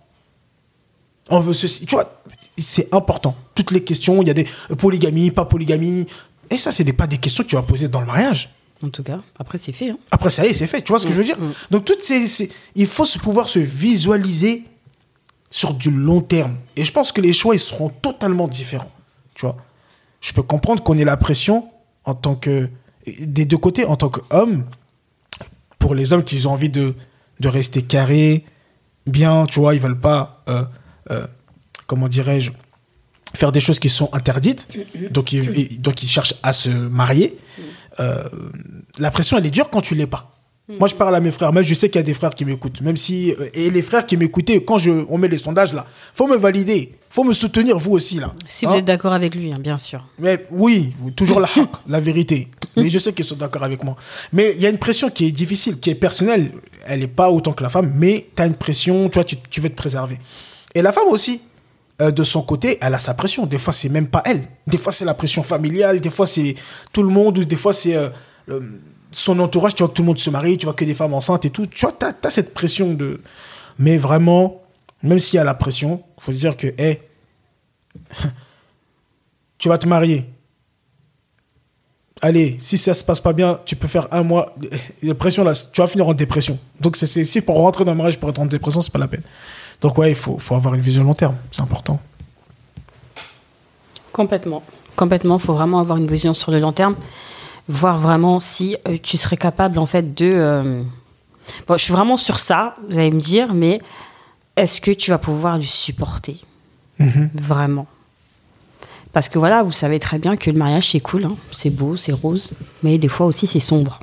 On 1.30 1.38
veut 1.38 1.52
ceci. 1.52 1.86
Tu 1.86 1.94
vois, 1.94 2.20
c'est 2.58 2.92
important. 2.92 3.36
Toutes 3.54 3.70
les 3.70 3.84
questions, 3.84 4.20
il 4.22 4.26
y 4.28 4.30
a 4.30 4.34
des 4.34 4.46
euh, 4.70 4.74
polygamie, 4.74 5.30
pas 5.30 5.44
polygamie. 5.44 6.06
Et 6.50 6.58
ça, 6.58 6.72
c'est 6.72 6.84
des- 6.84 6.92
pas 6.92 7.06
des 7.06 7.18
questions 7.18 7.44
que 7.44 7.48
tu 7.48 7.56
vas 7.56 7.62
poser 7.62 7.86
dans 7.88 8.00
le 8.00 8.06
mariage. 8.06 8.50
En 8.84 8.88
tout 8.88 9.04
cas, 9.04 9.20
après, 9.38 9.58
c'est 9.58 9.70
fait. 9.70 9.90
hein. 9.90 9.96
Après, 10.10 10.28
ça 10.30 10.44
y 10.44 10.48
est, 10.48 10.54
c'est 10.54 10.66
fait. 10.66 10.82
Tu 10.82 10.90
vois 10.90 10.98
ce 10.98 11.06
que 11.06 11.12
je 11.12 11.18
veux 11.18 11.24
dire? 11.24 11.38
Donc, 11.70 11.84
toutes 11.84 12.02
ces, 12.02 12.26
ces- 12.26 12.50
il 12.74 12.88
faut 12.88 13.04
se 13.04 13.16
pouvoir 13.20 13.48
se 13.48 13.60
visualiser 13.60 14.64
sur 15.50 15.72
du 15.74 15.90
long 15.92 16.20
terme. 16.20 16.56
Et 16.74 16.82
je 16.82 16.90
pense 16.90 17.12
que 17.12 17.20
les 17.20 17.32
choix, 17.32 17.54
ils 17.54 17.60
seront 17.60 17.90
totalement 17.90 18.48
différents. 18.48 18.90
Tu 19.34 19.46
vois? 19.46 19.56
Je 20.22 20.32
peux 20.32 20.42
comprendre 20.42 20.82
qu'on 20.82 20.96
ait 20.96 21.04
la 21.04 21.18
pression 21.18 21.68
en 22.04 22.14
tant 22.14 22.34
que. 22.36 22.70
des 23.20 23.44
deux 23.44 23.58
côtés, 23.58 23.84
en 23.84 23.96
tant 23.96 24.08
qu'homme, 24.08 24.64
pour 25.78 25.94
les 25.94 26.12
hommes 26.12 26.24
qui 26.24 26.46
ont 26.46 26.52
envie 26.52 26.70
de, 26.70 26.94
rester 27.44 27.82
carrés, 27.82 28.44
bien, 29.06 29.44
tu 29.46 29.58
vois, 29.60 29.74
ils 29.74 29.80
veulent 29.80 29.98
pas. 30.00 30.42
euh, 30.48 30.64
euh, 31.10 31.26
comment 31.88 32.08
dirais-je 32.08 32.52
faire 33.34 33.50
des 33.50 33.60
choses 33.60 33.78
qui 33.80 33.88
sont 33.88 34.08
interdites, 34.14 34.68
donc 35.10 35.32
ils, 35.32 35.58
ils- 35.58 35.80
donc 35.80 36.02
ils 36.02 36.08
cherchent 36.08 36.34
à 36.42 36.52
se 36.52 36.68
marier. 36.70 37.38
Euh, 37.98 38.28
la 38.98 39.10
pression, 39.10 39.36
elle 39.38 39.46
est 39.46 39.50
dure 39.50 39.70
quand 39.70 39.80
tu 39.80 39.94
l'es 39.94 40.06
pas. 40.06 40.30
Moi, 40.68 40.88
je 40.88 40.94
parle 40.94 41.14
à 41.16 41.20
mes 41.20 41.32
frères, 41.32 41.52
mais 41.52 41.64
je 41.64 41.74
sais 41.74 41.88
qu'il 41.90 41.98
y 41.98 42.04
a 42.04 42.04
des 42.04 42.14
frères 42.14 42.34
qui 42.34 42.44
m'écoutent. 42.44 42.80
Même 42.80 42.96
si. 42.96 43.32
euh, 43.38 43.48
Et 43.52 43.68
les 43.70 43.82
frères 43.82 44.06
qui 44.06 44.16
m'écoutaient, 44.16 44.62
quand 44.62 44.78
je, 44.78 44.90
on 45.08 45.18
met 45.18 45.28
les 45.28 45.36
sondages 45.38 45.72
là, 45.74 45.84
faut 46.14 46.26
me 46.28 46.36
valider, 46.36 46.92
faut 47.10 47.24
me 47.24 47.32
soutenir, 47.32 47.76
vous 47.78 47.92
aussi 47.92 48.20
là. 48.20 48.32
Si 48.48 48.64
Hein? 48.64 48.70
vous 48.70 48.76
êtes 48.76 48.84
d'accord 48.84 49.12
avec 49.12 49.34
lui, 49.34 49.52
hein, 49.52 49.58
bien 49.58 49.76
sûr. 49.76 50.06
mais 50.18 50.46
oui, 50.50 50.94
toujours 51.16 51.40
la 51.40 51.48
haq, 51.48 51.68
la 51.88 51.98
vérité. 52.00 52.48
Mais 52.76 52.88
je 52.88 52.98
sais 52.98 53.12
qu'ils 53.12 53.24
sont 53.24 53.36
d'accord 53.36 53.64
avec 53.64 53.82
moi. 53.84 53.96
Mais 54.32 54.52
il 54.56 54.62
y 54.62 54.66
a 54.66 54.70
une 54.70 54.78
pression 54.78 55.10
qui 55.10 55.26
est 55.26 55.32
difficile, 55.32 55.78
qui 55.80 55.90
est 55.90 55.94
personnelle. 55.96 56.52
Elle 56.86 57.00
n'est 57.00 57.06
pas 57.08 57.28
autant 57.30 57.52
que 57.52 57.62
la 57.62 57.68
femme, 57.68 57.92
mais 57.96 58.28
tu 58.34 58.40
as 58.42 58.46
une 58.46 58.54
pression, 58.54 59.08
tu 59.08 59.14
vois, 59.14 59.24
tu, 59.24 59.36
tu 59.50 59.60
veux 59.60 59.68
te 59.68 59.76
préserver. 59.76 60.18
Et 60.74 60.80
la 60.80 60.92
femme 60.92 61.08
aussi, 61.08 61.42
euh, 62.00 62.12
de 62.12 62.22
son 62.22 62.40
côté, 62.42 62.78
elle 62.80 62.94
a 62.94 62.98
sa 62.98 63.14
pression. 63.14 63.46
Des 63.46 63.58
fois, 63.58 63.72
c'est 63.72 63.88
même 63.90 64.06
pas 64.08 64.22
elle. 64.24 64.42
Des 64.68 64.78
fois, 64.78 64.92
c'est 64.92 65.04
la 65.04 65.14
pression 65.14 65.42
familiale. 65.42 66.00
Des 66.00 66.08
fois, 66.10 66.26
c'est 66.26 66.54
tout 66.92 67.02
le 67.02 67.10
monde. 67.10 67.38
Ou 67.38 67.44
des 67.44 67.56
fois, 67.56 67.72
c'est 67.74 67.94
euh, 67.96 68.08
son 69.12 69.38
entourage. 69.40 69.74
Tu 69.74 69.82
vois 69.82 69.88
que 69.88 69.94
tout 69.94 70.02
le 70.02 70.06
monde 70.06 70.18
se 70.18 70.30
marie. 70.30 70.58
Tu 70.58 70.66
vois 70.66 70.74
que 70.74 70.84
des 70.84 70.94
femmes 70.94 71.14
enceintes 71.14 71.44
et 71.44 71.50
tout. 71.50 71.66
Tu 71.66 71.80
vois, 71.80 71.92
tu 71.92 72.04
as, 72.06 72.30
cette 72.30 72.54
pression 72.54 72.92
de. 72.94 73.20
Mais 73.78 73.96
vraiment, 73.98 74.60
même 75.02 75.18
s'il 75.18 75.36
y 75.36 75.40
a 75.40 75.44
la 75.44 75.54
pression, 75.54 76.02
il 76.18 76.22
faut 76.22 76.32
se 76.32 76.38
dire 76.38 76.56
que, 76.56 76.68
hé, 76.78 77.00
tu 79.58 79.68
vas 79.68 79.78
te 79.78 79.86
marier. 79.86 80.26
Allez, 82.24 82.54
si 82.60 82.78
ça 82.78 82.94
se 82.94 83.02
passe 83.02 83.20
pas 83.20 83.32
bien, 83.32 83.58
tu 83.64 83.74
peux 83.74 83.88
faire 83.88 84.06
un 84.12 84.22
mois. 84.22 84.54
La 85.02 85.14
pression, 85.14 85.42
là, 85.42 85.52
tu 85.54 85.80
vas 85.80 85.88
finir 85.88 86.06
en 86.06 86.14
dépression. 86.14 86.56
Donc, 86.80 86.96
c'est 86.96 87.06
c'est- 87.08 87.24
si 87.24 87.40
pour 87.40 87.60
rentrer 87.60 87.84
dans 87.84 87.90
le 87.92 87.96
mariage, 87.96 88.18
pour 88.20 88.30
être 88.30 88.38
en 88.38 88.46
dépression, 88.46 88.80
c'est 88.80 88.92
pas 88.92 89.00
la 89.00 89.08
peine. 89.08 89.22
Donc, 89.80 89.98
ouais, 89.98 90.10
il 90.12 90.14
faut, 90.14 90.38
faut 90.38 90.54
avoir 90.54 90.74
une 90.74 90.80
vision 90.80 91.02
long 91.02 91.14
terme. 91.14 91.34
C'est 91.50 91.62
important. 91.62 92.00
Complètement. 94.12 94.62
Complètement. 94.94 95.38
Il 95.38 95.42
faut 95.42 95.54
vraiment 95.54 95.80
avoir 95.80 95.98
une 95.98 96.06
vision 96.06 96.32
sur 96.34 96.52
le 96.52 96.60
long 96.60 96.72
terme. 96.72 96.94
Voir 97.68 97.98
vraiment 97.98 98.40
si 98.40 98.76
euh, 98.88 98.96
tu 99.02 99.16
serais 99.16 99.36
capable, 99.36 99.78
en 99.78 99.86
fait, 99.86 100.14
de. 100.14 100.30
euh, 100.32 100.82
Bon, 101.66 101.76
je 101.76 101.82
suis 101.82 101.92
vraiment 101.92 102.16
sur 102.16 102.38
ça, 102.38 102.76
vous 102.88 102.98
allez 102.98 103.10
me 103.10 103.20
dire, 103.20 103.52
mais 103.52 103.80
est-ce 104.56 104.80
que 104.80 104.90
tu 104.92 105.10
vas 105.10 105.18
pouvoir 105.18 105.56
le 105.58 105.64
supporter? 105.64 106.40
Vraiment. 107.34 107.86
Parce 109.12 109.28
que 109.28 109.38
voilà, 109.38 109.62
vous 109.64 109.72
savez 109.72 109.98
très 109.98 110.18
bien 110.20 110.36
que 110.36 110.50
le 110.50 110.56
mariage, 110.58 110.90
c'est 110.90 111.00
cool, 111.00 111.24
hein. 111.24 111.36
c'est 111.50 111.68
beau, 111.70 111.96
c'est 111.96 112.12
rose, 112.12 112.50
mais 112.82 112.96
des 112.96 113.08
fois 113.08 113.26
aussi, 113.26 113.46
c'est 113.48 113.60
sombre. 113.60 113.98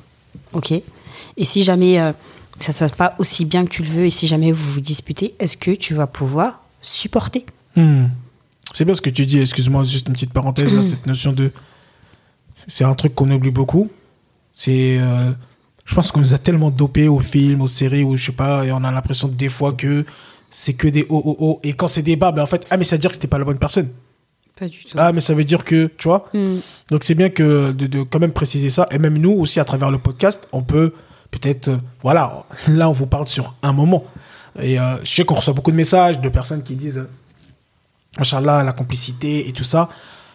OK? 0.53 0.71
Et 0.71 1.45
si 1.45 1.63
jamais 1.63 1.99
euh, 1.99 2.11
ça 2.59 2.73
se 2.73 2.79
passe 2.79 2.91
pas 2.91 3.15
aussi 3.19 3.45
bien 3.45 3.63
que 3.63 3.69
tu 3.69 3.83
le 3.83 3.89
veux, 3.89 4.05
et 4.05 4.09
si 4.09 4.27
jamais 4.27 4.51
vous 4.51 4.73
vous 4.73 4.81
disputez, 4.81 5.33
est-ce 5.39 5.55
que 5.57 5.71
tu 5.71 5.93
vas 5.93 6.07
pouvoir 6.07 6.59
supporter? 6.81 7.45
Hmm. 7.75 8.07
C'est 8.73 8.83
bien 8.85 8.93
ce 8.93 9.01
que 9.01 9.09
tu 9.09 9.25
dis. 9.25 9.39
Excuse-moi, 9.39 9.83
juste 9.85 10.07
une 10.07 10.13
petite 10.13 10.33
parenthèse. 10.33 10.75
là, 10.75 10.83
cette 10.83 11.05
notion 11.07 11.31
de. 11.31 11.51
C'est 12.67 12.83
un 12.83 12.93
truc 12.95 13.15
qu'on 13.15 13.29
oublie 13.31 13.51
beaucoup. 13.51 13.89
C'est. 14.53 14.97
euh, 14.99 15.31
Je 15.85 15.95
pense 15.95 16.11
qu'on 16.11 16.19
nous 16.19 16.33
a 16.33 16.37
tellement 16.37 16.69
dopés 16.69 17.07
aux 17.07 17.19
films, 17.19 17.61
aux 17.61 17.67
séries, 17.67 18.03
ou 18.03 18.15
je 18.15 18.25
sais 18.25 18.31
pas, 18.31 18.63
et 18.65 18.71
on 18.71 18.83
a 18.83 18.91
l'impression 18.91 19.27
des 19.27 19.49
fois 19.49 19.73
que 19.73 20.05
c'est 20.51 20.73
que 20.73 20.87
des 20.87 21.05
oh 21.09 21.21
oh 21.25 21.35
oh. 21.39 21.59
Et 21.63 21.73
quand 21.73 21.87
c'est 21.87 22.01
des 22.03 22.15
bas, 22.15 22.31
ben 22.31 22.43
en 22.43 22.45
fait, 22.45 22.65
ah, 22.69 22.77
mais 22.77 22.83
ça 22.83 22.95
veut 22.95 22.99
dire 23.01 23.09
que 23.09 23.15
c'était 23.15 23.27
pas 23.27 23.39
la 23.39 23.45
bonne 23.45 23.57
personne. 23.59 23.89
Pas 24.59 24.67
du 24.67 24.83
tout. 24.83 24.97
Ah, 24.97 25.11
mais 25.13 25.21
ça 25.21 25.33
veut 25.33 25.45
dire 25.45 25.63
que, 25.63 25.89
tu 25.97 26.07
vois. 26.07 26.25
Hmm. 26.33 26.57
Donc 26.91 27.03
c'est 27.03 27.15
bien 27.15 27.29
que 27.29 27.71
de, 27.71 27.87
de 27.87 28.03
quand 28.03 28.19
même 28.19 28.33
préciser 28.33 28.69
ça. 28.69 28.87
Et 28.91 28.99
même 28.99 29.17
nous 29.17 29.31
aussi, 29.31 29.59
à 29.59 29.65
travers 29.65 29.89
le 29.89 29.97
podcast, 29.99 30.47
on 30.51 30.61
peut 30.63 30.93
peut-être. 31.31 31.69
euh, 31.69 31.77
voilà, 32.03 32.45
là, 32.67 32.89
on 32.89 32.93
vous 32.93 33.07
parle 33.07 33.27
sur 33.27 33.55
un 33.63 33.71
moment. 33.73 34.03
Et 34.59 34.79
euh, 34.79 34.97
je 35.03 35.09
sais 35.09 35.23
qu'on 35.25 35.35
reçoit 35.35 35.53
beaucoup 35.53 35.71
de 35.71 35.77
messages 35.77 36.19
de 36.19 36.29
personnes 36.29 36.61
qui 36.63 36.75
disent 36.75 37.07
Inch'Allah, 38.17 38.63
la 38.63 38.73
complicité 38.73 39.47
et 39.47 39.53
tout 39.53 39.63
ça. 39.63 39.89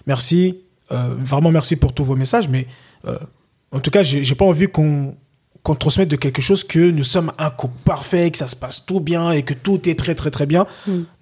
Merci. 0.07 0.59
Euh, 0.95 1.15
vraiment 1.19 1.51
merci 1.51 1.77
pour 1.77 1.93
tous 1.93 2.05
vos 2.05 2.17
messages. 2.17 2.49
Mais 2.49 2.67
euh, 3.07 3.19
en 3.73 3.81
tout 3.81 3.91
cas, 3.91 4.03
j'ai 4.03 4.35
pas 4.35 4.45
envie 4.45 4.69
qu'on 4.69 5.17
qu'on 5.63 5.75
transmette 5.75 6.11
de 6.11 6.17
quelque 6.17 6.43
chose 6.43 6.63
que 6.63 6.91
nous 6.91 7.03
sommes 7.03 7.33
un 7.39 7.49
couple 7.49 7.79
parfait, 7.87 8.31
que 8.31 8.37
ça 8.37 8.49
se 8.49 8.55
passe 8.57 8.85
tout 8.85 9.01
bien 9.01 9.31
et 9.33 9.43
que 9.43 9.55
tout 9.55 9.89
est 9.89 9.99
très 9.99 10.15
très 10.15 10.31
très 10.31 10.45
bien. 10.45 10.67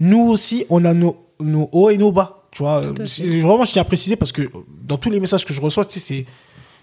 Nous 0.01 0.19
aussi, 0.31 0.65
on 0.69 0.85
a 0.85 0.93
nos, 0.95 1.17
nos 1.39 1.69
hauts 1.71 1.91
et 1.91 1.97
nos 1.97 2.11
bas. 2.11 2.43
Tu 2.51 2.63
vois, 2.65 2.83
C'est- 3.07 3.39
vraiment, 3.41 3.63
je 3.65 3.71
tiens 3.73 3.83
à 3.83 3.85
préciser 3.85 4.17
parce 4.17 4.33
que 4.33 4.43
dans 4.85 4.99
tous 4.99 5.11
les 5.11 5.21
messages 5.21 5.45
que 5.45 5.55
je 5.55 5.61
reçois, 5.61 5.85
tu 5.85 6.01
sais, 6.01 6.01
c'est 6.01 6.27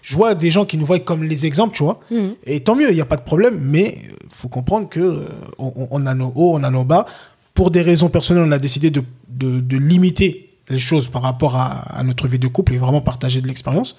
je 0.00 0.16
vois 0.16 0.34
des 0.34 0.50
gens 0.50 0.64
qui 0.64 0.78
nous 0.78 0.86
voient 0.86 0.98
comme 1.00 1.22
les 1.22 1.44
exemples, 1.44 1.76
tu 1.76 1.82
vois. 1.84 2.00
Et 2.44 2.60
tant 2.60 2.74
mieux, 2.74 2.88
il 2.90 2.94
n'y 2.94 3.02
a 3.02 3.04
pas 3.04 3.18
de 3.18 3.24
problème, 3.24 3.58
mais 3.60 3.98
il 4.00 4.10
faut 4.30 4.48
comprendre 4.48 4.88
que 4.88 4.98
euh, 5.00 5.28
on, 5.58 5.86
on 5.90 6.06
a 6.06 6.14
nos 6.14 6.32
hauts, 6.34 6.54
on 6.58 6.62
a 6.64 6.70
nos 6.70 6.84
bas. 6.84 7.04
Pour 7.52 7.70
des 7.70 7.82
raisons 7.82 8.08
personnelles, 8.08 8.44
on 8.48 8.52
a 8.52 8.58
décidé 8.58 8.90
de, 8.90 9.02
de, 9.28 9.60
de 9.60 9.76
limiter 9.76 10.49
les 10.70 10.78
choses 10.78 11.08
par 11.08 11.22
rapport 11.22 11.56
à, 11.56 11.98
à 11.98 12.02
notre 12.02 12.26
vie 12.28 12.38
de 12.38 12.46
couple 12.48 12.74
et 12.74 12.78
vraiment 12.78 13.00
partager 13.00 13.40
de 13.40 13.46
l'expérience. 13.48 13.96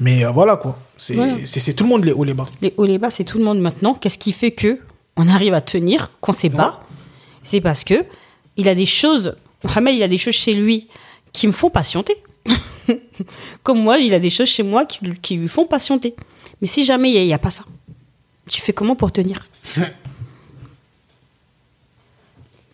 Mais 0.00 0.24
euh, 0.24 0.30
voilà, 0.30 0.56
quoi. 0.56 0.78
C'est 0.96 1.14
Voilà. 1.14 1.36
tout 1.76 1.84
le 1.84 1.88
monde 1.88 2.04
les 2.04 2.12
hauts, 2.12 2.24
les 2.24 2.34
bas. 2.34 2.46
Les 2.62 2.72
hauts, 2.76 2.84
les 2.84 2.98
bas, 2.98 3.10
c'est 3.10 3.24
tout 3.24 3.38
le 3.38 3.44
monde 3.44 3.60
maintenant. 3.60 3.94
Qu'est-ce 3.94 4.18
qui 4.18 4.32
fait 4.32 4.50
que 4.52 4.80
on 5.16 5.28
arrive 5.28 5.54
à 5.54 5.60
tenir 5.60 6.10
quand 6.20 6.32
c'est 6.32 6.48
bas? 6.48 6.80
C'est 7.42 7.60
parce 7.60 7.84
que 7.84 8.04
il 8.56 8.68
a 8.68 8.74
des 8.74 8.86
choses. 8.86 9.36
Mohamed, 9.64 9.94
il 9.94 10.02
a 10.02 10.08
des 10.08 10.18
choses 10.18 10.34
chez 10.34 10.54
lui 10.54 10.88
qui 11.32 11.46
me 11.46 11.52
font 11.52 11.70
patienter. 11.70 12.16
Comme 13.62 13.80
moi, 13.82 13.98
il 13.98 14.14
a 14.14 14.18
des 14.20 14.30
choses 14.30 14.48
chez 14.48 14.62
moi 14.62 14.84
qui, 14.84 14.98
qui 15.20 15.36
lui 15.36 15.48
font 15.48 15.66
patienter. 15.66 16.14
Mais 16.60 16.66
si 16.66 16.84
jamais 16.84 17.10
il 17.12 17.26
n'y 17.26 17.32
a, 17.34 17.38
pas 17.38 17.50
ça, 17.50 17.64
tu 18.48 18.60
fais 18.62 18.72
comment 18.72 18.96
pour 18.96 19.12
tenir? 19.12 19.46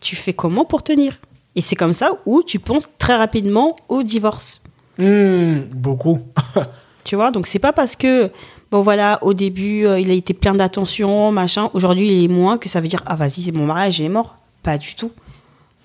Tu 0.00 0.16
fais 0.16 0.32
comment 0.32 0.64
pour 0.64 0.82
tenir? 0.82 1.20
Et 1.54 1.60
c'est 1.60 1.76
comme 1.76 1.92
ça 1.92 2.12
où 2.26 2.42
tu 2.42 2.58
penses 2.58 2.88
très 2.98 3.16
rapidement 3.16 3.76
au 3.88 4.02
divorce. 4.02 4.62
Hmm, 4.98 5.60
beaucoup. 5.74 6.20
Tu 7.04 7.16
vois, 7.16 7.32
donc 7.32 7.48
c'est 7.48 7.58
pas 7.58 7.72
parce 7.72 7.96
que, 7.96 8.30
bon 8.70 8.80
voilà, 8.80 9.18
au 9.22 9.34
début, 9.34 9.84
euh, 9.86 9.98
il 9.98 10.08
a 10.08 10.14
été 10.14 10.34
plein 10.34 10.54
d'attention, 10.54 11.32
machin, 11.32 11.68
aujourd'hui 11.74 12.06
il 12.06 12.24
est 12.24 12.28
moins, 12.28 12.58
que 12.58 12.68
ça 12.68 12.80
veut 12.80 12.86
dire, 12.86 13.02
ah 13.06 13.16
vas-y, 13.16 13.42
c'est 13.42 13.50
mon 13.50 13.66
mariage, 13.66 13.98
il 13.98 14.04
est 14.04 14.08
mort. 14.08 14.36
Pas 14.62 14.78
du 14.78 14.94
tout. 14.94 15.10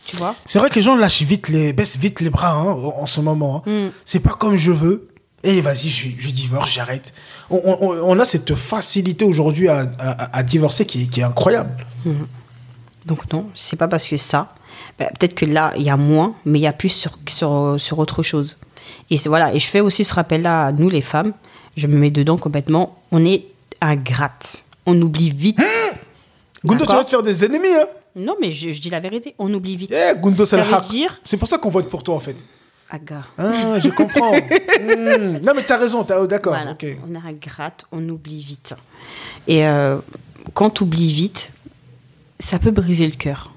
Tu 0.06 0.16
vois? 0.18 0.36
C'est 0.46 0.60
vrai 0.60 0.70
que 0.70 0.76
les 0.76 0.84
gens 0.84 0.96
lâchent 0.96 1.24
vite 1.24 1.50
les, 1.50 1.74
baissent 1.74 1.98
vite 1.98 2.22
les 2.22 2.30
bras 2.30 2.52
hein, 2.52 2.68
en 2.96 3.08
ce 3.08 3.20
moment. 3.20 3.64
hein. 3.66 3.88
Mm. 3.88 3.92
C'est 4.06 4.20
pas 4.20 4.36
comme 4.40 4.56
je 4.58 4.72
veux. 4.72 5.08
Et 5.44 5.60
vas-y, 5.60 5.90
je, 5.90 6.08
je 6.20 6.30
divorce, 6.30 6.72
j'arrête. 6.72 7.16
On, 7.50 7.58
on- 7.66 8.12
on 8.12 8.20
a 8.20 8.24
cette 8.24 8.54
facilité 8.54 9.26
aujourd'hui 9.26 9.70
à, 9.70 9.88
à- 9.98 10.38
à 10.38 10.44
divorcer 10.44 10.86
qui, 10.86 11.02
est- 11.02 11.08
qui 11.08 11.22
est 11.22 11.24
incroyable. 11.24 11.72
Donc 13.08 13.32
non, 13.34 13.48
c'est 13.56 13.76
pas 13.78 13.88
parce 13.88 14.08
que 14.08 14.18
ça. 14.18 14.54
Bah, 15.00 15.06
Peut-être 15.20 15.34
que 15.36 15.46
là, 15.46 15.74
il 15.78 15.84
y 15.84 15.90
a 15.90 15.98
moins, 15.98 16.36
mais 16.46 16.60
il 16.60 16.64
y 16.64 16.68
a 16.68 16.74
plus 16.74 16.90
sur, 16.90 17.18
sur, 17.28 17.76
sur 17.78 18.00
autre 18.00 18.24
chose. 18.24 18.58
Et 19.10 19.18
voilà, 19.26 19.54
et 19.54 19.60
je 19.60 19.68
fais 19.68 19.80
aussi 19.82 20.04
ce 20.04 20.14
rappel-là 20.14 20.68
à 20.68 20.72
nous, 20.72 20.90
les 20.90 21.02
femmes. 21.02 21.34
Je 21.76 21.88
me 21.88 21.98
mets 21.98 22.10
dedans 22.12 22.38
complètement. 22.38 22.98
On 23.12 23.24
est 23.26 23.46
ingrates. 23.82 24.64
On 24.86 25.00
oublie 25.02 25.30
vite. 25.32 25.60
Gundo, 26.66 26.86
tu 26.86 26.92
vas 26.92 27.04
te 27.04 27.10
faire 27.10 27.24
des 27.24 27.46
ennemis. 27.46 27.68
Hein 27.68 27.86
non, 28.16 28.36
mais 28.42 28.52
je, 28.52 28.72
je 28.72 28.82
dis 28.82 28.90
la 28.90 29.00
vérité. 29.00 29.36
On 29.38 29.54
oublie 29.54 29.76
vite. 29.78 29.94
Eh, 29.94 30.18
Gundo, 30.20 30.44
c'est 30.46 30.58
Ça 30.58 30.64
veut 30.64 30.88
dire- 30.90 31.20
C'est 31.24 31.38
pour 31.38 31.48
ça 31.48 31.58
qu'on 31.58 31.70
vote 31.70 31.88
pour 31.90 32.02
toi, 32.04 32.16
en 32.16 32.20
fait. 32.20 32.44
Aga. 32.90 33.24
Ah, 33.38 33.78
je 33.80 33.90
comprends. 33.90 34.32
Hmm. 34.80 35.40
Non, 35.44 35.54
mais 35.56 35.64
t'as 35.64 35.78
raison. 35.78 36.04
t'as- 36.04 36.22
oh, 36.22 36.28
D'accord. 36.28 36.54
Voilà. 36.54 36.76
On 37.08 37.16
est 37.16 37.28
ingrate, 37.30 37.86
on 37.92 38.08
oublie 38.10 38.42
vite. 38.44 38.76
Et 39.48 39.66
euh, 39.68 39.98
quand 40.54 40.70
tu 40.70 40.84
oublies 40.84 41.12
vite, 41.12 41.52
ça 42.40 42.60
peut 42.60 42.70
briser 42.72 43.06
le 43.08 43.14
cœur. 43.16 43.52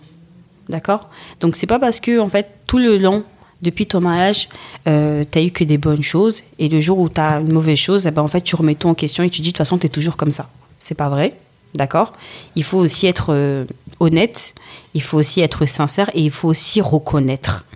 D'accord? 0.70 1.10
Donc 1.40 1.56
c'est 1.56 1.66
pas 1.66 1.78
parce 1.78 2.00
que 2.00 2.18
en 2.18 2.28
fait 2.28 2.46
tout 2.66 2.78
le 2.78 2.96
long 2.96 3.24
depuis 3.62 3.86
ton 3.86 4.00
mariage, 4.00 4.48
euh, 4.88 5.24
tu 5.30 5.40
eu 5.40 5.50
que 5.50 5.64
des 5.64 5.78
bonnes 5.78 6.02
choses, 6.02 6.42
et 6.58 6.68
le 6.68 6.80
jour 6.80 6.98
où 6.98 7.08
tu 7.08 7.20
as 7.20 7.40
une 7.40 7.52
mauvaise 7.52 7.78
chose, 7.78 8.06
eh 8.06 8.10
ben, 8.10 8.22
en 8.22 8.28
fait, 8.28 8.40
tu 8.40 8.56
remets 8.56 8.74
tout 8.74 8.88
en 8.88 8.94
question 8.94 9.22
et 9.22 9.30
tu 9.30 9.42
dis, 9.42 9.48
de 9.48 9.52
toute 9.52 9.58
façon, 9.58 9.76
tu 9.78 9.86
es 9.86 9.90
toujours 9.90 10.16
comme 10.16 10.30
ça. 10.30 10.48
C'est 10.78 10.94
pas 10.94 11.08
vrai, 11.08 11.34
d'accord? 11.74 12.14
Il 12.56 12.64
faut 12.64 12.78
aussi 12.78 13.06
être 13.06 13.34
euh, 13.34 13.66
honnête, 13.98 14.54
il 14.94 15.02
faut 15.02 15.18
aussi 15.18 15.40
être 15.42 15.66
sincère, 15.66 16.10
et 16.14 16.22
il 16.22 16.30
faut 16.30 16.48
aussi 16.48 16.80
reconnaître. 16.80 17.66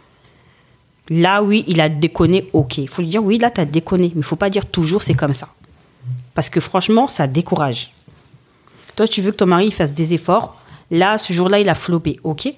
Là, 1.11 1.43
oui, 1.43 1.65
il 1.67 1.83
a 1.83 1.91
déconné, 1.91 2.49
ok. 2.55 2.79
Il 2.79 2.89
faut 2.89 3.03
lui 3.03 3.09
dire, 3.09 3.23
oui, 3.23 3.37
là, 3.37 3.51
tu 3.51 3.61
as 3.61 3.67
déconné, 3.67 4.11
mais 4.15 4.21
il 4.21 4.25
faut 4.25 4.37
pas 4.37 4.49
dire 4.49 4.65
toujours, 4.65 5.03
c'est 5.03 5.15
comme 5.15 5.35
ça. 5.35 5.49
Parce 6.35 6.49
que 6.49 6.61
franchement, 6.61 7.09
ça 7.09 7.27
décourage. 7.27 7.91
Toi, 8.97 9.07
tu 9.07 9.21
veux 9.21 9.33
que 9.33 9.37
ton 9.37 9.47
mari 9.47 9.71
fasse 9.71 9.93
des 9.93 10.15
efforts. 10.15 10.57
Là, 10.91 11.19
ce 11.19 11.33
jour-là, 11.33 11.59
il 11.61 11.69
a 11.69 11.75
flopé, 11.75 12.19
ok? 12.25 12.55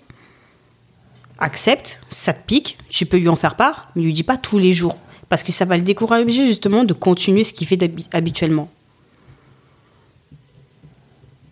Accepte, 1.38 2.00
ça 2.10 2.32
te 2.32 2.46
pique, 2.46 2.78
tu 2.88 3.06
peux 3.06 3.18
lui 3.18 3.28
en 3.28 3.36
faire 3.36 3.56
part, 3.56 3.90
mais 3.94 4.02
lui 4.02 4.12
dis 4.12 4.22
pas 4.22 4.36
tous 4.36 4.58
les 4.58 4.72
jours. 4.72 4.96
Parce 5.28 5.42
que 5.42 5.52
ça 5.52 5.64
va 5.64 5.76
le 5.76 5.82
décourager 5.82 6.46
justement 6.46 6.84
de 6.84 6.92
continuer 6.92 7.42
ce 7.44 7.52
qu'il 7.52 7.66
fait 7.66 7.78
habituellement. 8.12 8.68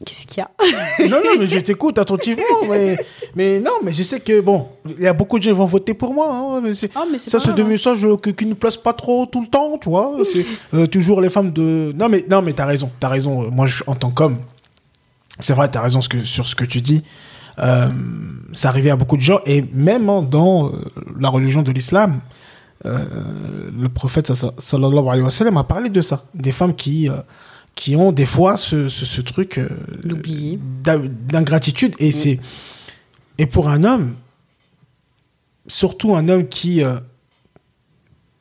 Qu'est-ce 0.05 0.27
qu'il 0.27 0.39
y 0.39 0.41
a? 0.43 0.51
Non, 1.09 1.23
non, 1.25 1.39
mais 1.39 1.47
je 1.47 1.59
t'écoute 1.59 1.99
attentivement. 1.99 2.45
Mais, 2.69 2.97
mais 3.35 3.61
non, 3.61 3.73
mais 3.83 3.93
je 3.93 4.03
sais 4.03 4.21
que, 4.21 4.41
bon, 4.41 4.69
il 4.85 5.03
y 5.03 5.07
a 5.07 5.13
beaucoup 5.13 5.39
de 5.39 5.45
gens 5.45 5.51
qui 5.53 5.57
vont 5.57 5.67
voter 5.67 5.95
pour 5.95 6.15
moi. 6.15 6.29
Hein, 6.31 6.61
mais 6.63 6.71
ah, 6.95 7.05
ça, 7.19 7.39
c'est 7.39 7.55
des 7.55 7.63
messages 7.63 8.07
qui 8.37 8.47
ne 8.47 8.55
placent 8.55 8.77
pas 8.77 8.93
trop 8.93 9.27
tout 9.27 9.43
le 9.43 9.49
temps, 9.49 9.79
tu 9.79 9.89
vois. 9.89 10.17
C'est 10.25 10.45
euh, 10.75 10.87
toujours 10.87 11.21
les 11.21 11.31
femmes 11.31 11.51
de. 11.51 11.93
Non, 11.97 12.09
mais, 12.09 12.25
non, 12.29 12.43
mais 12.43 12.53
t'as 12.53 12.65
raison, 12.65 12.91
t'as 13.01 13.09
raison. 13.09 13.51
Moi, 13.51 13.67
je, 13.67 13.83
en 13.87 13.95
tant 13.95 14.11
qu'homme, 14.11 14.39
c'est 15.39 15.53
vrai, 15.53 15.71
t'as 15.71 15.83
raison 15.83 16.01
sur 16.01 16.47
ce 16.47 16.55
que 16.55 16.65
tu 16.65 16.81
dis. 16.81 17.03
Euh, 17.59 17.89
ça 18.53 18.69
arrivait 18.69 18.91
à 18.91 18.97
beaucoup 18.97 19.17
de 19.17 19.23
gens, 19.23 19.41
et 19.47 19.63
même 19.73 20.07
dans 20.29 20.67
euh, 20.67 20.85
la 21.19 21.29
religion 21.29 21.63
de 21.63 21.73
l'islam, 21.73 22.21
euh, 22.85 23.71
le 23.77 23.89
prophète 23.89 24.33
sallallahu 24.33 25.09
alayhi 25.09 25.23
wa 25.23 25.31
sallam 25.31 25.57
a 25.57 25.65
parlé 25.65 25.91
de 25.91 26.01
ça. 26.01 26.25
Des 26.35 26.53
femmes 26.53 26.75
qui, 26.75 27.09
qui 27.75 27.97
ont 27.97 28.13
des 28.13 28.27
fois 28.27 28.57
ce, 28.57 28.89
ce, 28.89 29.21
truc 29.21 29.61
d'ingratitude. 30.85 31.95
Et, 31.99 32.13
c'est 32.13 32.41
et 33.39 33.47
pour 33.47 33.69
un 33.69 33.85
homme, 33.85 34.15
surtout 35.67 36.15
un 36.15 36.29
homme 36.29 36.47
qui, 36.49 36.83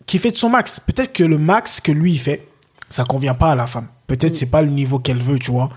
qui 0.06 0.18
fait 0.18 0.32
de 0.32 0.38
son 0.38 0.50
max, 0.50 0.80
peut-être 0.80 1.14
que 1.14 1.24
le 1.24 1.38
max 1.38 1.80
que 1.80 1.92
lui 1.92 2.18
fait, 2.18 2.48
ça 2.90 3.06
convient 3.06 3.36
pas 3.36 3.52
à 3.52 3.56
la 3.56 3.68
femme. 3.68 3.88
Peut-être 4.08 4.36
c'est 4.36 4.52
pas 4.52 4.62
le 4.62 4.70
niveau 4.70 5.00
qu'elle 5.00 5.22
veut, 5.22 5.40
tu 5.40 5.52
vois. 5.52 5.70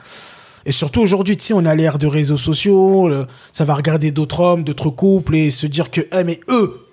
Et 0.66 0.72
surtout 0.72 1.00
aujourd'hui, 1.00 1.37
tu 1.37 1.44
sais, 1.44 1.55
on 1.55 1.64
a 1.64 1.74
l'ère 1.76 1.96
de 1.96 2.09
réseaux 2.09 2.37
sociaux, 2.37 3.09
ça 3.52 3.64
va 3.64 3.74
regarder 3.74 4.11
d'autres 4.11 4.40
hommes, 4.40 4.64
d'autres 4.64 4.90
couples 4.90 5.37
et 5.37 5.50
se 5.50 5.68
dire 5.68 5.90
que, 5.90 6.00
eh, 6.12 6.24
mais 6.24 6.40
eux, 6.48 6.88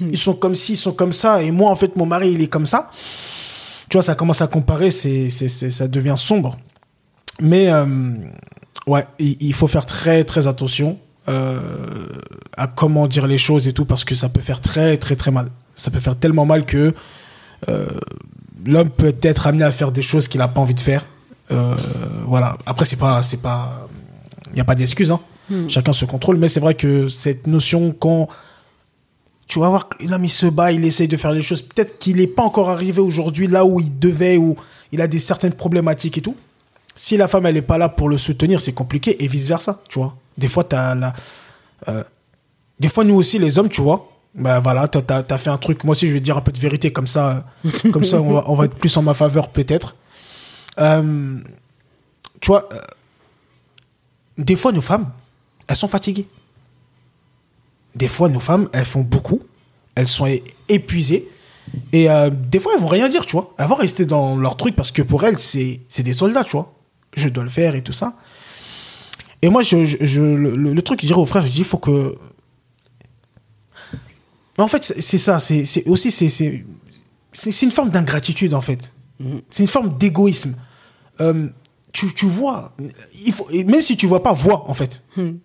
hmm. 0.00 0.10
ils 0.12 0.16
sont 0.16 0.34
comme 0.34 0.54
ci, 0.54 0.74
ils 0.74 0.76
sont 0.76 0.92
comme 0.92 1.12
ça, 1.12 1.42
et 1.42 1.50
moi, 1.50 1.70
en 1.72 1.74
fait, 1.74 1.96
mon 1.96 2.06
mari, 2.06 2.30
il 2.30 2.40
est 2.40 2.46
comme 2.46 2.66
ça. 2.66 2.92
Tu 3.88 3.96
vois, 3.96 4.02
ça 4.02 4.14
commence 4.14 4.42
à 4.42 4.46
comparer, 4.46 4.92
c'est, 4.92 5.28
ça 5.28 5.88
devient 5.88 6.14
sombre. 6.16 6.56
Mais, 7.40 7.68
euh, 7.68 7.84
ouais, 8.86 9.04
il, 9.18 9.52
faut 9.54 9.66
faire 9.66 9.86
très, 9.86 10.22
très 10.22 10.46
attention 10.46 10.96
euh, 11.28 11.58
à 12.56 12.68
comment 12.68 13.08
dire 13.08 13.26
les 13.26 13.38
choses 13.38 13.66
et 13.66 13.72
tout, 13.72 13.86
parce 13.86 14.04
que 14.04 14.14
ça 14.14 14.28
peut 14.28 14.40
faire 14.40 14.60
très, 14.60 14.98
très, 14.98 15.16
très 15.16 15.32
mal. 15.32 15.50
Ça 15.74 15.90
peut 15.90 16.00
faire 16.00 16.16
tellement 16.16 16.46
mal 16.46 16.64
que 16.64 16.94
euh, 17.68 17.88
l'homme 18.64 18.90
peut 18.90 19.16
être 19.20 19.48
amené 19.48 19.64
à 19.64 19.72
faire 19.72 19.90
des 19.90 20.02
choses 20.02 20.28
qu'il 20.28 20.38
n'a 20.38 20.48
pas 20.48 20.60
envie 20.60 20.74
de 20.74 20.80
faire 20.80 21.04
voilà. 21.48 22.56
Après, 22.66 22.84
c'est 22.84 22.96
pas, 22.96 23.22
c'est 23.22 23.42
pas, 23.42 23.88
il 24.48 24.54
n'y 24.54 24.60
a 24.60 24.64
pas 24.64 24.74
d'excuse. 24.74 25.10
Hein. 25.10 25.20
Hmm. 25.48 25.68
Chacun 25.68 25.92
se 25.92 26.04
contrôle, 26.04 26.38
mais 26.38 26.48
c'est 26.48 26.60
vrai 26.60 26.74
que 26.74 27.08
cette 27.08 27.46
notion 27.46 27.94
quand 27.98 28.28
tu 29.46 29.60
vas 29.60 29.68
voir 29.68 29.88
l'homme 30.00 30.24
il 30.24 30.30
se 30.30 30.46
bat, 30.46 30.72
il 30.72 30.84
essaye 30.84 31.08
de 31.08 31.16
faire 31.16 31.32
les 31.32 31.42
choses. 31.42 31.62
Peut-être 31.62 31.98
qu'il 31.98 32.16
n'est 32.16 32.26
pas 32.26 32.42
encore 32.42 32.68
arrivé 32.68 33.00
aujourd'hui 33.00 33.46
là 33.46 33.64
où 33.64 33.78
il 33.80 33.96
devait, 33.98 34.36
où 34.36 34.56
il 34.92 35.00
a 35.00 35.06
des 35.06 35.18
certaines 35.18 35.52
problématiques 35.52 36.18
et 36.18 36.20
tout. 36.20 36.36
Si 36.94 37.16
la 37.16 37.28
femme 37.28 37.46
elle 37.46 37.56
est 37.56 37.62
pas 37.62 37.78
là 37.78 37.88
pour 37.88 38.08
le 38.08 38.18
soutenir, 38.18 38.60
c'est 38.60 38.72
compliqué 38.72 39.22
et 39.22 39.28
vice 39.28 39.46
versa, 39.46 39.80
tu 39.88 39.98
vois. 39.98 40.16
Des 40.36 40.48
fois 40.48 40.66
as 40.72 40.94
la, 40.94 41.12
euh, 41.88 42.02
des 42.80 42.88
fois 42.88 43.04
nous 43.04 43.14
aussi 43.14 43.38
les 43.38 43.58
hommes, 43.58 43.68
tu 43.68 43.82
vois. 43.82 44.10
Ben 44.34 44.58
voilà, 44.58 44.88
tu 44.88 44.98
as 45.08 45.38
fait 45.38 45.50
un 45.50 45.58
truc. 45.58 45.84
Moi 45.84 45.92
aussi 45.92 46.08
je 46.08 46.12
vais 46.12 46.20
dire 46.20 46.36
un 46.36 46.40
peu 46.40 46.52
de 46.52 46.58
vérité 46.58 46.92
comme 46.92 47.06
ça, 47.06 47.44
comme 47.92 48.04
ça 48.04 48.20
on 48.20 48.32
va, 48.32 48.44
on 48.48 48.54
va 48.54 48.64
être 48.64 48.76
plus 48.76 48.94
en 48.96 49.02
ma 49.02 49.14
faveur 49.14 49.48
peut-être. 49.50 49.94
Euh, 50.78 51.38
tu 52.40 52.46
vois, 52.48 52.68
euh, 52.72 52.80
des 54.38 54.56
fois, 54.56 54.72
nos 54.72 54.80
femmes, 54.80 55.10
elles 55.66 55.76
sont 55.76 55.88
fatiguées. 55.88 56.28
Des 57.94 58.08
fois, 58.08 58.28
nos 58.28 58.40
femmes, 58.40 58.68
elles 58.72 58.84
font 58.84 59.02
beaucoup. 59.02 59.40
Elles 59.94 60.08
sont 60.08 60.28
épuisées. 60.68 61.28
Et 61.92 62.10
euh, 62.10 62.30
des 62.30 62.60
fois, 62.60 62.72
elles 62.74 62.80
vont 62.80 62.88
rien 62.88 63.08
dire, 63.08 63.24
tu 63.26 63.32
vois. 63.32 63.54
Elles 63.58 63.66
vont 63.66 63.74
rester 63.74 64.04
dans 64.04 64.36
leur 64.36 64.56
truc 64.56 64.76
parce 64.76 64.92
que 64.92 65.02
pour 65.02 65.24
elles, 65.24 65.38
c'est 65.38 65.80
des 65.98 66.12
soldats, 66.12 66.44
tu 66.44 66.52
vois. 66.52 66.74
Je 67.16 67.28
dois 67.28 67.44
le 67.44 67.50
faire 67.50 67.74
et 67.74 67.82
tout 67.82 67.92
ça. 67.92 68.14
Et 69.42 69.48
moi, 69.48 69.62
je, 69.62 69.76
le, 69.76 70.82
truc 70.82 71.00
je 71.00 71.06
dirais 71.06 71.20
aux 71.20 71.26
frères, 71.26 71.46
je 71.46 71.52
dis, 71.52 71.58
il 71.58 71.64
faut 71.64 71.78
que. 71.78 72.16
Mais 74.58 74.64
en 74.64 74.68
fait, 74.68 74.82
c'est 74.84 75.18
ça. 75.18 75.38
C'est 75.38 75.86
aussi. 75.86 76.10
C'est 76.12 77.62
une 77.62 77.72
forme 77.72 77.90
d'ingratitude, 77.90 78.54
en 78.54 78.60
fait. 78.60 78.92
Mhm. 79.20 79.42
C'est 79.50 79.62
une 79.62 79.68
forme 79.68 79.96
d'égoïsme. 79.96 80.54
Euh, 81.20 81.48
tu, 81.92 82.12
tu, 82.12 82.26
vois, 82.26 82.72
il 83.24 83.32
faut, 83.32 83.48
même 83.50 83.80
si 83.80 83.96
tu 83.96 84.06
vois 84.06 84.22
pas, 84.22 84.32
vois 84.32 84.68
en 84.68 84.74
fait. 84.74 85.02
Hmm. 85.16 85.36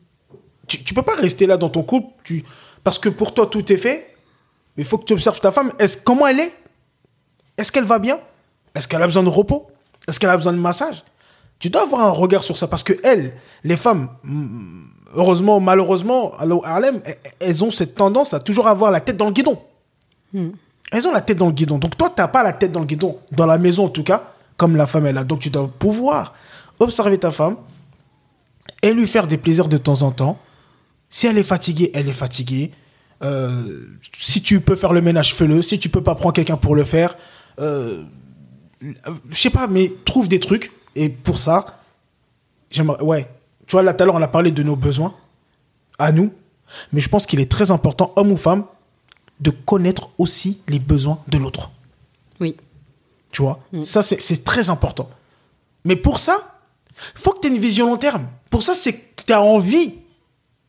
Tu, 0.68 0.84
tu 0.84 0.94
peux 0.94 1.02
pas 1.02 1.16
rester 1.16 1.46
là 1.46 1.56
dans 1.56 1.70
ton 1.70 1.82
couple, 1.84 2.10
tu, 2.24 2.44
parce 2.84 3.00
que 3.00 3.08
pour 3.08 3.34
toi 3.34 3.48
tout 3.48 3.72
est 3.72 3.78
fait, 3.78 4.16
mais 4.76 4.84
il 4.84 4.86
faut 4.86 4.98
que 4.98 5.06
tu 5.06 5.14
observes 5.14 5.40
ta 5.40 5.52
femme. 5.52 5.72
Est 5.80 6.04
comment 6.04 6.28
elle 6.28 6.42
est? 6.42 6.54
Est-ce 7.58 7.72
qu'elle 7.72 7.86
va 7.86 8.00
bien? 8.00 8.20
Est-ce 8.76 8.88
qu'elle 8.88 9.02
a 9.02 9.06
besoin 9.06 9.24
de 9.24 9.30
repos? 9.30 9.68
Est-ce 10.08 10.20
qu'elle 10.20 10.30
a 10.30 10.38
besoin 10.38 10.54
de 10.54 10.58
massage? 10.58 11.04
Tu 11.60 11.70
dois 11.70 11.84
avoir 11.84 12.02
un 12.02 12.10
regard 12.10 12.44
sur 12.44 12.58
ça 12.58 12.68
parce 12.68 12.84
que 12.84 12.94
elles, 13.04 13.34
les 13.64 13.78
femmes, 13.78 14.10
mm, 14.24 14.86
heureusement, 15.16 15.60
malheureusement, 15.60 16.34
à 16.34 16.46
Harlem, 16.70 17.02
elles 17.40 17.64
ont 17.64 17.70
cette 17.70 17.96
tendance 17.96 18.34
à 18.34 18.40
toujours 18.40 18.68
avoir 18.68 18.92
la 18.92 19.00
tête 19.00 19.18
dans 19.18 19.28
le 19.28 19.32
guidon. 19.32 19.62
Hmm. 20.34 20.50
Elles 20.92 21.08
ont 21.08 21.12
la 21.12 21.22
tête 21.22 21.38
dans 21.38 21.48
le 21.48 21.54
guidon. 21.54 21.78
Donc 21.78 21.98
toi, 21.98 22.10
tu 22.10 22.22
n'as 22.22 22.28
pas 22.28 22.44
la 22.44 22.54
tête 22.54 22.72
dans 22.72 22.82
le 22.82 22.86
guidon, 22.86 23.18
dans 23.32 23.46
la 23.46 23.58
maison 23.58 23.86
en 23.86 23.90
tout 23.90 24.04
cas 24.04 24.32
comme 24.62 24.76
la 24.76 24.86
femme 24.86 25.08
est 25.08 25.14
là. 25.14 25.24
Donc 25.24 25.40
tu 25.40 25.50
dois 25.50 25.68
pouvoir 25.68 26.36
observer 26.80 27.18
ta 27.18 27.32
femme 27.32 27.56
et 28.84 28.94
lui 28.94 29.08
faire 29.08 29.26
des 29.26 29.40
plaisirs 29.40 29.68
de 29.68 29.78
temps 29.78 30.04
en 30.04 30.12
temps. 30.12 30.38
Si 31.10 31.26
elle 31.26 31.40
est 31.40 31.44
fatiguée, 31.44 31.90
elle 31.96 32.08
est 32.08 32.14
fatiguée. 32.14 32.70
Euh, 33.24 33.88
si 34.16 34.44
tu 34.44 34.62
peux 34.62 34.76
faire 34.76 34.94
le 34.94 35.02
ménage, 35.02 35.34
fais-le. 35.34 35.64
Si 35.64 35.80
tu 35.80 35.90
peux 35.90 36.04
pas 36.04 36.14
prendre 36.14 36.34
quelqu'un 36.34 36.58
pour 36.58 36.76
le 36.76 36.84
faire, 36.84 37.18
euh, 37.60 38.04
je 38.82 39.36
sais 39.36 39.50
pas, 39.50 39.66
mais 39.66 39.92
trouve 40.06 40.28
des 40.28 40.40
trucs. 40.40 40.72
Et 40.96 41.10
pour 41.10 41.40
ça, 41.40 41.66
j'aimerais, 42.70 43.02
ouais. 43.02 43.28
Tu 43.66 43.72
vois, 43.72 43.82
là, 43.82 43.96
tout 43.96 44.04
à 44.04 44.06
l'heure, 44.06 44.16
on 44.16 44.22
a 44.22 44.28
parlé 44.28 44.52
de 44.52 44.62
nos 44.62 44.76
besoins 44.76 45.16
à 45.98 46.12
nous. 46.12 46.32
Mais 46.94 47.02
je 47.02 47.10
pense 47.10 47.26
qu'il 47.26 47.40
est 47.40 47.50
très 47.50 47.72
important, 47.72 48.14
homme 48.16 48.32
ou 48.32 48.38
femme, 48.38 48.66
de 49.42 49.50
connaître 49.50 50.10
aussi 50.18 50.62
les 50.68 50.80
besoins 50.80 51.20
de 51.28 51.38
l'autre. 51.38 51.72
Oui. 52.40 52.56
Tu 53.32 53.42
vois? 53.42 53.60
Mm. 53.74 53.82
Ça, 53.82 54.02
c'est 54.02 54.44
très 54.44 54.70
important. 54.70 55.10
Mais 55.84 55.96
pour 55.96 56.20
ça, 56.20 56.62
faut 57.16 57.32
que 57.32 57.42
tu 57.42 57.48
aies 57.48 57.52
une 57.52 57.62
vision 57.62 57.88
long 57.88 57.98
terme. 57.98 58.28
Pour 58.50 58.62
ça, 58.62 58.76
c'est 58.76 58.94
que 58.94 59.24
tu 59.26 59.34
as 59.34 59.42
envie 59.42 59.96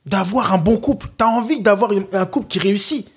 d'avoir 0.06 0.52
un 0.52 0.58
bon 0.58 0.78
couple. 0.78 1.08
Tu 1.16 1.24
as 1.24 1.28
envie 1.28 1.60
d'avoir 1.60 1.90
un 2.12 2.26
couple 2.26 2.46
qui 2.46 2.58
réussit. 2.58 3.08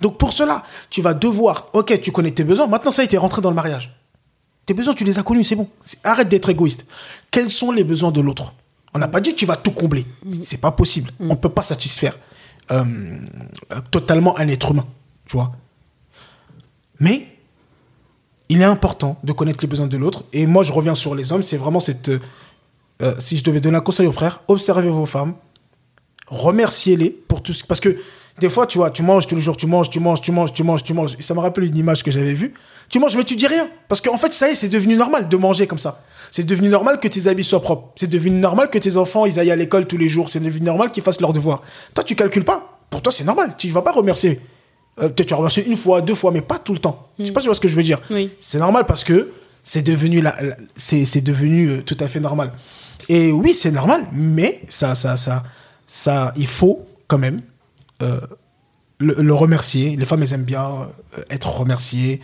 Donc 0.00 0.16
pour 0.16 0.32
cela, 0.32 0.62
tu 0.90 1.02
vas 1.02 1.12
devoir, 1.12 1.68
ok, 1.72 2.00
tu 2.00 2.10
connais 2.10 2.30
tes 2.30 2.44
besoins, 2.44 2.66
maintenant 2.66 2.90
ça 2.90 3.04
y 3.04 3.14
est, 3.14 3.18
rentré 3.18 3.42
dans 3.42 3.50
le 3.50 3.54
mariage. 3.56 3.94
Tes 4.64 4.72
besoins, 4.72 4.94
tu 4.94 5.04
les 5.04 5.18
as 5.18 5.22
connus, 5.22 5.44
c'est 5.44 5.56
bon. 5.56 5.68
Arrête 6.04 6.28
d'être 6.28 6.48
égoïste. 6.48 6.86
Quels 7.30 7.50
sont 7.50 7.70
les 7.70 7.84
besoins 7.84 8.10
de 8.10 8.20
l'autre? 8.22 8.54
On 8.94 8.98
n'a 8.98 9.08
pas 9.08 9.20
dit 9.20 9.32
que 9.32 9.38
tu 9.38 9.44
vas 9.44 9.56
tout 9.56 9.72
combler. 9.72 10.06
Mm. 10.24 10.32
C'est 10.42 10.60
pas 10.60 10.70
possible. 10.70 11.10
Mm. 11.18 11.30
On 11.30 11.34
ne 11.34 11.38
peut 11.38 11.50
pas 11.50 11.62
satisfaire 11.62 12.16
euh, 12.70 12.84
totalement 13.90 14.38
un 14.38 14.48
être 14.48 14.70
humain, 14.72 14.86
tu 15.26 15.36
vois. 15.36 15.52
Mais 17.00 17.26
il 18.48 18.60
est 18.60 18.64
important 18.64 19.18
de 19.24 19.32
connaître 19.32 19.58
les 19.62 19.68
besoins 19.68 19.86
de 19.86 19.96
l'autre. 19.96 20.24
Et 20.32 20.46
moi, 20.46 20.62
je 20.62 20.72
reviens 20.72 20.94
sur 20.94 21.14
les 21.14 21.32
hommes. 21.32 21.42
C'est 21.42 21.56
vraiment 21.56 21.80
cette. 21.80 22.10
Euh, 23.02 23.14
si 23.18 23.36
je 23.36 23.44
devais 23.44 23.60
donner 23.60 23.76
un 23.76 23.80
conseil 23.80 24.06
aux 24.06 24.12
frères, 24.12 24.42
observez 24.48 24.88
vos 24.88 25.06
femmes, 25.06 25.34
remerciez-les 26.28 27.10
pour 27.10 27.42
tout 27.42 27.52
ce. 27.52 27.64
Parce 27.64 27.80
que 27.80 27.98
des 28.38 28.48
fois, 28.48 28.66
tu 28.66 28.78
vois, 28.78 28.90
tu 28.90 29.02
manges 29.02 29.26
tous 29.26 29.34
les 29.34 29.40
jours, 29.40 29.56
tu 29.56 29.66
manges, 29.66 29.90
tu 29.90 30.00
manges, 30.00 30.20
tu 30.20 30.32
manges, 30.32 30.52
tu 30.52 30.62
manges, 30.62 30.84
tu 30.84 30.94
manges. 30.94 31.16
Et 31.18 31.22
ça 31.22 31.34
me 31.34 31.40
rappelle 31.40 31.64
une 31.64 31.76
image 31.76 32.02
que 32.02 32.10
j'avais 32.10 32.32
vue. 32.32 32.54
Tu 32.88 32.98
manges, 32.98 33.16
mais 33.16 33.24
tu 33.24 33.36
dis 33.36 33.46
rien. 33.46 33.68
Parce 33.88 34.00
qu'en 34.00 34.16
fait, 34.16 34.32
ça 34.32 34.48
y 34.48 34.52
est, 34.52 34.54
c'est 34.54 34.68
devenu 34.68 34.96
normal 34.96 35.28
de 35.28 35.36
manger 35.36 35.66
comme 35.66 35.78
ça. 35.78 36.04
C'est 36.30 36.44
devenu 36.44 36.68
normal 36.68 37.00
que 37.00 37.08
tes 37.08 37.28
habits 37.28 37.44
soient 37.44 37.62
propres. 37.62 37.92
C'est 37.96 38.10
devenu 38.10 38.38
normal 38.38 38.70
que 38.70 38.78
tes 38.78 38.96
enfants, 38.96 39.26
ils 39.26 39.38
aillent 39.38 39.50
à 39.50 39.56
l'école 39.56 39.86
tous 39.86 39.96
les 39.96 40.08
jours. 40.08 40.28
C'est 40.28 40.40
devenu 40.40 40.64
normal 40.64 40.90
qu'ils 40.90 41.02
fassent 41.02 41.20
leurs 41.20 41.32
devoirs. 41.32 41.62
Toi, 41.94 42.04
tu 42.04 42.14
calcules 42.14 42.44
pas. 42.44 42.80
Pour 42.90 43.02
toi, 43.02 43.12
c'est 43.12 43.24
normal. 43.24 43.54
Tu 43.56 43.68
ne 43.68 43.72
vas 43.72 43.82
pas 43.82 43.92
remercier. 43.92 44.40
Euh, 45.00 45.08
peut-être 45.08 45.28
tu 45.28 45.34
as 45.34 45.36
remercié 45.36 45.66
une 45.66 45.76
fois, 45.76 46.00
deux 46.00 46.14
fois, 46.14 46.30
mais 46.30 46.40
pas 46.42 46.58
tout 46.58 46.72
le 46.72 46.78
temps. 46.78 47.08
Je 47.18 47.24
sais 47.24 47.32
pas 47.32 47.40
si 47.40 47.44
tu 47.44 47.48
vois 47.48 47.54
ce 47.54 47.60
que 47.60 47.68
je 47.68 47.76
veux 47.76 47.82
dire. 47.82 48.00
C'est 48.38 48.58
normal 48.58 48.84
parce 48.86 49.04
que 49.04 49.32
c'est 49.62 49.82
devenu, 49.82 50.20
la, 50.20 50.36
c'est, 50.76 51.20
devenu 51.22 51.68
euh, 51.68 51.82
tout 51.82 51.96
à 52.00 52.08
fait 52.08 52.20
normal. 52.20 52.52
Et 53.08 53.32
oui, 53.32 53.54
c'est 53.54 53.72
normal, 53.72 54.06
mais 54.12 54.62
ça, 54.68 54.94
ça, 54.94 55.16
ça, 55.16 55.42
ça, 55.86 56.32
il 56.36 56.46
faut 56.46 56.86
quand 57.08 57.18
même 57.18 57.40
euh, 58.02 58.20
le, 58.98 59.14
le 59.18 59.34
remercier. 59.34 59.96
Les 59.96 60.04
femmes, 60.04 60.22
elles 60.22 60.34
aiment 60.34 60.44
bien 60.44 60.88
être 61.30 61.48
remerciées, 61.58 62.20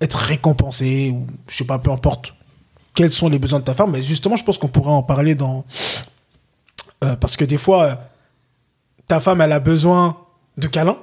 être 0.00 0.16
récompensées, 0.16 1.10
ou 1.10 1.26
je 1.48 1.56
sais 1.56 1.64
pas, 1.64 1.78
peu 1.78 1.90
importe 1.90 2.34
quels 2.94 3.12
sont 3.12 3.28
les 3.28 3.38
besoins 3.38 3.58
de 3.58 3.64
ta 3.64 3.74
femme. 3.74 3.90
Mais 3.90 4.02
justement, 4.02 4.36
je 4.36 4.44
pense 4.44 4.56
qu'on 4.58 4.68
pourrait 4.68 4.92
en 4.92 5.02
parler 5.02 5.34
dans. 5.34 5.64
euh, 7.02 7.16
parce 7.16 7.36
que 7.36 7.44
des 7.44 7.58
fois, 7.58 7.84
euh, 7.84 7.94
ta 9.08 9.20
femme, 9.20 9.40
elle 9.40 9.52
a 9.52 9.60
besoin 9.60 10.16
de 10.56 10.66
câlins. 10.68 10.98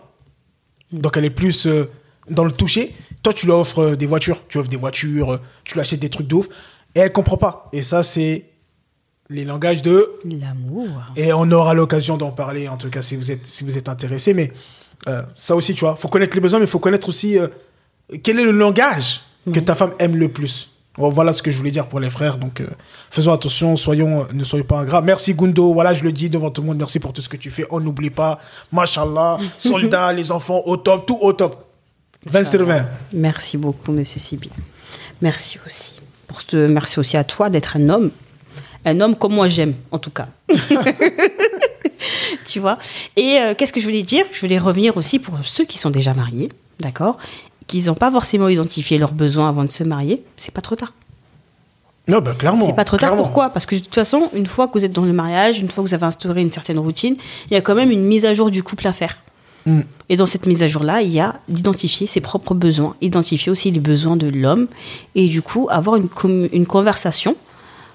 Donc, 0.91 1.17
elle 1.17 1.25
est 1.25 1.29
plus 1.29 1.67
euh, 1.67 1.89
dans 2.29 2.43
le 2.45 2.51
toucher. 2.51 2.95
Toi, 3.23 3.33
tu 3.33 3.45
lui 3.45 3.53
offres 3.53 3.91
des 3.95 4.05
voitures. 4.07 4.41
Tu 4.47 4.57
offres 4.57 4.69
des 4.69 4.77
voitures, 4.77 5.39
tu 5.63 5.73
lui 5.75 5.81
achètes 5.81 5.99
des 5.99 6.09
trucs 6.09 6.27
de 6.27 6.35
ouf. 6.35 6.47
Et 6.95 6.99
elle 7.01 7.11
comprend 7.11 7.37
pas. 7.37 7.69
Et 7.73 7.83
ça, 7.83 8.03
c'est 8.03 8.45
les 9.29 9.45
langages 9.45 9.81
de 9.81 10.11
L'amour. 10.25 10.89
et 11.15 11.31
on 11.31 11.49
aura 11.51 11.73
l'occasion 11.73 12.17
d'en 12.17 12.31
parler, 12.31 12.67
en 12.67 12.75
tout 12.77 12.89
cas, 12.89 13.01
si 13.01 13.15
vous 13.15 13.31
êtes, 13.31 13.45
si 13.45 13.63
vous 13.63 13.77
êtes 13.77 13.87
intéressé. 13.87 14.33
Mais 14.33 14.51
euh, 15.07 15.21
ça 15.35 15.55
aussi, 15.55 15.73
tu 15.73 15.81
vois, 15.81 15.95
faut 15.95 16.09
connaître 16.09 16.35
les 16.35 16.41
besoins, 16.41 16.59
mais 16.59 16.65
il 16.65 16.69
faut 16.69 16.79
connaître 16.79 17.07
aussi 17.07 17.37
quel 18.23 18.39
est 18.39 18.43
le 18.43 18.51
langage 18.51 19.21
que 19.53 19.59
ta 19.61 19.73
femme 19.75 19.93
aime 19.99 20.15
le 20.17 20.29
plus. 20.29 20.70
Bon, 20.97 21.09
voilà 21.09 21.31
ce 21.31 21.41
que 21.41 21.49
je 21.51 21.57
voulais 21.57 21.71
dire 21.71 21.87
pour 21.87 21.99
les 21.99 22.09
frères. 22.09 22.37
Donc, 22.37 22.59
euh, 22.59 22.67
faisons 23.09 23.31
attention, 23.31 23.75
soyons, 23.75 24.27
ne 24.33 24.43
soyons 24.43 24.65
pas 24.65 24.79
ingrats. 24.79 25.01
Merci 25.01 25.33
Gundo. 25.33 25.73
Voilà, 25.73 25.93
je 25.93 26.03
le 26.03 26.11
dis 26.11 26.29
devant 26.29 26.51
tout 26.51 26.61
le 26.61 26.67
monde. 26.67 26.77
Merci 26.77 26.99
pour 26.99 27.13
tout 27.13 27.21
ce 27.21 27.29
que 27.29 27.37
tu 27.37 27.49
fais. 27.49 27.65
On 27.69 27.79
n'oublie 27.79 28.09
pas. 28.09 28.39
Machallah, 28.71 29.37
soldats, 29.57 30.11
les 30.11 30.31
enfants, 30.31 30.61
au 30.65 30.77
top, 30.77 31.05
tout 31.05 31.17
au 31.21 31.31
top. 31.33 31.65
20 32.25 32.43
sur 32.43 32.65
20. 32.65 32.85
Merci 33.13 33.57
beaucoup, 33.57 33.91
monsieur 33.91 34.19
Sibi. 34.19 34.49
Merci 35.21 35.59
aussi. 35.65 35.99
Pour 36.27 36.41
ce... 36.41 36.67
Merci 36.67 36.99
aussi 36.99 37.17
à 37.17 37.23
toi 37.23 37.49
d'être 37.49 37.77
un 37.77 37.89
homme. 37.89 38.11
Un 38.85 38.99
homme 38.99 39.15
comme 39.15 39.33
moi 39.33 39.47
j'aime, 39.47 39.73
en 39.91 39.99
tout 39.99 40.11
cas. 40.11 40.27
tu 42.47 42.59
vois? 42.59 42.77
Et 43.15 43.37
euh, 43.39 43.53
qu'est-ce 43.55 43.73
que 43.73 43.79
je 43.79 43.85
voulais 43.85 44.03
dire? 44.03 44.25
Je 44.33 44.41
voulais 44.41 44.57
revenir 44.57 44.97
aussi 44.97 45.19
pour 45.19 45.37
ceux 45.43 45.65
qui 45.65 45.77
sont 45.77 45.89
déjà 45.89 46.13
mariés, 46.13 46.49
d'accord? 46.79 47.17
Qu'ils 47.71 47.85
n'ont 47.85 47.95
pas 47.95 48.11
forcément 48.11 48.49
identifié 48.49 48.97
leurs 48.97 49.13
besoins 49.13 49.47
avant 49.47 49.63
de 49.63 49.71
se 49.71 49.85
marier. 49.85 50.21
C'est 50.35 50.53
pas 50.53 50.59
trop 50.59 50.75
tard. 50.75 50.91
Non, 52.09 52.19
ben, 52.19 52.33
clairement. 52.33 52.65
C'est 52.65 52.75
pas 52.75 52.83
trop 52.83 52.97
tard. 52.97 53.15
Pourquoi? 53.15 53.49
Parce 53.49 53.65
que 53.65 53.75
de 53.75 53.79
toute 53.79 53.95
façon, 53.95 54.29
une 54.33 54.45
fois 54.45 54.67
que 54.67 54.77
vous 54.77 54.83
êtes 54.83 54.91
dans 54.91 55.05
le 55.05 55.13
mariage, 55.13 55.59
une 55.59 55.69
fois 55.69 55.81
que 55.81 55.87
vous 55.87 55.93
avez 55.93 56.05
instauré 56.05 56.41
une 56.41 56.51
certaine 56.51 56.79
routine, 56.79 57.15
il 57.49 57.53
y 57.53 57.55
a 57.55 57.61
quand 57.61 57.73
même 57.73 57.89
une 57.89 58.03
mise 58.03 58.25
à 58.25 58.33
jour 58.33 58.51
du 58.51 58.61
couple 58.61 58.87
à 58.87 58.91
faire. 58.91 59.15
Mm. 59.65 59.81
Et 60.09 60.17
dans 60.17 60.25
cette 60.25 60.47
mise 60.47 60.63
à 60.63 60.67
jour-là, 60.67 61.01
il 61.01 61.13
y 61.13 61.21
a 61.21 61.39
d'identifier 61.47 62.07
ses 62.07 62.19
propres 62.19 62.55
besoins, 62.55 62.97
identifier 62.99 63.49
aussi 63.53 63.71
les 63.71 63.79
besoins 63.79 64.17
de 64.17 64.27
l'homme, 64.27 64.67
et 65.15 65.29
du 65.29 65.41
coup 65.41 65.69
avoir 65.71 65.95
une, 65.95 66.09
une 66.51 66.65
conversation 66.65 67.37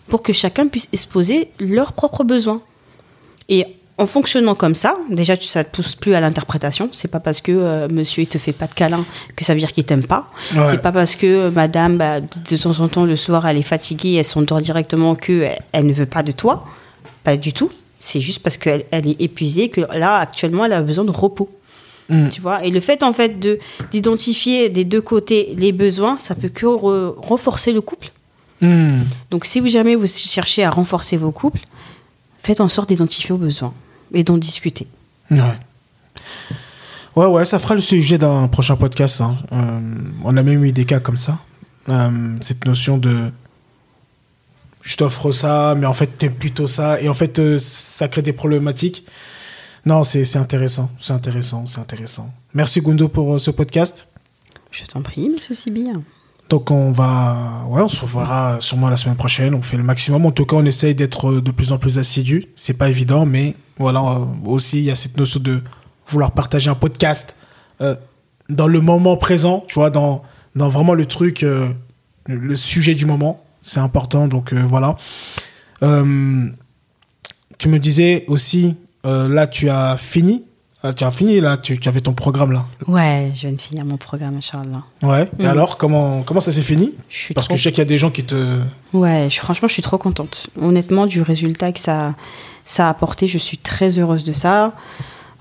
pour 0.09 0.23
que 0.23 0.33
chacun 0.33 0.69
puisse 0.69 0.89
exposer 0.95 1.51
leurs 1.61 1.93
propres 1.93 2.25
besoins. 2.25 2.63
Et 3.51 3.67
en 3.99 4.07
fonctionnant 4.07 4.55
comme 4.55 4.75
ça, 4.75 4.95
déjà 5.11 5.37
tu- 5.39 5.49
ça 5.49 5.61
ne 5.61 5.65
pousse 5.69 5.95
plus 5.95 6.15
à 6.15 6.21
l'interprétation. 6.21 6.91
C'est 6.93 7.09
pas 7.11 7.21
parce 7.21 7.41
que 7.41 7.53
euh, 7.53 7.89
monsieur 7.91 8.23
il 8.25 8.27
te 8.27 8.37
fait 8.39 8.53
pas 8.53 8.67
de 8.67 8.75
câlin 8.75 9.05
que 9.37 9.45
ça 9.45 9.55
veut 9.55 9.61
dire 9.61 9.73
qu'il 9.73 9.85
t'aime 9.85 10.07
pas. 10.07 10.31
Ouais. 10.55 10.63
C'est 10.71 10.83
pas 10.83 10.93
parce 10.93 11.15
que 11.17 11.27
euh, 11.27 11.51
madame 11.51 11.97
bah, 11.97 12.21
de 12.21 12.57
temps 12.59 12.79
en 12.81 12.89
temps 12.89 13.05
le 13.07 13.17
soir 13.17 13.47
elle 13.47 13.57
est 13.57 13.63
fatiguée, 13.63 14.15
elle 14.15 14.25
s'endort 14.25 14.61
directement 14.61 15.15
que 15.15 15.43
elle, 15.43 15.63
elle 15.73 15.87
ne 15.87 15.95
veut 15.95 16.05
pas 16.07 16.23
de 16.23 16.33
toi. 16.33 16.67
Pas 17.25 17.37
du 17.39 17.53
tout. 17.55 17.71
C'est 17.99 18.21
juste 18.21 18.41
parce 18.43 18.59
qu'elle 18.59 18.85
elle 18.91 19.09
est 19.09 19.21
épuisée 19.21 19.71
que 19.71 19.81
là 19.81 20.17
actuellement 20.17 20.67
elle 20.67 20.75
a 20.75 20.83
besoin 20.83 21.05
de 21.07 21.11
repos. 21.11 21.49
Mm. 22.11 22.29
Tu 22.29 22.41
vois, 22.43 22.63
et 22.65 22.71
le 22.71 22.81
fait 22.81 23.03
en 23.03 23.13
fait 23.15 23.41
de 23.41 23.59
d'identifier 23.93 24.69
des 24.69 24.85
deux 24.85 25.01
côtés 25.01 25.55
les 25.57 25.73
besoins, 25.73 26.19
ça 26.19 26.35
peut 26.35 26.51
que 26.51 26.67
re- 26.67 27.15
renforcer 27.17 27.73
le 27.73 27.81
couple. 27.81 28.13
Mm. 28.61 29.03
Donc 29.31 29.47
si 29.47 29.59
vous 29.61 29.69
jamais 29.69 29.95
vous 29.97 30.07
cherchez 30.07 30.63
à 30.65 30.71
renforcer 30.71 31.17
vos 31.17 31.33
couples, 31.33 31.61
faites 32.43 32.61
en 32.61 32.69
sorte 32.69 32.91
d'identifier 32.91 33.31
vos 33.31 33.39
besoins 33.39 33.73
et 34.13 34.25
d'en 34.25 34.39
discuter. 34.39 34.87
Ouais. 35.31 35.41
Ouais, 37.17 37.27
ouais, 37.27 37.45
ça 37.45 37.59
fera 37.59 37.75
le 37.75 37.81
sujet 37.81 38.19
d'un 38.19 38.47
prochain 38.49 38.77
podcast. 38.77 39.21
hein. 39.21 39.37
Euh, 39.53 39.81
on 40.23 40.37
a 40.37 40.43
même 40.43 40.63
eu 40.65 40.73
des 40.73 40.85
cas 40.85 41.01
comme 41.01 41.17
ça. 41.17 41.39
Euh, 41.89 42.37
cette 42.41 42.65
notion 42.67 42.99
de 42.99 43.31
je 44.83 44.97
t'offre 44.97 45.33
ça, 45.33 45.75
mais 45.77 45.87
en 45.87 45.93
fait, 45.93 46.07
t'aimes 46.19 46.35
plutôt 46.35 46.69
ça. 46.69 47.01
Et 47.01 47.09
en 47.09 47.15
fait, 47.15 47.39
euh, 47.41 47.59
ça 47.59 48.07
crée 48.07 48.23
des 48.23 48.33
problématiques. 48.33 49.05
Non, 49.85 50.03
c'est 50.03 50.37
intéressant. 50.37 50.91
C'est 50.99 51.13
intéressant. 51.13 51.67
C'est 51.67 51.81
intéressant. 51.81 52.33
Merci 52.55 52.81
Gundo 52.81 53.09
pour 53.09 53.41
ce 53.41 53.51
podcast. 53.51 54.07
Je 54.71 54.85
t'en 54.85 55.03
prie, 55.03 55.29
monsieur 55.29 55.55
Sibi. 55.55 55.89
Donc, 56.49 56.71
on 56.71 56.93
va. 56.93 57.67
Ouais, 57.69 57.83
on 57.83 57.89
se 57.89 58.03
reverra 58.03 58.59
sûrement 58.61 58.89
la 58.89 58.97
semaine 58.97 59.17
prochaine. 59.17 59.55
On 59.55 59.63
fait 59.63 59.77
le 59.77 59.83
maximum. 59.83 60.27
En 60.27 60.31
tout 60.31 60.47
cas, 60.47 60.57
on 60.57 60.65
essaye 60.65 60.95
d'être 60.95 61.41
de 61.41 61.51
plus 61.51 61.73
en 61.73 61.79
plus 61.79 61.99
assidu. 61.99 62.47
C'est 62.55 62.75
pas 62.79 62.89
évident, 62.89 63.27
mais 63.27 63.57
voilà. 63.79 64.21
Aussi, 64.45 64.79
il 64.79 64.85
y 64.85 64.91
a 64.91 64.95
cette 64.95 65.17
notion 65.17 65.41
de 65.41 65.61
vouloir 66.07 66.31
partager 66.33 66.71
un 66.71 66.75
podcast 66.75 67.35
euh, 67.81 67.97
dans 68.49 68.69
le 68.69 68.81
moment 68.81 69.17
présent, 69.17 69.65
tu 69.67 69.75
vois, 69.75 69.91
dans, 69.91 70.23
dans 70.55 70.69
vraiment 70.69 70.95
le 70.95 71.07
truc, 71.07 71.43
euh, 71.43 71.69
le, 72.27 72.55
sujet 72.55 72.95
du 72.95 73.07
moment. 73.07 73.45
C'est 73.61 73.81
important, 73.81 74.29
donc 74.29 74.53
euh, 74.53 74.63
voilà. 74.65 74.97
Tu 77.59 77.69
me 77.69 77.79
disais 77.79 78.25
aussi, 78.29 78.77
là, 79.05 79.47
tu 79.47 79.69
as 79.69 79.97
fini. 79.97 80.45
Ah, 80.83 80.93
tu 80.93 81.05
as 81.05 81.11
fini, 81.11 81.41
là, 81.41 81.57
tu, 81.57 81.79
tu 81.79 81.89
avais 81.89 82.01
ton 82.01 82.13
programme, 82.13 82.53
là. 82.53 82.65
Ouais, 82.87 83.33
je 83.35 83.41
viens 83.43 83.53
de 83.53 83.61
finir 83.61 83.85
mon 83.85 83.97
programme, 83.97 84.37
Inch'Allah. 84.37 84.83
Ouais. 85.03 85.27
Et 85.39 85.43
Mhm. 85.45 85.49
alors, 85.49 85.79
comment, 85.79 86.23
comment 86.23 86.41
ça 86.41 86.53
s'est 86.53 86.61
fini? 86.63 86.93
Je 87.09 87.33
Parce 87.33 87.47
trop... 87.47 87.55
que 87.55 87.59
je 87.59 87.65
sais 87.65 87.71
qu'il 87.71 87.79
y 87.79 87.83
a 87.83 87.87
des 87.87 87.99
gens 87.99 88.11
qui 88.11 88.23
te. 88.25 88.61
Ouais, 88.93 89.27
je- 89.31 89.39
franchement, 89.41 89.69
je 89.69 89.73
suis 89.73 89.83
trop 89.83 89.99
contente. 89.99 90.49
Honnêtement, 90.61 91.07
du 91.07 91.23
résultat 91.23 91.73
que 91.73 91.81
ça, 91.81 92.15
ça 92.65 92.87
a 92.87 92.91
apporté, 92.91 93.27
je 93.27 93.39
suis 93.39 93.57
très 93.59 93.99
heureuse 93.99 94.25
de 94.25 94.33
ça. 94.33 94.73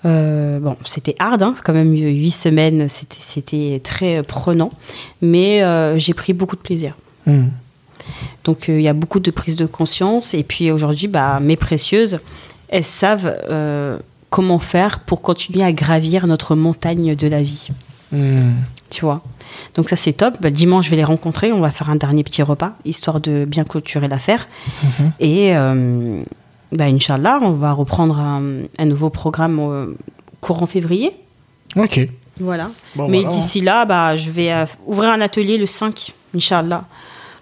Euh, 0.06 0.60
bon, 0.60 0.78
c'était 0.86 1.16
hard, 1.20 1.44
hein, 1.44 1.54
quand 1.64 1.74
même, 1.74 1.92
huit 1.92 2.32
semaines, 2.32 2.88
c'était- 2.90 3.16
c'était 3.20 3.82
très 3.84 4.24
prenant. 4.24 4.72
Mais 5.22 5.64
euh, 5.64 5.98
j'ai 6.00 6.14
pris 6.14 6.34
beaucoup 6.34 6.56
de 6.56 6.62
plaisir. 6.62 6.96
Hmm. 7.28 7.48
Donc 8.46 8.70
euh, 8.70 8.80
il 8.80 8.84
y 8.84 8.88
a 8.88 8.94
beaucoup 8.94 9.20
de 9.20 9.32
prise 9.32 9.58
de 9.58 9.66
conscience. 9.66 10.34
Et 10.34 10.44
puis 10.44 10.72
aujourd'hui, 10.72 11.08
bah, 11.08 11.40
mes 11.42 11.56
précieuses, 11.58 12.20
elles 12.70 12.84
savent 12.86 13.36
comment 14.30 14.60
faire 14.60 15.00
pour 15.00 15.22
continuer 15.22 15.64
à 15.64 15.72
gravir 15.72 16.28
notre 16.28 16.56
montagne 16.56 17.16
de 17.16 17.28
la 17.28 17.42
vie. 17.44 17.70
Hmm. 18.12 18.52
Tu 18.90 19.02
vois? 19.02 19.22
Donc 19.76 19.90
ça 19.90 19.96
c'est 19.96 20.14
top. 20.14 20.38
Bah, 20.42 20.50
dimanche, 20.50 20.86
je 20.86 20.90
vais 20.92 20.96
les 20.98 21.04
rencontrer. 21.04 21.52
On 21.52 21.60
va 21.62 21.72
faire 21.72 21.90
un 21.90 21.96
dernier 21.96 22.24
petit 22.24 22.44
repas, 22.44 22.74
histoire 22.86 23.20
de 23.20 23.46
bien 23.46 23.64
clôturer 23.64 24.08
l'affaire. 24.08 24.48
Mhm. 24.84 25.12
Et 25.20 25.56
euh, 25.56 26.22
bah, 26.72 26.86
Inch'Allah, 26.86 27.40
on 27.42 27.52
va 27.52 27.72
reprendre 27.74 28.20
un, 28.20 28.44
un 28.78 28.86
nouveau 28.86 29.10
programme 29.10 29.60
euh, 29.60 29.88
courant 30.42 30.66
février. 30.66 31.12
Ok. 31.76 32.08
Voilà. 32.40 32.70
Bon, 32.96 33.08
Mais 33.08 33.22
voilà, 33.22 33.34
hein. 33.36 33.40
d'ici 33.40 33.62
là, 33.62 33.86
bah, 33.86 34.16
je 34.16 34.30
vais 34.30 34.52
euh, 34.52 34.66
ouvrir 34.86 35.10
un 35.10 35.22
atelier 35.22 35.58
le 35.58 35.66
5, 35.66 36.14
Inch'Allah. 36.36 36.84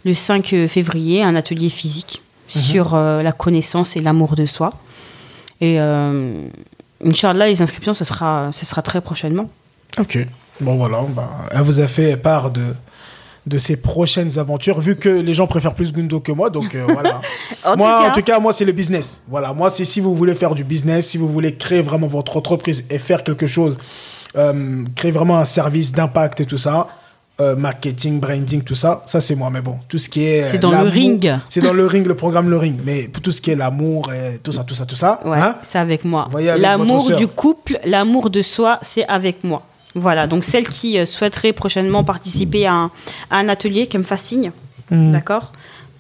Le 0.05 0.13
5 0.13 0.45
février, 0.67 1.23
un 1.23 1.35
atelier 1.35 1.69
physique 1.69 2.21
Mhm. 2.55 2.61
sur 2.61 2.93
euh, 2.93 3.23
la 3.23 3.31
connaissance 3.31 3.95
et 3.95 4.01
l'amour 4.01 4.35
de 4.35 4.45
soi. 4.45 4.69
Et 5.61 5.79
euh, 5.79 6.47
Inch'Allah, 7.05 7.47
les 7.47 7.61
inscriptions, 7.61 7.93
ce 7.93 8.03
sera, 8.05 8.49
ce 8.53 8.65
sera 8.65 8.81
très 8.81 9.01
prochainement. 9.01 9.49
Ok. 9.99 10.17
Bon, 10.61 10.75
voilà. 10.75 11.01
Bah, 11.09 11.29
elle 11.51 11.61
vous 11.61 11.79
a 11.79 11.87
fait 11.87 12.15
part 12.17 12.51
de, 12.51 12.73
de 13.45 13.57
ses 13.57 13.77
prochaines 13.77 14.37
aventures, 14.39 14.79
vu 14.79 14.95
que 14.95 15.09
les 15.09 15.33
gens 15.33 15.47
préfèrent 15.47 15.73
plus 15.73 15.91
Gundo 15.93 16.19
que 16.19 16.31
moi. 16.31 16.49
Donc, 16.49 16.75
euh, 16.75 16.85
voilà. 16.87 17.21
En 17.65 17.75
moi, 17.77 17.97
tout 17.97 18.03
cas- 18.03 18.09
en 18.09 18.13
tout 18.13 18.21
cas, 18.23 18.39
moi, 18.39 18.53
c'est 18.53 18.65
le 18.65 18.71
business. 18.71 19.21
Voilà. 19.29 19.53
Moi, 19.53 19.69
c'est 19.69 19.85
si 19.85 19.99
vous 20.01 20.15
voulez 20.15 20.35
faire 20.35 20.53
du 20.55 20.63
business, 20.63 21.07
si 21.09 21.17
vous 21.17 21.27
voulez 21.29 21.55
créer 21.55 21.81
vraiment 21.81 22.07
votre 22.07 22.35
entreprise 22.37 22.85
et 22.89 22.99
faire 22.99 23.23
quelque 23.23 23.45
chose, 23.47 23.77
euh, 24.35 24.83
créer 24.95 25.11
vraiment 25.11 25.37
un 25.37 25.45
service 25.45 25.91
d'impact 25.91 26.41
et 26.41 26.45
tout 26.45 26.57
ça. 26.57 26.87
Euh, 27.41 27.55
marketing, 27.55 28.19
branding, 28.19 28.63
tout 28.63 28.75
ça, 28.75 29.01
ça 29.05 29.19
c'est 29.19 29.35
moi. 29.35 29.49
Mais 29.49 29.61
bon, 29.61 29.79
tout 29.87 29.97
ce 29.97 30.09
qui 30.09 30.23
est. 30.23 30.51
C'est 30.51 30.59
dans 30.59 30.71
le 30.71 30.89
ring. 30.89 31.33
C'est 31.47 31.61
dans 31.61 31.73
le 31.73 31.85
ring, 31.85 32.05
le 32.05 32.15
programme 32.15 32.49
Le 32.49 32.57
Ring. 32.57 32.79
Mais 32.85 33.07
pour 33.07 33.21
tout 33.21 33.31
ce 33.31 33.41
qui 33.41 33.51
est 33.51 33.55
l'amour 33.55 34.13
et 34.13 34.39
tout 34.43 34.51
ça, 34.51 34.63
tout 34.63 34.75
ça, 34.75 34.85
tout 34.85 34.95
ça. 34.95 35.19
Ouais, 35.25 35.39
hein, 35.39 35.57
c'est 35.63 35.79
avec 35.79 36.05
moi. 36.05 36.29
L'amour 36.57 37.11
du 37.15 37.27
couple, 37.27 37.79
l'amour 37.85 38.29
de 38.29 38.41
soi, 38.41 38.79
c'est 38.81 39.05
avec 39.07 39.43
moi. 39.43 39.63
Voilà, 39.95 40.25
donc 40.27 40.43
celle 40.43 40.67
qui 40.67 40.97
euh, 40.97 41.05
souhaiterait 41.05 41.53
prochainement 41.53 42.03
participer 42.03 42.65
à 42.65 42.73
un, 42.73 42.91
à 43.29 43.37
un 43.37 43.49
atelier, 43.49 43.87
qu'elle 43.87 44.01
me 44.01 44.05
fasse 44.05 44.23
signe. 44.23 44.51
Mhm. 44.89 45.11
D'accord? 45.11 45.51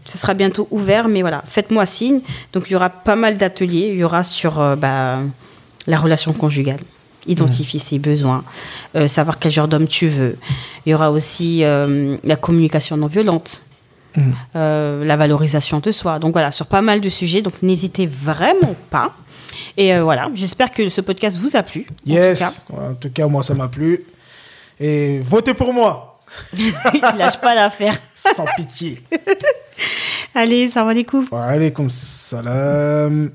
Ce 0.05 0.17
sera 0.17 0.33
bientôt 0.33 0.67
ouvert, 0.71 1.07
mais 1.07 1.21
voilà, 1.21 1.43
faites-moi 1.47 1.85
signe. 1.85 2.21
Donc 2.51 2.65
il 2.67 2.73
y 2.73 2.75
aura 2.75 2.89
pas 2.89 3.15
mal 3.15 3.37
d'ateliers. 3.37 3.89
Il 3.91 3.99
y 3.99 4.03
aura 4.03 4.23
sur 4.23 4.59
euh, 4.59 4.75
bah, 4.75 5.19
la 5.87 5.97
relation 5.97 6.33
conjugale, 6.33 6.79
identifier 7.27 7.79
ses 7.79 7.99
besoins, 7.99 8.43
euh, 8.95 9.07
savoir 9.07 9.39
quel 9.39 9.51
genre 9.51 9.67
d'homme 9.67 9.87
tu 9.87 10.07
veux. 10.07 10.37
Il 10.85 10.91
y 10.91 10.93
aura 10.93 11.11
aussi 11.11 11.63
euh, 11.63 12.17
la 12.23 12.35
communication 12.35 12.97
non 12.97 13.07
violente. 13.07 13.61
Mhm. 14.15 14.33
euh, 14.55 15.03
la 15.03 15.15
valorisation 15.17 15.79
de 15.79 15.91
soi. 15.91 16.19
Donc 16.19 16.33
voilà, 16.33 16.51
sur 16.51 16.67
pas 16.67 16.83
mal 16.83 17.01
de 17.01 17.09
sujets. 17.09 17.41
Donc 17.41 17.63
n'hésitez 17.63 18.05
vraiment 18.05 18.75
pas. 18.91 19.13
Et 19.75 19.97
voilà, 19.99 20.29
j'espère 20.35 20.71
que 20.71 20.87
ce 20.89 21.01
podcast 21.01 21.39
vous 21.39 21.55
a 21.55 21.63
plu. 21.63 21.85
en 22.07 22.11
Yes. 22.11 22.39
tout 22.39 22.45
cas. 22.73 22.79
Ouais, 22.79 22.87
En 22.89 22.93
tout 22.93 23.09
cas, 23.09 23.27
moi, 23.27 23.41
ça 23.41 23.55
m'a 23.55 23.67
plu. 23.69 24.03
Et 24.79 25.19
votez 25.21 25.53
pour 25.55 25.73
moi, 25.73 26.19
Il 26.55 26.71
lâche 27.17 27.39
pas 27.41 27.55
l'affaire. 27.55 27.97
sans 28.13 28.45
pitié. 28.55 28.99
Allez, 30.35 30.69
ça 30.69 30.83
va 30.83 30.93
les 30.93 31.03
coups. 31.05 31.29
Wa 31.31 31.45
alaykoum 31.45 31.89
salam. 31.89 33.31